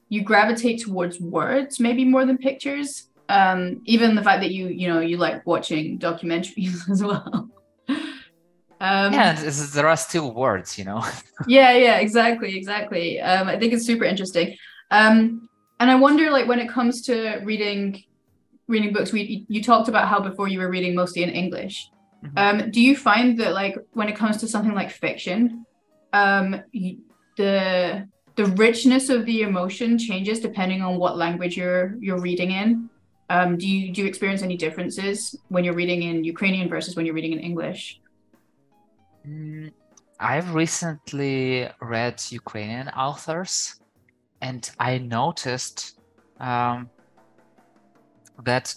you 0.08 0.22
gravitate 0.22 0.82
towards 0.82 1.20
words 1.20 1.80
maybe 1.80 2.04
more 2.04 2.24
than 2.26 2.38
pictures. 2.38 3.08
Um, 3.28 3.80
even 3.86 4.14
the 4.14 4.22
fact 4.22 4.42
that 4.42 4.50
you 4.50 4.68
you 4.68 4.88
know 4.88 5.00
you 5.00 5.16
like 5.16 5.46
watching 5.46 5.98
documentaries 5.98 6.88
as 6.90 7.02
well. 7.02 7.50
Um, 8.80 9.14
yeah, 9.14 9.32
there 9.72 9.88
are 9.88 9.96
still 9.96 10.34
words, 10.34 10.78
you 10.78 10.84
know. 10.84 11.02
yeah, 11.46 11.72
yeah, 11.72 11.96
exactly, 11.98 12.54
exactly. 12.54 13.18
Um, 13.18 13.48
I 13.48 13.58
think 13.58 13.72
it's 13.72 13.86
super 13.86 14.04
interesting. 14.04 14.56
Um, 14.90 15.48
and 15.80 15.90
I 15.90 15.94
wonder, 15.94 16.30
like, 16.30 16.46
when 16.48 16.58
it 16.58 16.68
comes 16.68 17.00
to 17.02 17.40
reading 17.44 18.02
reading 18.66 18.92
books, 18.92 19.12
we 19.12 19.46
you 19.48 19.62
talked 19.62 19.88
about 19.88 20.08
how 20.08 20.20
before 20.20 20.48
you 20.48 20.58
were 20.58 20.68
reading 20.68 20.94
mostly 20.94 21.22
in 21.22 21.30
English. 21.30 21.88
Mm-hmm. 22.24 22.38
Um, 22.38 22.70
do 22.70 22.80
you 22.80 22.96
find 22.96 23.38
that 23.40 23.52
like 23.52 23.76
when 23.92 24.08
it 24.08 24.16
comes 24.16 24.38
to 24.38 24.48
something 24.48 24.74
like 24.74 24.90
fiction, 24.90 25.66
um, 26.12 26.62
the 27.36 28.08
the 28.36 28.46
richness 28.46 29.10
of 29.10 29.26
the 29.26 29.42
emotion 29.42 29.98
changes 29.98 30.40
depending 30.40 30.82
on 30.82 30.98
what 30.98 31.16
language 31.16 31.56
you're 31.56 31.96
you're 32.00 32.20
reading 32.20 32.50
in? 32.50 32.88
Um, 33.30 33.56
do 33.56 33.68
you 33.68 33.92
do 33.92 34.02
you 34.02 34.08
experience 34.08 34.42
any 34.42 34.56
differences 34.56 35.36
when 35.48 35.64
you're 35.64 35.74
reading 35.74 36.02
in 36.02 36.24
Ukrainian 36.24 36.68
versus 36.68 36.96
when 36.96 37.04
you're 37.06 37.14
reading 37.14 37.32
in 37.32 37.40
English? 37.40 38.00
Mm, 39.26 39.72
I've 40.20 40.54
recently 40.54 41.68
read 41.80 42.22
Ukrainian 42.30 42.88
authors, 42.88 43.80
and 44.40 44.70
I 44.78 44.98
noticed 44.98 45.98
um, 46.40 46.90
that 48.42 48.74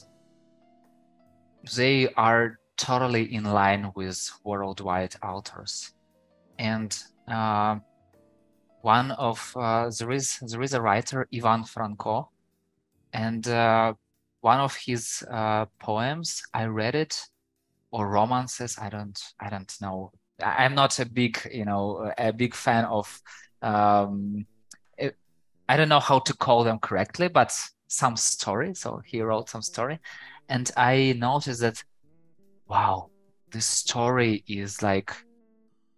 they 1.76 2.08
are 2.16 2.58
totally 2.78 3.34
in 3.34 3.44
line 3.44 3.92
with 3.96 4.32
worldwide 4.44 5.16
authors. 5.24 5.94
And 6.60 6.98
uh, 7.28 7.78
one 8.82 9.12
of 9.12 9.54
uh, 9.56 9.92
there 9.98 10.12
is 10.12 10.40
there 10.40 10.62
is 10.62 10.74
a 10.74 10.82
writer 10.82 11.28
Ivan 11.34 11.63
Franko, 11.63 12.30
and 13.13 13.48
uh, 13.48 13.94
one 14.42 14.60
of 14.60 14.76
his 14.76 15.24
uh, 15.30 15.66
poems 15.80 16.44
I 16.54 16.66
read 16.66 16.96
it 16.96 17.20
or 17.92 18.10
romances 18.10 18.78
I 18.80 18.90
don't 18.90 19.20
I 19.40 19.50
don't 19.50 19.74
know. 19.82 20.12
I'm 20.42 20.76
not 20.76 21.00
a 21.00 21.06
big 21.06 21.40
you 21.52 21.66
know 21.66 22.12
a 22.18 22.32
big 22.32 22.54
fan 22.54 22.86
of 22.86 23.22
um, 23.62 24.46
I 25.70 25.76
don't 25.76 25.90
know 25.90 26.00
how 26.00 26.20
to 26.20 26.34
call 26.34 26.63
them 26.63 26.80
correctly 26.80 27.28
but 27.28 27.52
some 27.88 28.16
story. 28.16 28.74
So 28.74 29.02
he 29.06 29.22
wrote 29.22 29.50
some 29.50 29.62
story. 29.62 30.00
And 30.50 30.70
I 30.78 31.16
noticed 31.18 31.62
that 31.62 31.84
wow, 32.67 33.10
this 33.51 33.65
story 33.65 34.43
is 34.47 34.82
like 34.82 35.12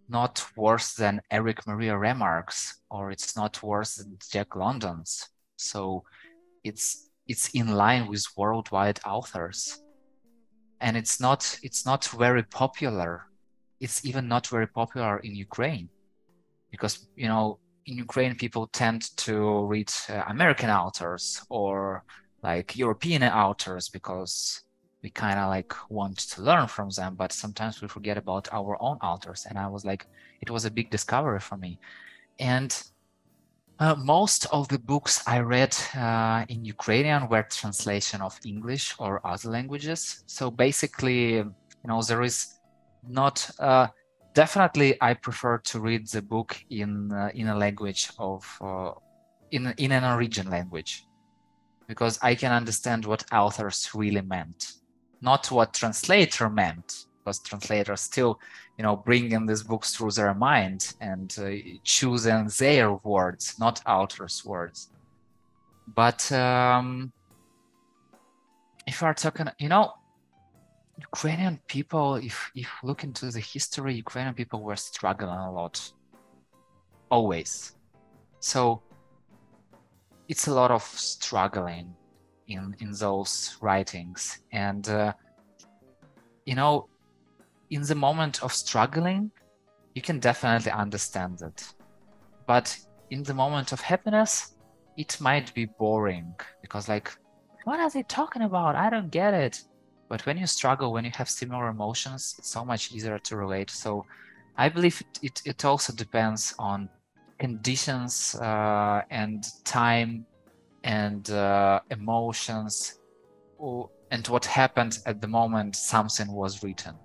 not 0.07 0.45
worse 0.55 0.93
than 0.93 1.21
Erich 1.31 1.65
Maria 1.67 1.97
Remarque's, 1.97 2.81
or 2.89 3.11
it's 3.11 3.35
not 3.35 3.61
worse 3.61 3.95
than 3.95 4.17
Jack 4.31 4.55
London's. 4.55 5.29
So 5.57 6.03
it's 6.63 7.09
it's 7.27 7.49
in 7.49 7.67
line 7.67 8.07
with 8.07 8.25
worldwide 8.35 8.99
authors. 9.05 9.83
And 10.81 10.97
it's 10.97 11.19
not 11.19 11.59
it's 11.63 11.85
not 11.85 12.05
very 12.05 12.43
popular. 12.43 13.25
It's 13.79 14.05
even 14.05 14.27
not 14.27 14.47
very 14.47 14.67
popular 14.67 15.19
in 15.19 15.35
Ukraine. 15.35 15.89
Because 16.71 17.07
you 17.15 17.27
know, 17.27 17.59
in 17.85 17.97
Ukraine 17.97 18.35
people 18.35 18.67
tend 18.67 19.15
to 19.17 19.65
read 19.65 19.91
uh, 20.09 20.23
American 20.27 20.69
authors 20.69 21.43
or 21.49 22.03
like 22.41 22.77
European 22.77 23.23
authors 23.23 23.89
because 23.89 24.63
we 25.03 25.09
kind 25.09 25.39
of 25.39 25.49
like 25.49 25.73
want 25.89 26.17
to 26.17 26.41
learn 26.41 26.67
from 26.67 26.89
them 26.89 27.15
but 27.15 27.31
sometimes 27.31 27.81
we 27.81 27.87
forget 27.87 28.17
about 28.17 28.47
our 28.51 28.77
own 28.81 28.97
authors 28.97 29.45
and 29.49 29.57
i 29.57 29.67
was 29.67 29.85
like 29.85 30.05
it 30.41 30.49
was 30.49 30.65
a 30.65 30.71
big 30.71 30.89
discovery 30.89 31.39
for 31.39 31.57
me. 31.57 31.79
And 32.39 32.81
uh, 33.79 33.95
most 33.95 34.45
of 34.51 34.67
the 34.67 34.79
books 34.79 35.23
i 35.27 35.39
read 35.39 35.75
uh, 35.95 36.45
in 36.49 36.65
ukrainian 36.65 37.27
were 37.29 37.43
translation 37.43 38.21
of 38.21 38.37
english 38.45 38.95
or 38.99 39.25
other 39.25 39.49
languages. 39.49 40.23
So 40.27 40.51
basically 40.51 41.35
you 41.35 41.55
know 41.85 42.01
there 42.01 42.23
is 42.23 42.59
not 43.07 43.49
uh, 43.59 43.87
definitely 44.33 44.97
i 45.01 45.13
prefer 45.13 45.57
to 45.59 45.79
read 45.79 46.07
the 46.09 46.21
book 46.21 46.57
in 46.69 47.11
uh, 47.11 47.29
in 47.33 47.47
a 47.47 47.55
language 47.55 48.09
of 48.19 48.43
uh, 48.61 48.91
in 49.51 49.73
in 49.77 49.91
an 49.91 50.03
origin 50.03 50.49
language 50.49 51.05
because 51.87 52.19
i 52.21 52.35
can 52.35 52.51
understand 52.51 53.05
what 53.05 53.23
authors 53.31 53.89
really 53.95 54.21
meant 54.21 54.78
not 55.21 55.51
what 55.51 55.73
translator 55.73 56.49
meant 56.49 57.05
because 57.19 57.39
translators 57.39 58.01
still 58.01 58.39
you 58.77 58.83
know 58.83 58.95
bringing 58.95 59.45
these 59.45 59.63
books 59.63 59.95
through 59.95 60.11
their 60.11 60.33
mind 60.33 60.93
and 61.01 61.35
uh, 61.39 61.51
choosing 61.83 62.49
their 62.57 62.93
words 62.93 63.59
not 63.59 63.81
author's 63.85 64.45
words. 64.45 64.89
But 65.95 66.31
um, 66.31 67.11
if 68.87 69.01
we 69.01 69.07
are 69.07 69.13
talking 69.13 69.47
you 69.59 69.69
know 69.69 69.93
ukrainian 70.99 71.59
people 71.67 72.15
if 72.15 72.51
if 72.55 72.69
look 72.83 73.03
into 73.03 73.31
the 73.31 73.39
history 73.39 73.93
ukrainian 73.95 74.33
people 74.33 74.61
were 74.61 74.75
struggling 74.75 75.39
a 75.49 75.51
lot. 75.51 75.91
Always. 77.09 77.75
So 78.39 78.81
it's 80.27 80.47
a 80.47 80.53
lot 80.53 80.71
of 80.71 80.83
struggling 80.83 81.95
in 82.49 82.75
in 82.79 82.91
those 82.91 83.57
writings. 83.61 84.39
And 84.51 84.87
uh, 84.89 85.13
you 86.45 86.55
know 86.55 86.87
in 87.69 87.83
the 87.83 87.95
moment 87.95 88.43
of 88.43 88.51
struggling 88.53 89.31
you 89.95 90.01
can 90.01 90.19
definitely 90.19 90.71
understand 90.71 91.41
it. 91.41 91.73
But 92.47 92.77
in 93.09 93.23
the 93.23 93.33
moment 93.33 93.71
of 93.71 93.81
happiness 93.81 94.55
it 94.97 95.19
might 95.21 95.53
be 95.53 95.65
boring 95.65 96.33
because 96.61 96.89
like 96.89 97.11
what 97.65 97.79
are 97.79 97.89
they 97.89 98.03
talking 98.03 98.43
about? 98.43 98.75
I 98.75 98.89
don't 98.89 99.11
get 99.11 99.33
it. 99.33 99.61
But 100.09 100.25
when 100.25 100.37
you 100.37 100.47
struggle 100.47 100.91
when 100.93 101.05
you 101.05 101.11
have 101.15 101.29
similar 101.29 101.69
emotions 101.69 102.35
it's 102.39 102.49
so 102.49 102.65
much 102.65 102.91
easier 102.91 103.19
to 103.19 103.37
relate. 103.37 103.69
So 103.69 104.05
i 104.57 104.67
believe 104.67 105.01
it, 105.01 105.19
it, 105.21 105.41
it 105.45 105.65
also 105.65 105.93
depends 105.93 106.53
on 106.59 106.89
conditions 107.39 108.35
uh, 108.35 109.01
and 109.09 109.47
time 109.63 110.25
and 110.83 111.29
uh, 111.29 111.79
emotions 111.89 112.99
and 114.11 114.27
what 114.27 114.45
happened 114.45 114.99
at 115.05 115.21
the 115.21 115.27
moment 115.27 115.75
something 115.75 116.31
was 116.31 116.63
written. 116.63 116.95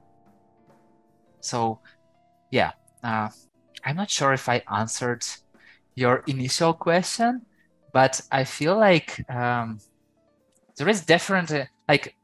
So 1.41 1.81
yeah 2.55 2.73
uh, 3.03 3.29
i'm 3.85 3.97
not 3.97 4.11
sure 4.11 4.33
if 4.33 4.49
i 4.49 4.63
answered 4.73 5.25
your 5.95 6.23
initial 6.27 6.73
question 6.73 7.43
but 7.93 8.21
i 8.31 8.45
feel 8.45 8.77
like 8.77 9.29
um, 9.31 9.79
there 10.77 10.89
is 10.89 11.05
definitely 11.05 11.69
like 11.89 12.15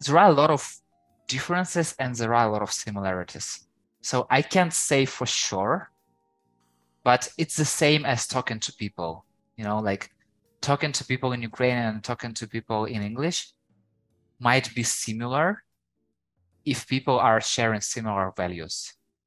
there 0.00 0.18
are 0.18 0.30
a 0.30 0.32
lot 0.32 0.50
of 0.50 0.62
differences 1.26 1.94
and 1.98 2.14
there 2.14 2.32
are 2.34 2.48
a 2.48 2.52
lot 2.52 2.62
of 2.62 2.72
similarities. 2.72 3.66
So 4.00 4.26
i 4.30 4.40
can't 4.42 4.72
say 4.72 5.04
for 5.04 5.26
sure 5.26 5.90
but 7.04 7.28
it's 7.36 7.56
the 7.56 7.64
same 7.64 8.06
as 8.06 8.26
talking 8.26 8.60
to 8.60 8.72
people 8.74 9.26
you 9.56 9.64
know 9.64 9.80
like 9.80 10.10
talking 10.68 10.92
to 10.92 11.04
people 11.12 11.32
in 11.32 11.40
Ukrainian 11.50 11.86
and 11.94 12.04
talking 12.04 12.34
to 12.34 12.46
people 12.46 12.84
in 12.94 13.00
English 13.10 13.38
might 14.38 14.66
be 14.74 14.84
similar 15.04 15.46
if 16.72 16.86
people 16.94 17.18
are 17.28 17.40
sharing 17.40 17.80
similar 17.80 18.26
values 18.36 18.74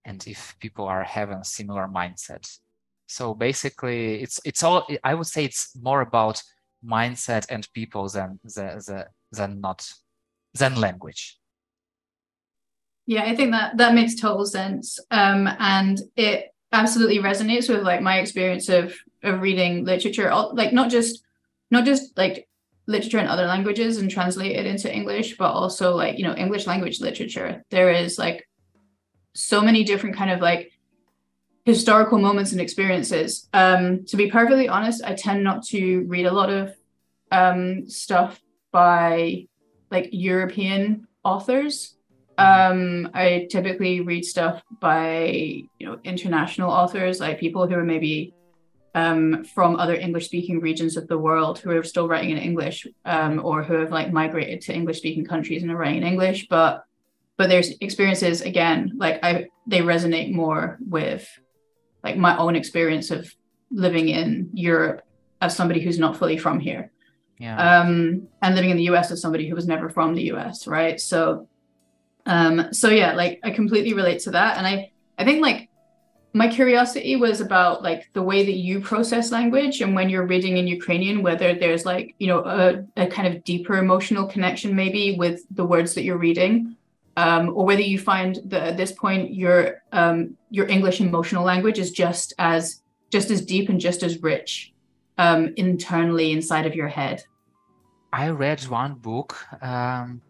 and 0.05 0.19
if 0.33 0.39
people 0.59 0.85
are 0.85 1.03
having 1.03 1.43
similar 1.43 1.85
mindset. 1.99 2.45
So 3.07 3.23
basically, 3.47 4.01
it's 4.23 4.37
it's 4.49 4.61
all. 4.65 4.79
I 5.09 5.13
would 5.17 5.31
say 5.33 5.41
it's 5.49 5.63
more 5.89 6.01
about 6.09 6.37
mindset 6.97 7.43
and 7.53 7.63
people 7.79 8.03
than 8.15 8.29
the, 8.55 8.67
the 8.87 8.99
than 9.37 9.51
not 9.65 9.79
than 10.59 10.73
language. 10.85 11.23
Yeah, 13.13 13.23
I 13.31 13.35
think 13.35 13.49
that 13.51 13.77
that 13.81 13.95
makes 13.99 14.15
total 14.15 14.45
sense, 14.45 14.87
um, 15.09 15.41
and 15.75 15.95
it 16.15 16.39
absolutely 16.71 17.19
resonates 17.29 17.67
with 17.67 17.83
like 17.89 18.01
my 18.09 18.15
experience 18.19 18.69
of 18.69 18.85
of 19.23 19.41
reading 19.41 19.73
literature 19.91 20.29
like 20.53 20.71
not 20.79 20.89
just 20.97 21.13
not 21.71 21.85
just 21.85 22.17
like 22.17 22.47
literature 22.87 23.19
in 23.19 23.27
other 23.27 23.45
languages 23.45 23.97
and 23.97 24.11
translate 24.11 24.55
it 24.55 24.65
into 24.65 24.93
english 24.93 25.37
but 25.37 25.51
also 25.51 25.95
like 25.95 26.17
you 26.17 26.23
know 26.23 26.35
english 26.35 26.67
language 26.67 26.99
literature 26.99 27.63
there 27.69 27.91
is 27.91 28.17
like 28.17 28.45
so 29.33 29.61
many 29.61 29.83
different 29.83 30.15
kind 30.15 30.31
of 30.31 30.41
like 30.41 30.71
historical 31.65 32.17
moments 32.17 32.51
and 32.51 32.61
experiences. 32.61 33.47
Um, 33.53 34.05
to 34.05 34.17
be 34.17 34.29
perfectly 34.29 34.67
honest, 34.67 35.03
I 35.03 35.13
tend 35.13 35.43
not 35.43 35.63
to 35.67 36.01
read 36.07 36.25
a 36.25 36.31
lot 36.31 36.49
of 36.49 36.75
um, 37.31 37.89
stuff 37.89 38.39
by 38.71 39.47
like 39.89 40.09
European 40.11 41.07
authors. 41.23 41.97
Um, 42.37 43.09
I 43.13 43.47
typically 43.51 44.01
read 44.01 44.25
stuff 44.25 44.63
by 44.79 45.25
you 45.77 45.85
know 45.85 45.99
international 46.03 46.71
authors, 46.71 47.19
like 47.19 47.39
people 47.39 47.67
who 47.67 47.75
are 47.75 47.83
maybe 47.83 48.33
um, 48.93 49.43
from 49.45 49.77
other 49.77 49.95
English 49.95 50.25
speaking 50.25 50.59
regions 50.59 50.97
of 50.97 51.07
the 51.07 51.17
world 51.17 51.59
who 51.59 51.71
are 51.71 51.83
still 51.83 52.07
writing 52.07 52.31
in 52.31 52.37
English 52.37 52.87
um, 53.05 53.43
or 53.43 53.63
who 53.63 53.75
have 53.75 53.91
like 53.91 54.11
migrated 54.11 54.61
to 54.61 54.73
English 54.73 54.97
speaking 54.97 55.25
countries 55.25 55.61
and 55.61 55.71
are 55.71 55.77
writing 55.77 56.01
in 56.01 56.07
English. 56.07 56.47
But 56.49 56.85
but 57.37 57.49
their 57.49 57.63
experiences 57.79 58.41
again, 58.41 58.93
like 58.97 59.19
I 59.23 59.47
they 59.65 59.79
resonate 59.79 60.33
more 60.33 60.77
with 60.87 61.27
like 62.03 62.17
my 62.17 62.37
own 62.37 62.55
experience 62.55 63.11
of 63.11 63.33
living 63.71 64.09
in 64.09 64.49
Europe 64.53 65.01
as 65.39 65.55
somebody 65.55 65.79
who's 65.81 65.99
not 65.99 66.17
fully 66.17 66.37
from 66.37 66.59
here. 66.59 66.91
Yeah. 67.39 67.79
Um, 67.79 68.27
and 68.41 68.55
living 68.55 68.69
in 68.69 68.77
the 68.77 68.89
US 68.91 69.09
as 69.09 69.21
somebody 69.21 69.47
who 69.47 69.55
was 69.55 69.67
never 69.67 69.89
from 69.89 70.13
the 70.13 70.31
US, 70.33 70.67
right? 70.67 70.99
So 70.99 71.47
um, 72.25 72.73
so 72.73 72.89
yeah, 72.89 73.13
like 73.13 73.39
I 73.43 73.51
completely 73.51 73.93
relate 73.93 74.19
to 74.23 74.31
that. 74.31 74.57
And 74.57 74.67
I 74.67 74.91
I 75.17 75.23
think 75.23 75.41
like 75.41 75.69
my 76.33 76.47
curiosity 76.47 77.15
was 77.15 77.41
about 77.41 77.83
like 77.83 78.09
the 78.13 78.21
way 78.21 78.45
that 78.45 78.55
you 78.55 78.79
process 78.79 79.31
language 79.31 79.81
and 79.81 79.93
when 79.93 80.09
you're 80.09 80.25
reading 80.25 80.57
in 80.57 80.67
Ukrainian, 80.67 81.21
whether 81.23 81.53
there's 81.53 81.85
like, 81.85 82.15
you 82.19 82.27
know, 82.27 82.39
a, 82.45 82.85
a 82.95 83.07
kind 83.07 83.27
of 83.27 83.43
deeper 83.43 83.77
emotional 83.77 84.25
connection 84.27 84.75
maybe 84.75 85.17
with 85.17 85.43
the 85.51 85.65
words 85.65 85.93
that 85.95 86.03
you're 86.03 86.17
reading. 86.17 86.75
Um, 87.17 87.49
or 87.49 87.65
whether 87.65 87.81
you 87.81 87.99
find 87.99 88.39
that 88.45 88.63
at 88.63 88.77
this 88.77 88.93
point 88.93 89.33
your 89.33 89.83
um, 89.91 90.37
your 90.49 90.67
English 90.69 91.01
emotional 91.01 91.43
language 91.43 91.77
is 91.77 91.91
just 91.91 92.33
as 92.39 92.81
just 93.11 93.29
as 93.29 93.45
deep 93.45 93.67
and 93.67 93.81
just 93.81 94.01
as 94.01 94.23
rich 94.23 94.73
um, 95.17 95.53
internally 95.57 96.31
inside 96.31 96.65
of 96.65 96.73
your 96.73 96.87
head. 96.87 97.21
I 98.13 98.29
read 98.29 98.61
one 98.67 98.93
book. 98.93 99.35
Um, 99.61 100.21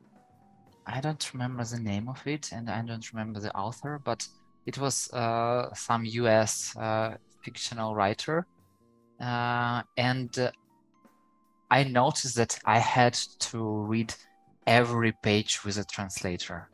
I 0.88 1.00
don't 1.02 1.34
remember 1.34 1.64
the 1.64 1.80
name 1.80 2.10
of 2.10 2.26
it, 2.26 2.52
and 2.52 2.68
I 2.68 2.82
don't 2.82 3.08
remember 3.14 3.40
the 3.40 3.56
author, 3.56 4.02
but 4.04 4.28
it 4.66 4.78
was 4.78 5.12
uh, 5.14 5.74
some 5.74 6.06
US 6.06 6.76
uh, 6.78 7.16
fictional 7.44 7.96
writer. 7.96 8.46
Uh, 9.20 9.84
and 9.98 10.52
I 11.70 11.84
noticed 11.84 12.36
that 12.36 12.60
I 12.66 12.80
had 12.80 13.14
to 13.40 13.60
read 13.64 14.14
every 14.68 15.14
page 15.24 15.64
with 15.64 15.78
a 15.78 15.84
translator 15.84 16.70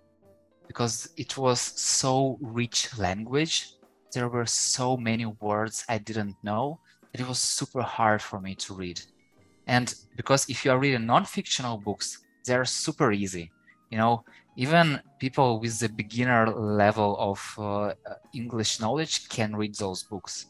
because 0.67 1.09
it 1.17 1.37
was 1.37 1.61
so 1.61 2.37
rich 2.41 2.97
language. 2.97 3.73
There 4.13 4.27
were 4.27 4.45
so 4.45 4.97
many 4.97 5.25
words 5.25 5.85
I 5.87 5.97
didn't 5.97 6.35
know 6.43 6.79
that 7.11 7.21
it 7.21 7.27
was 7.27 7.39
super 7.39 7.81
hard 7.81 8.21
for 8.21 8.39
me 8.41 8.55
to 8.55 8.73
read. 8.73 9.01
And 9.67 9.93
because 10.15 10.49
if 10.49 10.63
you 10.63 10.71
are 10.71 10.79
reading 10.79 11.05
non-fictional 11.05 11.77
books, 11.77 12.19
they're 12.45 12.65
super 12.65 13.11
easy. 13.11 13.51
You 13.91 13.97
know, 13.97 14.23
even 14.57 14.99
people 15.19 15.59
with 15.59 15.79
the 15.79 15.87
beginner 15.87 16.49
level 16.49 17.15
of 17.19 17.39
uh, 17.59 17.93
English 18.33 18.79
knowledge 18.79 19.29
can 19.29 19.55
read 19.55 19.75
those 19.75 20.01
books. 20.03 20.47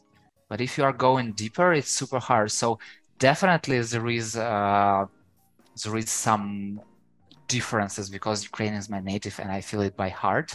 But 0.48 0.62
if 0.62 0.78
you 0.78 0.84
are 0.84 0.94
going 0.94 1.32
deeper, 1.32 1.74
it's 1.74 1.90
super 1.90 2.18
hard. 2.18 2.50
So 2.50 2.78
definitely 3.18 3.80
there 3.82 4.08
is 4.08 4.34
uh, 4.34 5.04
there 5.84 5.96
is 5.98 6.10
some 6.10 6.80
differences 7.48 8.08
because 8.08 8.44
Ukrainian 8.44 8.78
is 8.78 8.88
my 8.88 9.00
native 9.00 9.38
and 9.40 9.52
I 9.52 9.60
feel 9.60 9.82
it 9.82 9.94
by 9.94 10.08
heart. 10.08 10.54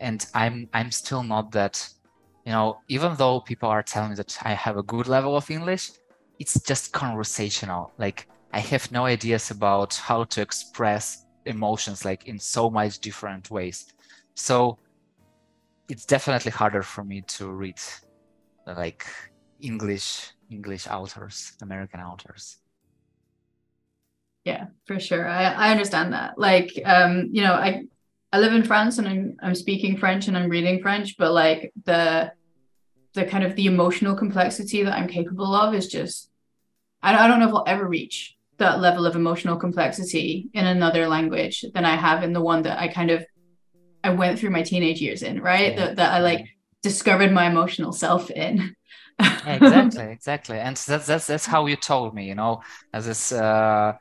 And 0.00 0.24
I'm 0.34 0.68
I'm 0.72 0.90
still 0.90 1.22
not 1.22 1.52
that, 1.52 1.86
you 2.46 2.52
know, 2.52 2.78
even 2.88 3.14
though 3.16 3.40
people 3.40 3.68
are 3.68 3.82
telling 3.82 4.10
me 4.10 4.16
that 4.16 4.38
I 4.42 4.54
have 4.54 4.78
a 4.78 4.82
good 4.82 5.06
level 5.06 5.36
of 5.36 5.50
English, 5.50 5.90
it's 6.38 6.58
just 6.62 6.92
conversational. 6.92 7.92
Like 7.98 8.26
I 8.54 8.60
have 8.60 8.90
no 8.90 9.04
ideas 9.04 9.50
about 9.50 9.96
how 9.96 10.24
to 10.24 10.40
express 10.40 11.25
emotions 11.46 12.04
like 12.04 12.26
in 12.26 12.38
so 12.38 12.70
much 12.70 12.98
different 12.98 13.50
ways. 13.50 13.86
So 14.34 14.78
it's 15.88 16.04
definitely 16.04 16.50
harder 16.50 16.82
for 16.82 17.04
me 17.04 17.22
to 17.22 17.50
read 17.50 17.80
like 18.66 19.06
english 19.60 20.32
english 20.50 20.86
authors 20.86 21.52
american 21.62 22.00
authors. 22.00 22.58
Yeah 24.44 24.66
for 24.86 25.00
sure. 25.00 25.26
I, 25.28 25.44
I 25.44 25.70
understand 25.70 26.12
that. 26.12 26.38
Like 26.38 26.80
um 26.84 27.28
you 27.32 27.42
know 27.42 27.54
i 27.54 27.84
i 28.32 28.38
live 28.38 28.52
in 28.52 28.64
france 28.64 28.98
and 28.98 29.08
i'm 29.08 29.36
i'm 29.42 29.54
speaking 29.54 29.96
french 29.96 30.28
and 30.28 30.36
i'm 30.36 30.48
reading 30.48 30.80
french 30.82 31.16
but 31.16 31.32
like 31.32 31.72
the 31.84 32.32
the 33.14 33.24
kind 33.24 33.44
of 33.44 33.56
the 33.56 33.66
emotional 33.66 34.14
complexity 34.14 34.82
that 34.82 34.92
i'm 34.92 35.08
capable 35.08 35.54
of 35.54 35.74
is 35.74 35.88
just 35.88 36.28
i, 37.02 37.16
I 37.16 37.28
don't 37.28 37.40
know 37.40 37.48
if 37.48 37.54
i'll 37.54 37.64
ever 37.66 37.86
reach 37.86 38.35
that 38.58 38.80
level 38.80 39.06
of 39.06 39.16
emotional 39.16 39.56
complexity 39.56 40.48
in 40.54 40.66
another 40.66 41.08
language 41.08 41.64
than 41.74 41.84
I 41.84 41.96
have 41.96 42.22
in 42.22 42.32
the 42.32 42.40
one 42.40 42.62
that 42.62 42.78
I 42.78 42.88
kind 42.88 43.10
of 43.10 43.24
I 44.02 44.10
went 44.10 44.38
through 44.38 44.50
my 44.50 44.62
teenage 44.62 45.00
years 45.00 45.22
in, 45.22 45.40
right? 45.40 45.72
Yeah. 45.72 45.86
That, 45.86 45.96
that 45.96 46.12
I 46.14 46.18
like 46.20 46.48
discovered 46.82 47.32
my 47.32 47.46
emotional 47.46 47.92
self 47.92 48.30
in. 48.30 48.74
exactly, 49.18 50.04
exactly. 50.10 50.58
And 50.58 50.76
that's 50.76 51.06
that's 51.06 51.26
that's 51.26 51.46
how 51.46 51.66
you 51.66 51.76
told 51.76 52.14
me, 52.14 52.26
you 52.26 52.34
know, 52.34 52.62
as 52.92 53.06
this 53.06 53.32
uh 53.32 53.94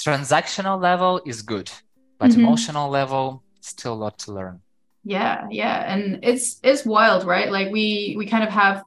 transactional 0.00 0.80
level 0.80 1.20
is 1.24 1.42
good, 1.42 1.70
but 2.18 2.30
mm-hmm. 2.30 2.40
emotional 2.40 2.90
level 2.90 3.42
still 3.60 3.94
a 3.94 4.00
lot 4.04 4.18
to 4.20 4.32
learn. 4.32 4.60
Yeah, 5.04 5.46
yeah. 5.50 5.92
And 5.92 6.20
it's 6.22 6.58
it's 6.62 6.84
wild, 6.84 7.24
right? 7.24 7.50
Like 7.50 7.70
we 7.70 8.14
we 8.18 8.26
kind 8.26 8.44
of 8.44 8.50
have 8.50 8.82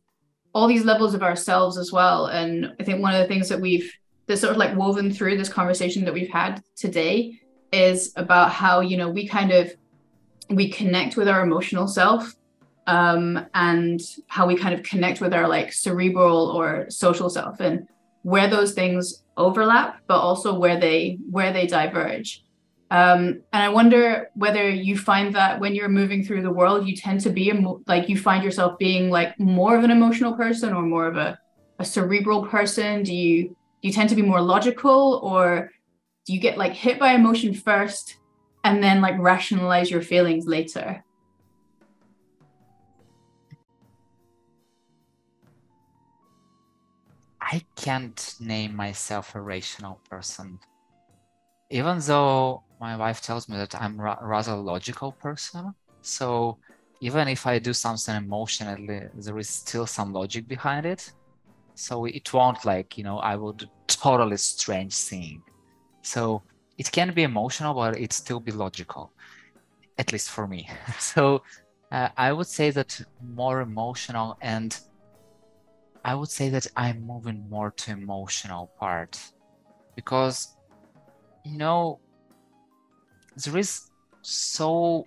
all 0.53 0.67
these 0.67 0.85
levels 0.85 1.13
of 1.13 1.21
ourselves 1.21 1.77
as 1.77 1.91
well. 1.91 2.27
And 2.27 2.73
I 2.79 2.83
think 2.83 3.01
one 3.01 3.13
of 3.13 3.21
the 3.21 3.27
things 3.27 3.49
that 3.49 3.59
we've 3.59 3.91
that's 4.27 4.41
sort 4.41 4.51
of 4.51 4.57
like 4.57 4.75
woven 4.75 5.11
through 5.11 5.37
this 5.37 5.49
conversation 5.49 6.03
that 6.05 6.13
we've 6.13 6.29
had 6.29 6.61
today 6.75 7.39
is 7.71 8.13
about 8.15 8.51
how 8.51 8.79
you 8.79 8.97
know 8.97 9.09
we 9.09 9.27
kind 9.27 9.51
of 9.51 9.71
we 10.49 10.69
connect 10.69 11.17
with 11.17 11.27
our 11.27 11.41
emotional 11.41 11.87
self 11.87 12.35
um, 12.87 13.45
and 13.55 13.99
how 14.27 14.45
we 14.45 14.55
kind 14.55 14.73
of 14.73 14.83
connect 14.83 15.19
with 15.19 15.33
our 15.33 15.47
like 15.47 15.73
cerebral 15.73 16.47
or 16.51 16.89
social 16.89 17.29
self 17.29 17.59
and 17.59 17.87
where 18.21 18.47
those 18.47 18.73
things 18.73 19.23
overlap 19.37 19.99
but 20.07 20.19
also 20.19 20.57
where 20.57 20.79
they 20.79 21.17
where 21.29 21.51
they 21.51 21.67
diverge. 21.67 22.41
Um, 22.91 23.41
and 23.51 23.63
i 23.63 23.67
wonder 23.67 24.29
whether 24.35 24.69
you 24.69 24.95
find 24.95 25.33
that 25.33 25.59
when 25.59 25.73
you're 25.73 25.89
moving 25.89 26.23
through 26.23 26.43
the 26.43 26.51
world 26.51 26.87
you 26.87 26.95
tend 26.95 27.19
to 27.21 27.31
be 27.31 27.49
a, 27.49 27.55
like 27.87 28.07
you 28.09 28.17
find 28.17 28.43
yourself 28.43 28.77
being 28.77 29.09
like 29.09 29.37
more 29.39 29.75
of 29.75 29.83
an 29.83 29.89
emotional 29.89 30.33
person 30.33 30.71
or 30.71 30.83
more 30.83 31.07
of 31.07 31.17
a, 31.17 31.37
a 31.79 31.85
cerebral 31.85 32.45
person? 32.45 33.01
Do 33.01 33.13
you 33.13 33.55
you 33.85 33.91
tend 33.91 34.09
to 34.09 34.15
be 34.15 34.21
more 34.21 34.41
logical 34.41 35.19
or 35.23 35.71
do 36.25 36.33
you 36.33 36.39
get 36.39 36.57
like 36.57 36.73
hit 36.73 36.99
by 36.99 37.13
emotion 37.13 37.53
first 37.53 38.17
and 38.63 38.83
then 38.83 38.99
like 38.99 39.17
rationalize 39.19 39.91
your 39.91 40.01
feelings 40.01 40.47
later? 40.47 41.03
I 47.39 47.61
can't 47.75 48.35
name 48.39 48.75
myself 48.75 49.35
a 49.35 49.41
rational 49.41 50.01
person. 50.09 50.59
Even 51.69 51.99
though 51.99 52.63
my 52.79 52.97
wife 52.97 53.21
tells 53.21 53.47
me 53.47 53.57
that 53.57 53.73
i'm 53.81 53.99
ra- 53.99 54.19
rather 54.21 54.55
logical 54.55 55.13
person 55.13 55.73
so 56.01 56.57
even 57.01 57.27
if 57.27 57.47
i 57.47 57.57
do 57.59 57.73
something 57.73 58.15
emotionally 58.15 59.01
there 59.13 59.37
is 59.37 59.49
still 59.49 59.87
some 59.87 60.11
logic 60.13 60.47
behind 60.47 60.85
it 60.85 61.11
so 61.75 62.05
it 62.05 62.33
won't 62.33 62.65
like 62.65 62.97
you 62.97 63.03
know 63.03 63.19
i 63.19 63.35
would 63.35 63.69
totally 63.87 64.37
strange 64.37 64.95
thing. 64.95 65.41
So 66.01 66.43
it 66.77 66.91
can 66.91 67.13
be 67.13 67.23
emotional 67.23 67.73
but 67.73 67.99
it 67.99 68.13
still 68.13 68.39
be 68.39 68.51
logical 68.51 69.11
at 69.97 70.11
least 70.11 70.29
for 70.29 70.47
me. 70.47 70.69
So 70.99 71.43
uh, 71.91 72.09
i 72.17 72.31
would 72.31 72.47
say 72.47 72.71
that 72.71 72.99
more 73.21 73.61
emotional 73.61 74.37
and 74.41 74.77
i 76.03 76.13
would 76.15 76.29
say 76.29 76.49
that 76.49 76.67
i'm 76.75 77.05
moving 77.05 77.47
more 77.49 77.71
to 77.71 77.91
emotional 77.91 78.71
part 78.79 79.19
because 79.95 80.57
you 81.43 81.57
know 81.57 81.99
there 83.37 83.57
is 83.57 83.91
so 84.21 85.05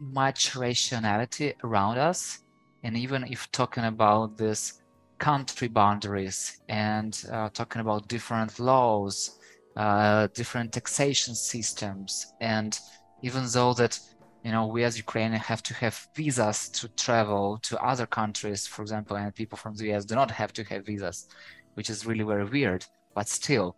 much 0.00 0.54
rationality 0.56 1.54
around 1.64 1.98
us. 1.98 2.40
And 2.82 2.96
even 2.96 3.24
if 3.24 3.50
talking 3.50 3.84
about 3.84 4.36
this 4.36 4.80
country 5.18 5.68
boundaries 5.68 6.60
and 6.68 7.24
uh, 7.32 7.48
talking 7.50 7.80
about 7.80 8.08
different 8.08 8.58
laws, 8.58 9.38
uh, 9.76 10.28
different 10.34 10.72
taxation 10.72 11.34
systems, 11.34 12.34
and 12.40 12.78
even 13.22 13.44
though 13.52 13.74
that 13.74 13.98
you 14.44 14.52
know 14.52 14.66
we 14.66 14.84
as 14.84 14.96
Ukrainians 14.96 15.44
have 15.44 15.62
to 15.64 15.74
have 15.74 16.06
visas 16.14 16.68
to 16.70 16.88
travel 16.96 17.58
to 17.62 17.82
other 17.82 18.06
countries, 18.06 18.66
for 18.66 18.82
example, 18.82 19.16
and 19.16 19.34
people 19.34 19.58
from 19.58 19.74
the 19.74 19.92
US 19.92 20.04
do 20.04 20.14
not 20.14 20.30
have 20.30 20.52
to 20.54 20.64
have 20.64 20.86
visas, 20.86 21.26
which 21.74 21.90
is 21.90 22.06
really 22.06 22.24
very 22.24 22.44
weird, 22.44 22.84
but 23.14 23.28
still, 23.28 23.76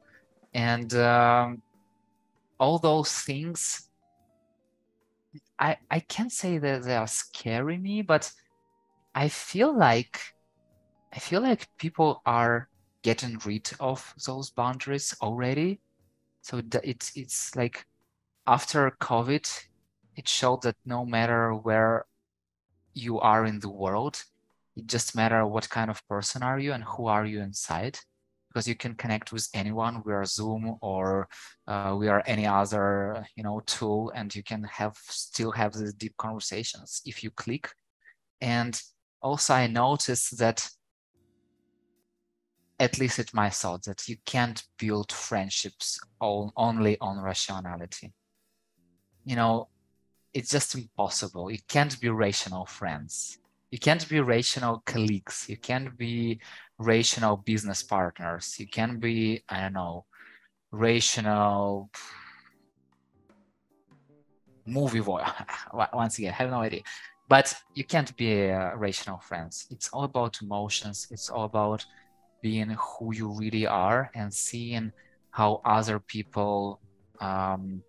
and 0.55 0.95
um, 0.95 1.63
all 2.59 2.79
those 2.79 3.13
things. 3.13 3.85
I, 5.61 5.77
I 5.91 6.01
can't 6.01 6.33
say 6.33 6.59
that 6.59 6.85
they 6.85 6.95
are 6.95 7.09
scaring 7.09 7.83
me, 7.83 8.03
but 8.03 8.31
I 9.15 9.29
feel 9.29 9.77
like 9.77 10.21
I 11.19 11.21
feel 11.21 11.41
like 11.41 11.67
people 11.79 12.23
are 12.27 12.69
getting 13.03 13.41
rid 13.45 13.73
of 13.81 14.15
those 14.25 14.51
boundaries 14.51 15.13
already. 15.21 15.81
So 16.43 16.63
it's 16.85 17.11
it's 17.17 17.57
like 17.57 17.85
after 18.47 18.93
COVID, 19.01 19.45
it 20.15 20.29
showed 20.29 20.63
that 20.63 20.77
no 20.87 21.05
matter 21.05 21.53
where 21.55 22.07
you 22.95 23.19
are 23.19 23.47
in 23.47 23.59
the 23.59 23.69
world, 23.69 24.23
it 24.77 24.87
just 24.87 25.17
matter 25.17 25.45
what 25.45 25.69
kind 25.69 25.91
of 25.91 26.07
person 26.07 26.45
are 26.45 26.61
you 26.61 26.73
and 26.73 26.85
who 26.85 27.09
are 27.09 27.27
you 27.27 27.41
inside 27.41 27.99
because 28.49 28.69
you 28.69 28.77
can 28.77 28.95
connect 28.95 29.33
with 29.33 29.49
anyone 29.53 30.01
via 30.07 30.25
zoom 30.25 30.77
or 30.83 31.27
uh, 31.67 31.97
we 31.99 32.07
are 32.07 32.23
any 32.27 32.47
other 32.47 33.27
you 33.35 33.43
know 33.43 33.59
tool 33.67 34.13
and 34.15 34.37
you 34.37 34.45
can 34.45 34.63
have 34.63 34.97
still 35.09 35.51
have 35.51 35.73
these 35.73 35.95
deep 35.95 36.17
conversations 36.17 37.03
if 37.05 37.25
you 37.25 37.31
click 37.33 37.69
and 38.41 38.81
also 39.21 39.53
i 39.53 39.67
noticed 39.67 40.39
that 40.39 40.71
at 42.81 42.99
least 42.99 43.19
it's 43.19 43.35
my 43.35 43.51
thought 43.51 43.85
that 43.85 44.09
you 44.09 44.17
can't 44.25 44.63
build 44.79 45.13
friendships 45.13 45.99
only 46.21 46.97
on 47.01 47.21
rationality. 47.21 48.13
You 49.25 49.37
know 49.37 49.69
it's 50.35 50.51
just 50.51 50.75
impossible. 50.75 51.51
You 51.51 51.59
can't 51.69 51.99
be 52.01 52.09
rational 52.09 52.67
friends. 52.67 53.39
You 53.71 53.79
can't 53.79 54.09
be 54.09 54.21
rational 54.21 54.83
colleagues. 54.87 55.47
You 55.49 55.57
can't 55.57 55.97
be 55.97 56.41
rational 56.79 57.37
business 57.39 57.83
partners. 57.83 58.57
You 58.59 58.69
can 58.69 58.99
be 58.99 59.43
i 59.49 59.61
don't 59.61 59.73
know 59.73 60.05
rational 60.71 61.91
movie 64.67 65.01
boy. 65.01 65.25
once 65.93 66.19
again 66.19 66.33
i 66.33 66.37
have 66.37 66.51
no 66.51 66.61
idea. 66.61 66.83
But 67.29 67.55
you 67.75 67.85
can't 67.85 68.17
be 68.17 68.51
uh, 68.51 68.75
rational 68.77 69.19
friends. 69.19 69.67
It's 69.71 69.89
all 69.91 70.05
about 70.05 70.41
emotions. 70.41 71.07
It's 71.11 71.29
all 71.29 71.45
about 71.45 71.85
being 72.41 72.71
who 72.71 73.15
you 73.15 73.29
really 73.29 73.67
are 73.67 74.11
and 74.15 74.33
seeing 74.33 74.93
how 75.31 75.61
other 75.65 75.99
people 75.99 76.81
um, 77.21 77.83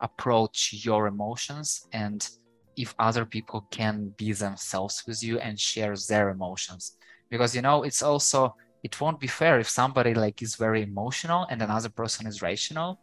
approach 0.00 0.72
your 0.84 1.06
emotions 1.06 1.86
and 1.92 2.28
if 2.76 2.94
other 2.98 3.24
people 3.24 3.66
can 3.70 4.14
be 4.16 4.32
themselves 4.32 5.02
with 5.06 5.22
you 5.22 5.38
and 5.40 5.58
share 5.58 5.94
their 6.08 6.30
emotions. 6.30 6.96
Because 7.28 7.54
you 7.54 7.62
know 7.62 7.82
it's 7.82 8.02
also 8.02 8.54
it 8.84 9.00
won't 9.00 9.18
be 9.18 9.26
fair 9.26 9.58
if 9.58 9.68
somebody 9.68 10.14
like 10.14 10.40
is 10.40 10.54
very 10.54 10.82
emotional 10.82 11.46
and 11.50 11.60
another 11.60 11.88
person 11.88 12.26
is 12.26 12.42
rational 12.42 13.00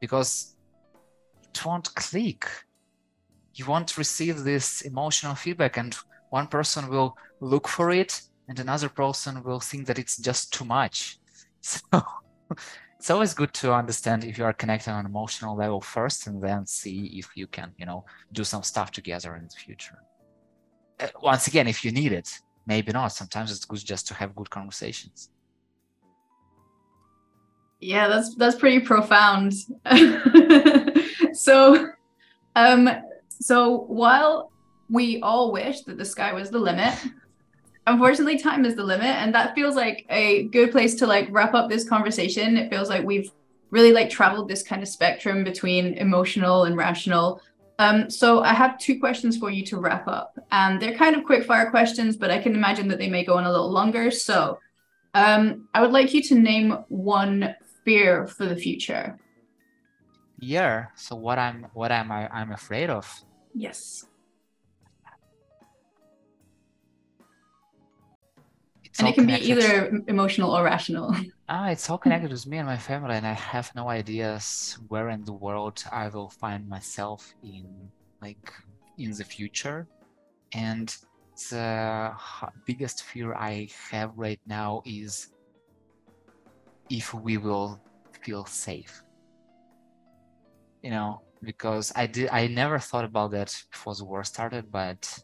because 0.00 0.56
it 1.48 1.64
won't 1.64 1.94
click. 1.94 2.46
You 3.54 3.66
won't 3.66 3.96
receive 3.96 4.44
this 4.44 4.82
emotional 4.82 5.34
feedback 5.34 5.78
and 5.78 5.96
one 6.30 6.48
person 6.48 6.88
will 6.88 7.16
look 7.40 7.66
for 7.68 7.90
it 7.90 8.20
and 8.48 8.58
another 8.58 8.88
person 8.88 9.42
will 9.42 9.60
think 9.60 9.86
that 9.86 9.98
it's 9.98 10.16
just 10.16 10.52
too 10.52 10.64
much. 10.64 11.18
So 13.00 13.10
it's 13.10 13.10
always 13.10 13.34
good 13.34 13.52
to 13.54 13.74
understand 13.74 14.24
if 14.24 14.38
you 14.38 14.44
are 14.44 14.52
connected 14.52 14.90
on 14.90 15.00
an 15.00 15.06
emotional 15.06 15.56
level 15.56 15.80
first 15.80 16.26
and 16.26 16.42
then 16.42 16.66
see 16.66 17.06
if 17.18 17.28
you 17.34 17.46
can 17.46 17.72
you 17.78 17.86
know 17.86 18.04
do 18.32 18.44
some 18.44 18.62
stuff 18.62 18.90
together 18.90 19.36
in 19.36 19.44
the 19.44 19.54
future. 19.54 19.98
Uh, 21.00 21.08
once 21.22 21.46
again 21.46 21.66
if 21.66 21.84
you 21.84 21.90
need 21.90 22.12
it 22.12 22.28
maybe 22.66 22.92
not. 22.92 23.08
Sometimes 23.08 23.50
it's 23.50 23.64
good 23.64 23.84
just 23.84 24.06
to 24.08 24.14
have 24.14 24.34
good 24.34 24.48
conversations. 24.48 25.30
Yeah 27.80 28.08
that's 28.08 28.34
that's 28.36 28.56
pretty 28.56 28.80
profound. 28.80 29.52
So 31.34 31.88
um 32.56 32.88
so 33.28 33.80
while 34.02 34.50
we 34.88 35.20
all 35.20 35.52
wish 35.52 35.82
that 35.82 35.98
the 35.98 36.04
sky 36.04 36.32
was 36.32 36.50
the 36.50 36.58
limit 36.58 36.94
unfortunately 37.86 38.38
time 38.38 38.64
is 38.64 38.74
the 38.74 38.84
limit 38.84 39.06
and 39.06 39.34
that 39.34 39.54
feels 39.54 39.76
like 39.76 40.06
a 40.08 40.44
good 40.48 40.72
place 40.72 40.94
to 40.96 41.06
like 41.06 41.28
wrap 41.30 41.54
up 41.54 41.68
this 41.68 41.88
conversation. 41.88 42.56
It 42.56 42.70
feels 42.70 42.88
like 42.88 43.04
we've 43.04 43.30
really 43.70 43.92
like 43.92 44.08
traveled 44.08 44.48
this 44.48 44.62
kind 44.62 44.82
of 44.82 44.88
spectrum 44.88 45.44
between 45.44 45.94
emotional 45.94 46.64
and 46.64 46.76
rational. 46.76 47.40
Um, 47.80 48.08
so 48.08 48.40
i 48.40 48.54
have 48.54 48.78
two 48.78 49.00
questions 49.00 49.36
for 49.36 49.50
you 49.50 49.64
to 49.66 49.78
wrap 49.78 50.06
up. 50.06 50.38
And 50.52 50.80
they're 50.80 50.96
kind 50.96 51.16
of 51.16 51.24
quick 51.24 51.44
fire 51.44 51.70
questions 51.70 52.16
but 52.16 52.30
i 52.30 52.38
can 52.38 52.54
imagine 52.54 52.88
that 52.88 52.98
they 52.98 53.10
may 53.10 53.24
go 53.24 53.34
on 53.34 53.44
a 53.44 53.50
little 53.50 53.70
longer. 53.70 54.10
So 54.10 54.58
um, 55.14 55.68
i 55.74 55.80
would 55.80 55.92
like 55.92 56.14
you 56.14 56.22
to 56.22 56.34
name 56.34 56.78
one 56.88 57.54
fear 57.84 58.26
for 58.26 58.46
the 58.46 58.56
future. 58.56 59.18
Yeah 60.38 60.86
so 60.94 61.16
what 61.16 61.38
i'm 61.38 61.66
what 61.74 61.92
am 61.92 62.10
i 62.10 62.28
i'm 62.28 62.52
afraid 62.52 62.90
of? 62.90 63.06
Yes 63.54 64.06
and 68.98 69.08
it 69.08 69.14
can 69.14 69.26
be 69.26 69.34
either 69.34 70.02
emotional 70.08 70.50
or 70.56 70.64
rational 70.64 71.14
Ah, 71.46 71.68
it's 71.68 71.90
all 71.90 71.98
connected 71.98 72.30
with 72.30 72.46
me 72.46 72.56
and 72.56 72.66
my 72.66 72.78
family, 72.78 73.16
and 73.16 73.26
I 73.26 73.34
have 73.34 73.70
no 73.76 73.90
ideas 73.90 74.78
where 74.88 75.10
in 75.10 75.24
the 75.24 75.34
world 75.34 75.84
I 75.92 76.08
will 76.08 76.30
find 76.30 76.66
myself 76.66 77.34
in, 77.42 77.92
like, 78.22 78.50
in 78.96 79.10
the 79.10 79.24
future. 79.24 79.86
And 80.54 80.96
the 81.50 82.14
biggest 82.66 83.02
fear 83.02 83.34
I 83.34 83.68
have 83.90 84.12
right 84.16 84.40
now 84.46 84.82
is 84.86 85.28
if 86.88 87.12
we 87.12 87.36
will 87.36 87.78
feel 88.22 88.46
safe. 88.46 89.02
You 90.82 90.90
know, 90.90 91.20
because 91.42 91.92
I 91.94 92.06
did, 92.06 92.30
I 92.30 92.46
never 92.46 92.78
thought 92.78 93.04
about 93.04 93.32
that 93.32 93.54
before 93.70 93.94
the 93.94 94.06
war 94.06 94.24
started, 94.24 94.70
but 94.70 95.18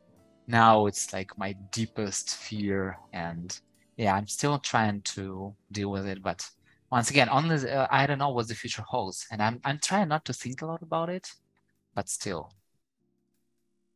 now 0.50 0.86
it's 0.86 1.12
like 1.12 1.36
my 1.38 1.52
deepest 1.70 2.36
fear 2.36 2.98
and 3.12 3.60
yeah 3.96 4.14
i'm 4.14 4.26
still 4.26 4.58
trying 4.58 5.00
to 5.02 5.54
deal 5.72 5.90
with 5.90 6.06
it 6.06 6.22
but 6.22 6.48
once 6.90 7.10
again 7.10 7.28
only 7.30 7.68
uh, 7.70 7.86
i 7.90 8.06
don't 8.06 8.18
know 8.18 8.30
what 8.30 8.48
the 8.48 8.54
future 8.54 8.84
holds 8.86 9.26
and 9.30 9.42
i'm 9.42 9.60
i'm 9.64 9.78
trying 9.78 10.08
not 10.08 10.24
to 10.24 10.32
think 10.32 10.62
a 10.62 10.66
lot 10.66 10.82
about 10.82 11.08
it 11.08 11.30
but 11.94 12.08
still. 12.08 12.52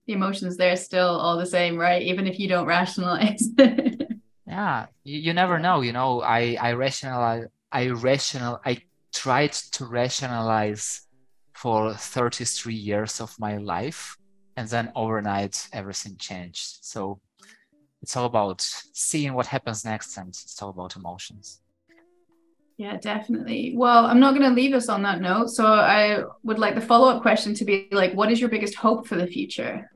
The 0.06 0.12
emotions 0.14 0.56
there 0.56 0.76
still 0.76 1.08
all 1.08 1.38
the 1.38 1.46
same 1.46 1.78
right? 1.78 2.02
Even 2.02 2.26
if 2.26 2.38
you 2.38 2.48
don't 2.48 2.66
rationalize. 2.66 3.48
Yeah 4.46 4.86
you, 5.02 5.18
you 5.18 5.32
never 5.32 5.58
know 5.58 5.80
you 5.80 5.92
know 5.92 6.20
i 6.20 6.56
i 6.60 6.72
rationalize 6.74 7.46
i 7.72 7.88
rational 7.88 8.60
i 8.64 8.78
tried 9.12 9.52
to 9.52 9.86
rationalize 9.86 11.08
for 11.54 11.94
33 11.94 12.74
years 12.74 13.20
of 13.20 13.34
my 13.40 13.56
life 13.56 14.16
and 14.56 14.68
then 14.68 14.92
overnight 14.94 15.68
everything 15.72 16.16
changed. 16.16 16.78
So 16.82 17.20
it's 18.02 18.16
all 18.16 18.26
about 18.26 18.60
seeing 18.60 19.34
what 19.34 19.46
happens 19.46 19.84
next 19.84 20.16
and 20.16 20.28
it's 20.28 20.60
all 20.60 20.70
about 20.70 20.96
emotions. 20.96 21.60
Yeah 22.76 22.96
definitely. 22.96 23.74
Well 23.76 24.06
i'm 24.06 24.20
not 24.20 24.34
going 24.34 24.48
to 24.48 24.54
leave 24.54 24.74
us 24.74 24.88
on 24.88 25.02
that 25.02 25.20
note. 25.20 25.48
So 25.50 25.66
i 25.66 26.22
would 26.42 26.58
like 26.58 26.74
the 26.74 26.80
follow-up 26.80 27.22
question 27.22 27.54
to 27.54 27.64
be 27.64 27.88
like 27.92 28.12
what 28.14 28.30
is 28.30 28.40
your 28.40 28.50
biggest 28.50 28.74
hope 28.74 29.06
for 29.06 29.16
the 29.16 29.26
future? 29.26 29.90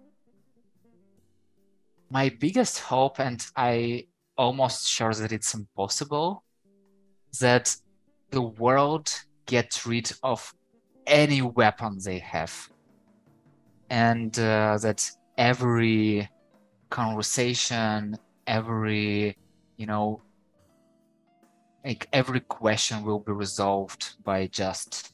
My 2.11 2.30
biggest 2.30 2.78
hope 2.80 3.20
and 3.20 3.44
i 3.56 4.06
almost 4.36 4.86
sure 4.88 5.12
that 5.12 5.32
it's 5.32 5.52
impossible 5.54 6.44
that 7.40 7.76
the 8.30 8.42
world 8.42 9.12
gets 9.46 9.84
rid 9.84 10.12
of 10.22 10.54
any 11.06 11.42
weapon 11.42 11.98
they 12.04 12.18
have 12.18 12.70
and 13.91 14.39
uh, 14.39 14.78
that 14.78 15.11
every 15.36 16.28
conversation 16.91 18.16
every 18.47 19.36
you 19.76 19.86
know 19.86 20.22
like 21.84 22.09
every 22.12 22.41
question 22.41 23.05
will 23.05 23.20
be 23.20 23.32
resolved 23.32 24.14
by 24.24 24.47
just 24.47 25.12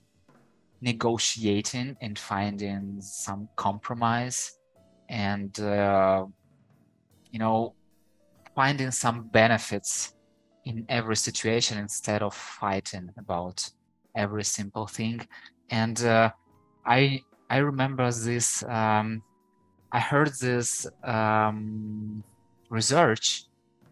negotiating 0.81 1.97
and 2.01 2.19
finding 2.19 2.97
some 3.01 3.49
compromise 3.57 4.53
and 5.09 5.59
uh, 5.61 6.25
you 7.31 7.39
know 7.39 7.75
finding 8.55 8.91
some 8.91 9.29
benefits 9.29 10.15
in 10.65 10.85
every 10.89 11.17
situation 11.17 11.79
instead 11.79 12.23
of 12.23 12.35
fighting 12.35 13.11
about 13.19 13.69
every 14.17 14.45
simple 14.45 14.87
thing. 14.87 15.27
And 15.71 16.03
uh, 16.05 16.31
i 16.87 17.21
i 17.51 17.59
remember 17.59 18.11
this 18.11 18.63
um, 18.65 19.23
I 19.95 20.01
heard 20.01 20.33
this 20.41 20.89
um, 21.05 22.25
research 22.69 23.45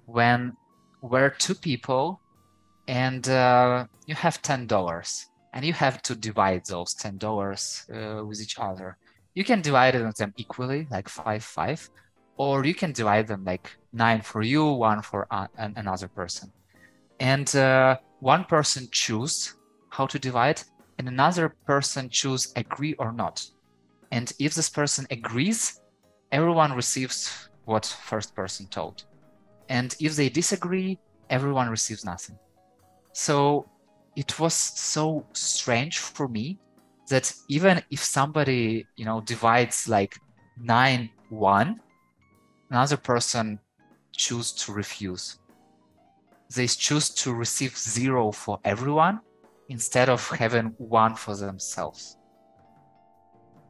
when 0.07 0.57
where 1.01 1.31
two 1.31 1.55
people 1.55 2.21
and 2.89 3.29
uh, 3.29 3.87
you 4.07 4.17
have 4.17 4.43
ten 4.43 4.67
dollars 4.67 5.27
and 5.55 5.65
you 5.65 5.73
have 5.73 6.03
to 6.03 6.17
divide 6.17 6.67
those 6.67 6.95
ten 6.95 7.19
dollars 7.19 7.85
uh, 7.95 8.25
with 8.27 8.41
each 8.41 8.59
other. 8.59 8.97
You 9.35 9.45
can 9.45 9.63
divide 9.63 9.95
them 9.95 10.33
equally, 10.37 10.89
like 10.91 11.09
five 11.09 11.45
five, 11.45 11.89
or 12.37 12.65
you 12.65 12.75
can 12.75 12.91
divide 12.91 13.29
them 13.29 13.45
like 13.45 13.71
nine 13.93 14.23
for 14.23 14.43
you, 14.43 14.65
one 14.73 15.03
for 15.03 15.29
uh, 15.31 15.47
another 15.57 16.09
person. 16.09 16.51
And 17.21 17.55
uh, 17.55 17.99
one 18.19 18.45
person 18.45 18.89
choose 18.91 19.55
how 19.91 20.07
to 20.07 20.19
divide, 20.19 20.61
and 21.03 21.09
another 21.09 21.57
person 21.67 22.09
choose 22.09 22.53
agree 22.55 22.95
or 22.95 23.11
not. 23.11 23.45
And 24.13 24.33
if 24.39 24.55
this 24.55 24.71
person 24.71 25.05
agrees, 25.11 25.81
everyone 26.31 26.75
receives 26.75 27.49
what 27.65 27.87
first 27.87 28.37
person 28.37 28.69
told. 28.69 29.03
And 29.69 29.97
if 29.99 30.15
they 30.15 30.29
disagree, 30.29 31.01
everyone 31.29 31.69
receives 31.71 32.05
nothing. 32.05 32.39
So 33.15 33.67
it 34.15 34.39
was 34.39 34.55
so 34.55 35.27
strange 35.33 35.99
for 35.99 36.29
me 36.29 36.57
that 37.09 37.35
even 37.49 37.83
if 37.91 37.99
somebody, 37.99 38.87
you 38.95 39.05
know, 39.05 39.23
divides 39.23 39.89
like 39.89 40.17
nine 40.57 41.11
one, 41.31 41.81
another 42.71 42.97
person 42.97 43.59
choose 44.13 44.53
to 44.53 44.73
refuse. 44.73 45.41
They 46.55 46.69
choose 46.69 47.11
to 47.23 47.35
receive 47.35 47.77
zero 47.77 48.31
for 48.31 48.61
everyone 48.65 49.19
instead 49.73 50.11
of 50.11 50.29
having 50.29 50.67
one 50.77 51.15
for 51.15 51.35
themselves. 51.35 52.19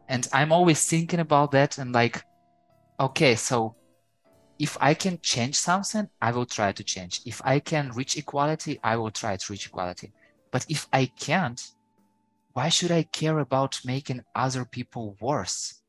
And 0.09 0.27
I'm 0.33 0.51
always 0.51 0.85
thinking 0.85 1.21
about 1.21 1.53
that 1.53 1.79
and 1.79 1.93
like, 1.93 2.25
okay, 2.99 3.37
so 3.37 3.77
if 4.59 4.77
I 4.81 4.95
can 4.95 5.21
change 5.23 5.55
something, 5.55 6.09
I 6.21 6.33
will 6.33 6.45
try 6.45 6.73
to 6.73 6.83
change. 6.83 7.21
If 7.25 7.41
I 7.45 7.61
can 7.61 7.93
reach 7.93 8.17
equality, 8.17 8.81
I 8.83 8.97
will 8.97 9.13
try 9.13 9.37
to 9.37 9.53
reach 9.53 9.67
equality. 9.67 10.13
But 10.51 10.67
if 10.69 10.89
I 10.93 11.07
can't, 11.07 11.61
why 12.53 12.69
should 12.69 12.91
I 12.91 13.05
care 13.05 13.39
about 13.39 13.79
making 13.85 14.25
other 14.35 14.65
people 14.65 15.17
worse? 15.21 15.83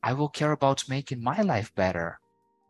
I 0.00 0.12
will 0.12 0.28
care 0.28 0.52
about 0.52 0.88
making 0.88 1.22
my 1.22 1.42
life 1.42 1.74
better. 1.74 2.20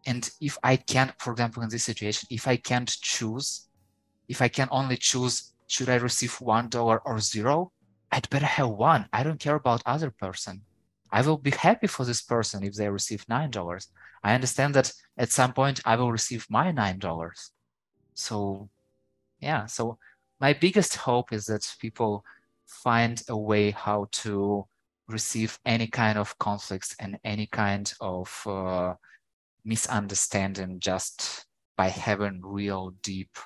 And 0.07 0.29
if 0.41 0.57
I 0.65 0.77
can't, 0.77 1.13
for 1.19 1.33
example, 1.33 1.63
in 1.63 1.69
this 1.69 1.85
situation, 1.85 2.27
if 2.31 2.49
I 2.49 2.57
can't 2.57 2.89
choose, 2.89 3.69
if 4.29 4.41
I 4.41 4.49
can 4.49 4.69
only 4.71 4.97
choose, 4.97 5.53
should 5.71 5.89
I 5.89 5.95
receive 5.95 6.41
one 6.41 6.69
dollar 6.69 6.99
or 7.07 7.21
zero? 7.21 7.71
I'd 8.11 8.29
better 8.29 8.47
have 8.47 8.71
one. 8.71 9.09
I 9.13 9.23
don't 9.23 9.39
care 9.39 9.55
about 9.55 9.83
other 9.87 10.11
person. 10.11 10.63
I 11.13 11.23
will 11.23 11.39
be 11.39 11.53
happy 11.53 11.87
for 11.87 12.05
this 12.05 12.23
person 12.23 12.65
if 12.65 12.75
they 12.75 12.89
receive 12.89 13.25
nine 13.29 13.53
dollars. 13.53 13.87
I 14.25 14.35
understand 14.35 14.75
that 14.75 14.93
at 15.17 15.31
some 15.31 15.53
point 15.53 15.81
I 15.85 15.95
will 15.95 16.11
receive 16.11 16.45
my 16.51 16.73
nine 16.73 16.99
dollars. 16.99 17.53
So, 18.15 18.69
yeah. 19.39 19.67
So 19.67 19.99
my 20.41 20.55
biggest 20.55 20.97
hope 20.97 21.33
is 21.33 21.47
that 21.47 21.73
people 21.81 22.25
find 22.67 23.23
a 23.29 23.37
way 23.37 23.71
how 23.71 24.09
to 24.25 24.67
receive 25.07 25.57
any 25.65 25.87
kind 25.87 26.19
of 26.19 26.37
conflicts 26.41 26.97
and 26.99 27.17
any 27.23 27.47
kind 27.47 27.93
of 28.01 28.43
uh, 28.45 28.95
misunderstanding 29.65 30.81
just 30.81 31.47
by 31.77 31.89
having 31.89 32.41
real 32.43 32.93
deep 33.03 33.39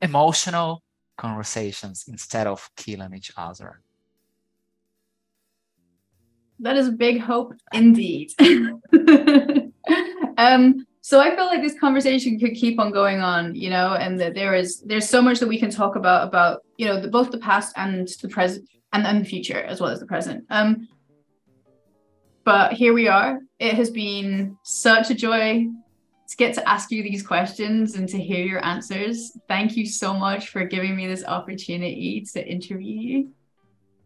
emotional 0.00 0.82
conversations 1.18 2.06
instead 2.08 2.46
of 2.46 2.70
killing 2.76 3.12
each 3.14 3.32
other. 3.36 3.80
That 6.60 6.76
is 6.76 6.88
a 6.88 6.92
big 6.92 7.20
hope 7.20 7.52
indeed. 7.72 8.32
um, 10.38 10.86
so 11.02 11.20
I 11.20 11.34
feel 11.36 11.46
like 11.46 11.62
this 11.62 11.78
conversation 11.78 12.38
could 12.38 12.54
keep 12.54 12.80
on 12.80 12.90
going 12.90 13.20
on, 13.20 13.54
you 13.54 13.70
know, 13.70 13.94
and 13.94 14.18
that 14.20 14.34
there 14.34 14.54
is 14.54 14.80
there's 14.80 15.08
so 15.08 15.22
much 15.22 15.38
that 15.40 15.48
we 15.48 15.58
can 15.58 15.70
talk 15.70 15.94
about 15.96 16.26
about 16.26 16.62
you 16.76 16.86
know 16.86 17.00
the, 17.00 17.08
both 17.08 17.30
the 17.30 17.38
past 17.38 17.72
and 17.76 18.08
the 18.20 18.28
present 18.28 18.68
and, 18.92 19.06
and 19.06 19.20
the 19.20 19.24
future 19.24 19.62
as 19.62 19.80
well 19.80 19.90
as 19.90 20.00
the 20.00 20.06
present. 20.06 20.44
Um, 20.50 20.88
but 22.44 22.72
here 22.72 22.92
we 22.92 23.08
are. 23.08 23.40
It 23.58 23.74
has 23.74 23.90
been 23.90 24.56
such 24.64 25.10
a 25.10 25.14
joy 25.14 25.66
to 26.28 26.36
get 26.36 26.54
to 26.54 26.68
ask 26.68 26.90
you 26.90 27.02
these 27.02 27.26
questions 27.26 27.96
and 27.96 28.08
to 28.08 28.18
hear 28.18 28.44
your 28.44 28.64
answers. 28.64 29.36
Thank 29.48 29.76
you 29.76 29.86
so 29.86 30.12
much 30.12 30.50
for 30.50 30.64
giving 30.64 30.94
me 30.94 31.06
this 31.06 31.24
opportunity 31.24 32.24
to 32.32 32.46
interview 32.46 33.00
you. 33.00 33.30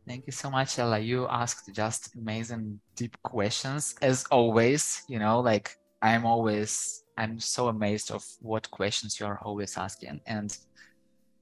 Thank 0.06 0.26
you 0.26 0.32
so 0.32 0.50
much, 0.50 0.78
Ella. 0.78 0.98
You 0.98 1.26
asked 1.28 1.72
just 1.74 2.14
amazing, 2.14 2.80
deep 2.96 3.16
questions. 3.22 3.94
As 4.02 4.24
always, 4.30 5.02
you 5.08 5.18
know, 5.18 5.40
like 5.40 5.76
I'm 6.00 6.24
always, 6.24 7.04
I'm 7.16 7.38
so 7.40 7.68
amazed 7.68 8.10
of 8.10 8.24
what 8.40 8.70
questions 8.70 9.18
you 9.18 9.26
are 9.26 9.40
always 9.42 9.76
asking. 9.76 10.20
And 10.26 10.56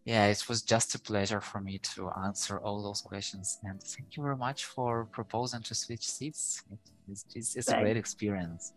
yeah, 0.05 0.27
it 0.27 0.49
was 0.49 0.63
just 0.63 0.95
a 0.95 0.99
pleasure 0.99 1.41
for 1.41 1.61
me 1.61 1.79
to 1.95 2.11
answer 2.25 2.59
all 2.59 2.83
those 2.83 3.03
questions. 3.03 3.59
And 3.65 3.83
thank 3.83 4.17
you 4.17 4.23
very 4.23 4.37
much 4.37 4.65
for 4.65 5.07
proposing 5.07 5.63
to 5.63 5.75
switch 5.75 6.09
seats. 6.09 6.63
It's, 7.11 7.25
it's, 7.35 7.57
it's 7.57 7.69
a 7.69 7.81
great 7.81 7.97
experience. 7.97 8.73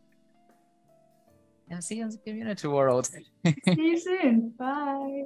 And 1.74 1.84
see 1.84 1.95
you 1.95 2.03
in 2.03 2.09
the 2.11 2.17
community 2.17 2.67
world. 2.67 3.07
see 3.45 3.55
you 3.65 3.99
soon. 3.99 4.53
Bye. 4.57 5.24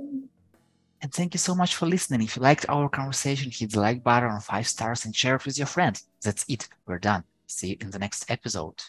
And 1.02 1.14
thank 1.14 1.34
you 1.34 1.38
so 1.38 1.54
much 1.54 1.76
for 1.76 1.86
listening. 1.86 2.22
If 2.22 2.38
you 2.38 2.42
liked 2.42 2.66
our 2.70 2.88
conversation, 2.90 3.52
hit 3.52 3.74
the 3.74 3.82
like 3.82 4.02
button 4.02 4.30
on 4.30 4.40
five 4.40 4.66
stars 4.68 5.06
and 5.06 5.16
share 5.16 5.36
it 5.36 5.46
with 5.46 5.58
your 5.58 5.68
friends. 5.68 6.08
That's 6.24 6.46
it. 6.48 6.70
We're 6.86 7.00
done. 7.00 7.24
See 7.48 7.70
you 7.72 7.78
in 7.82 7.92
the 7.92 8.00
next 8.00 8.32
episode. 8.32 8.82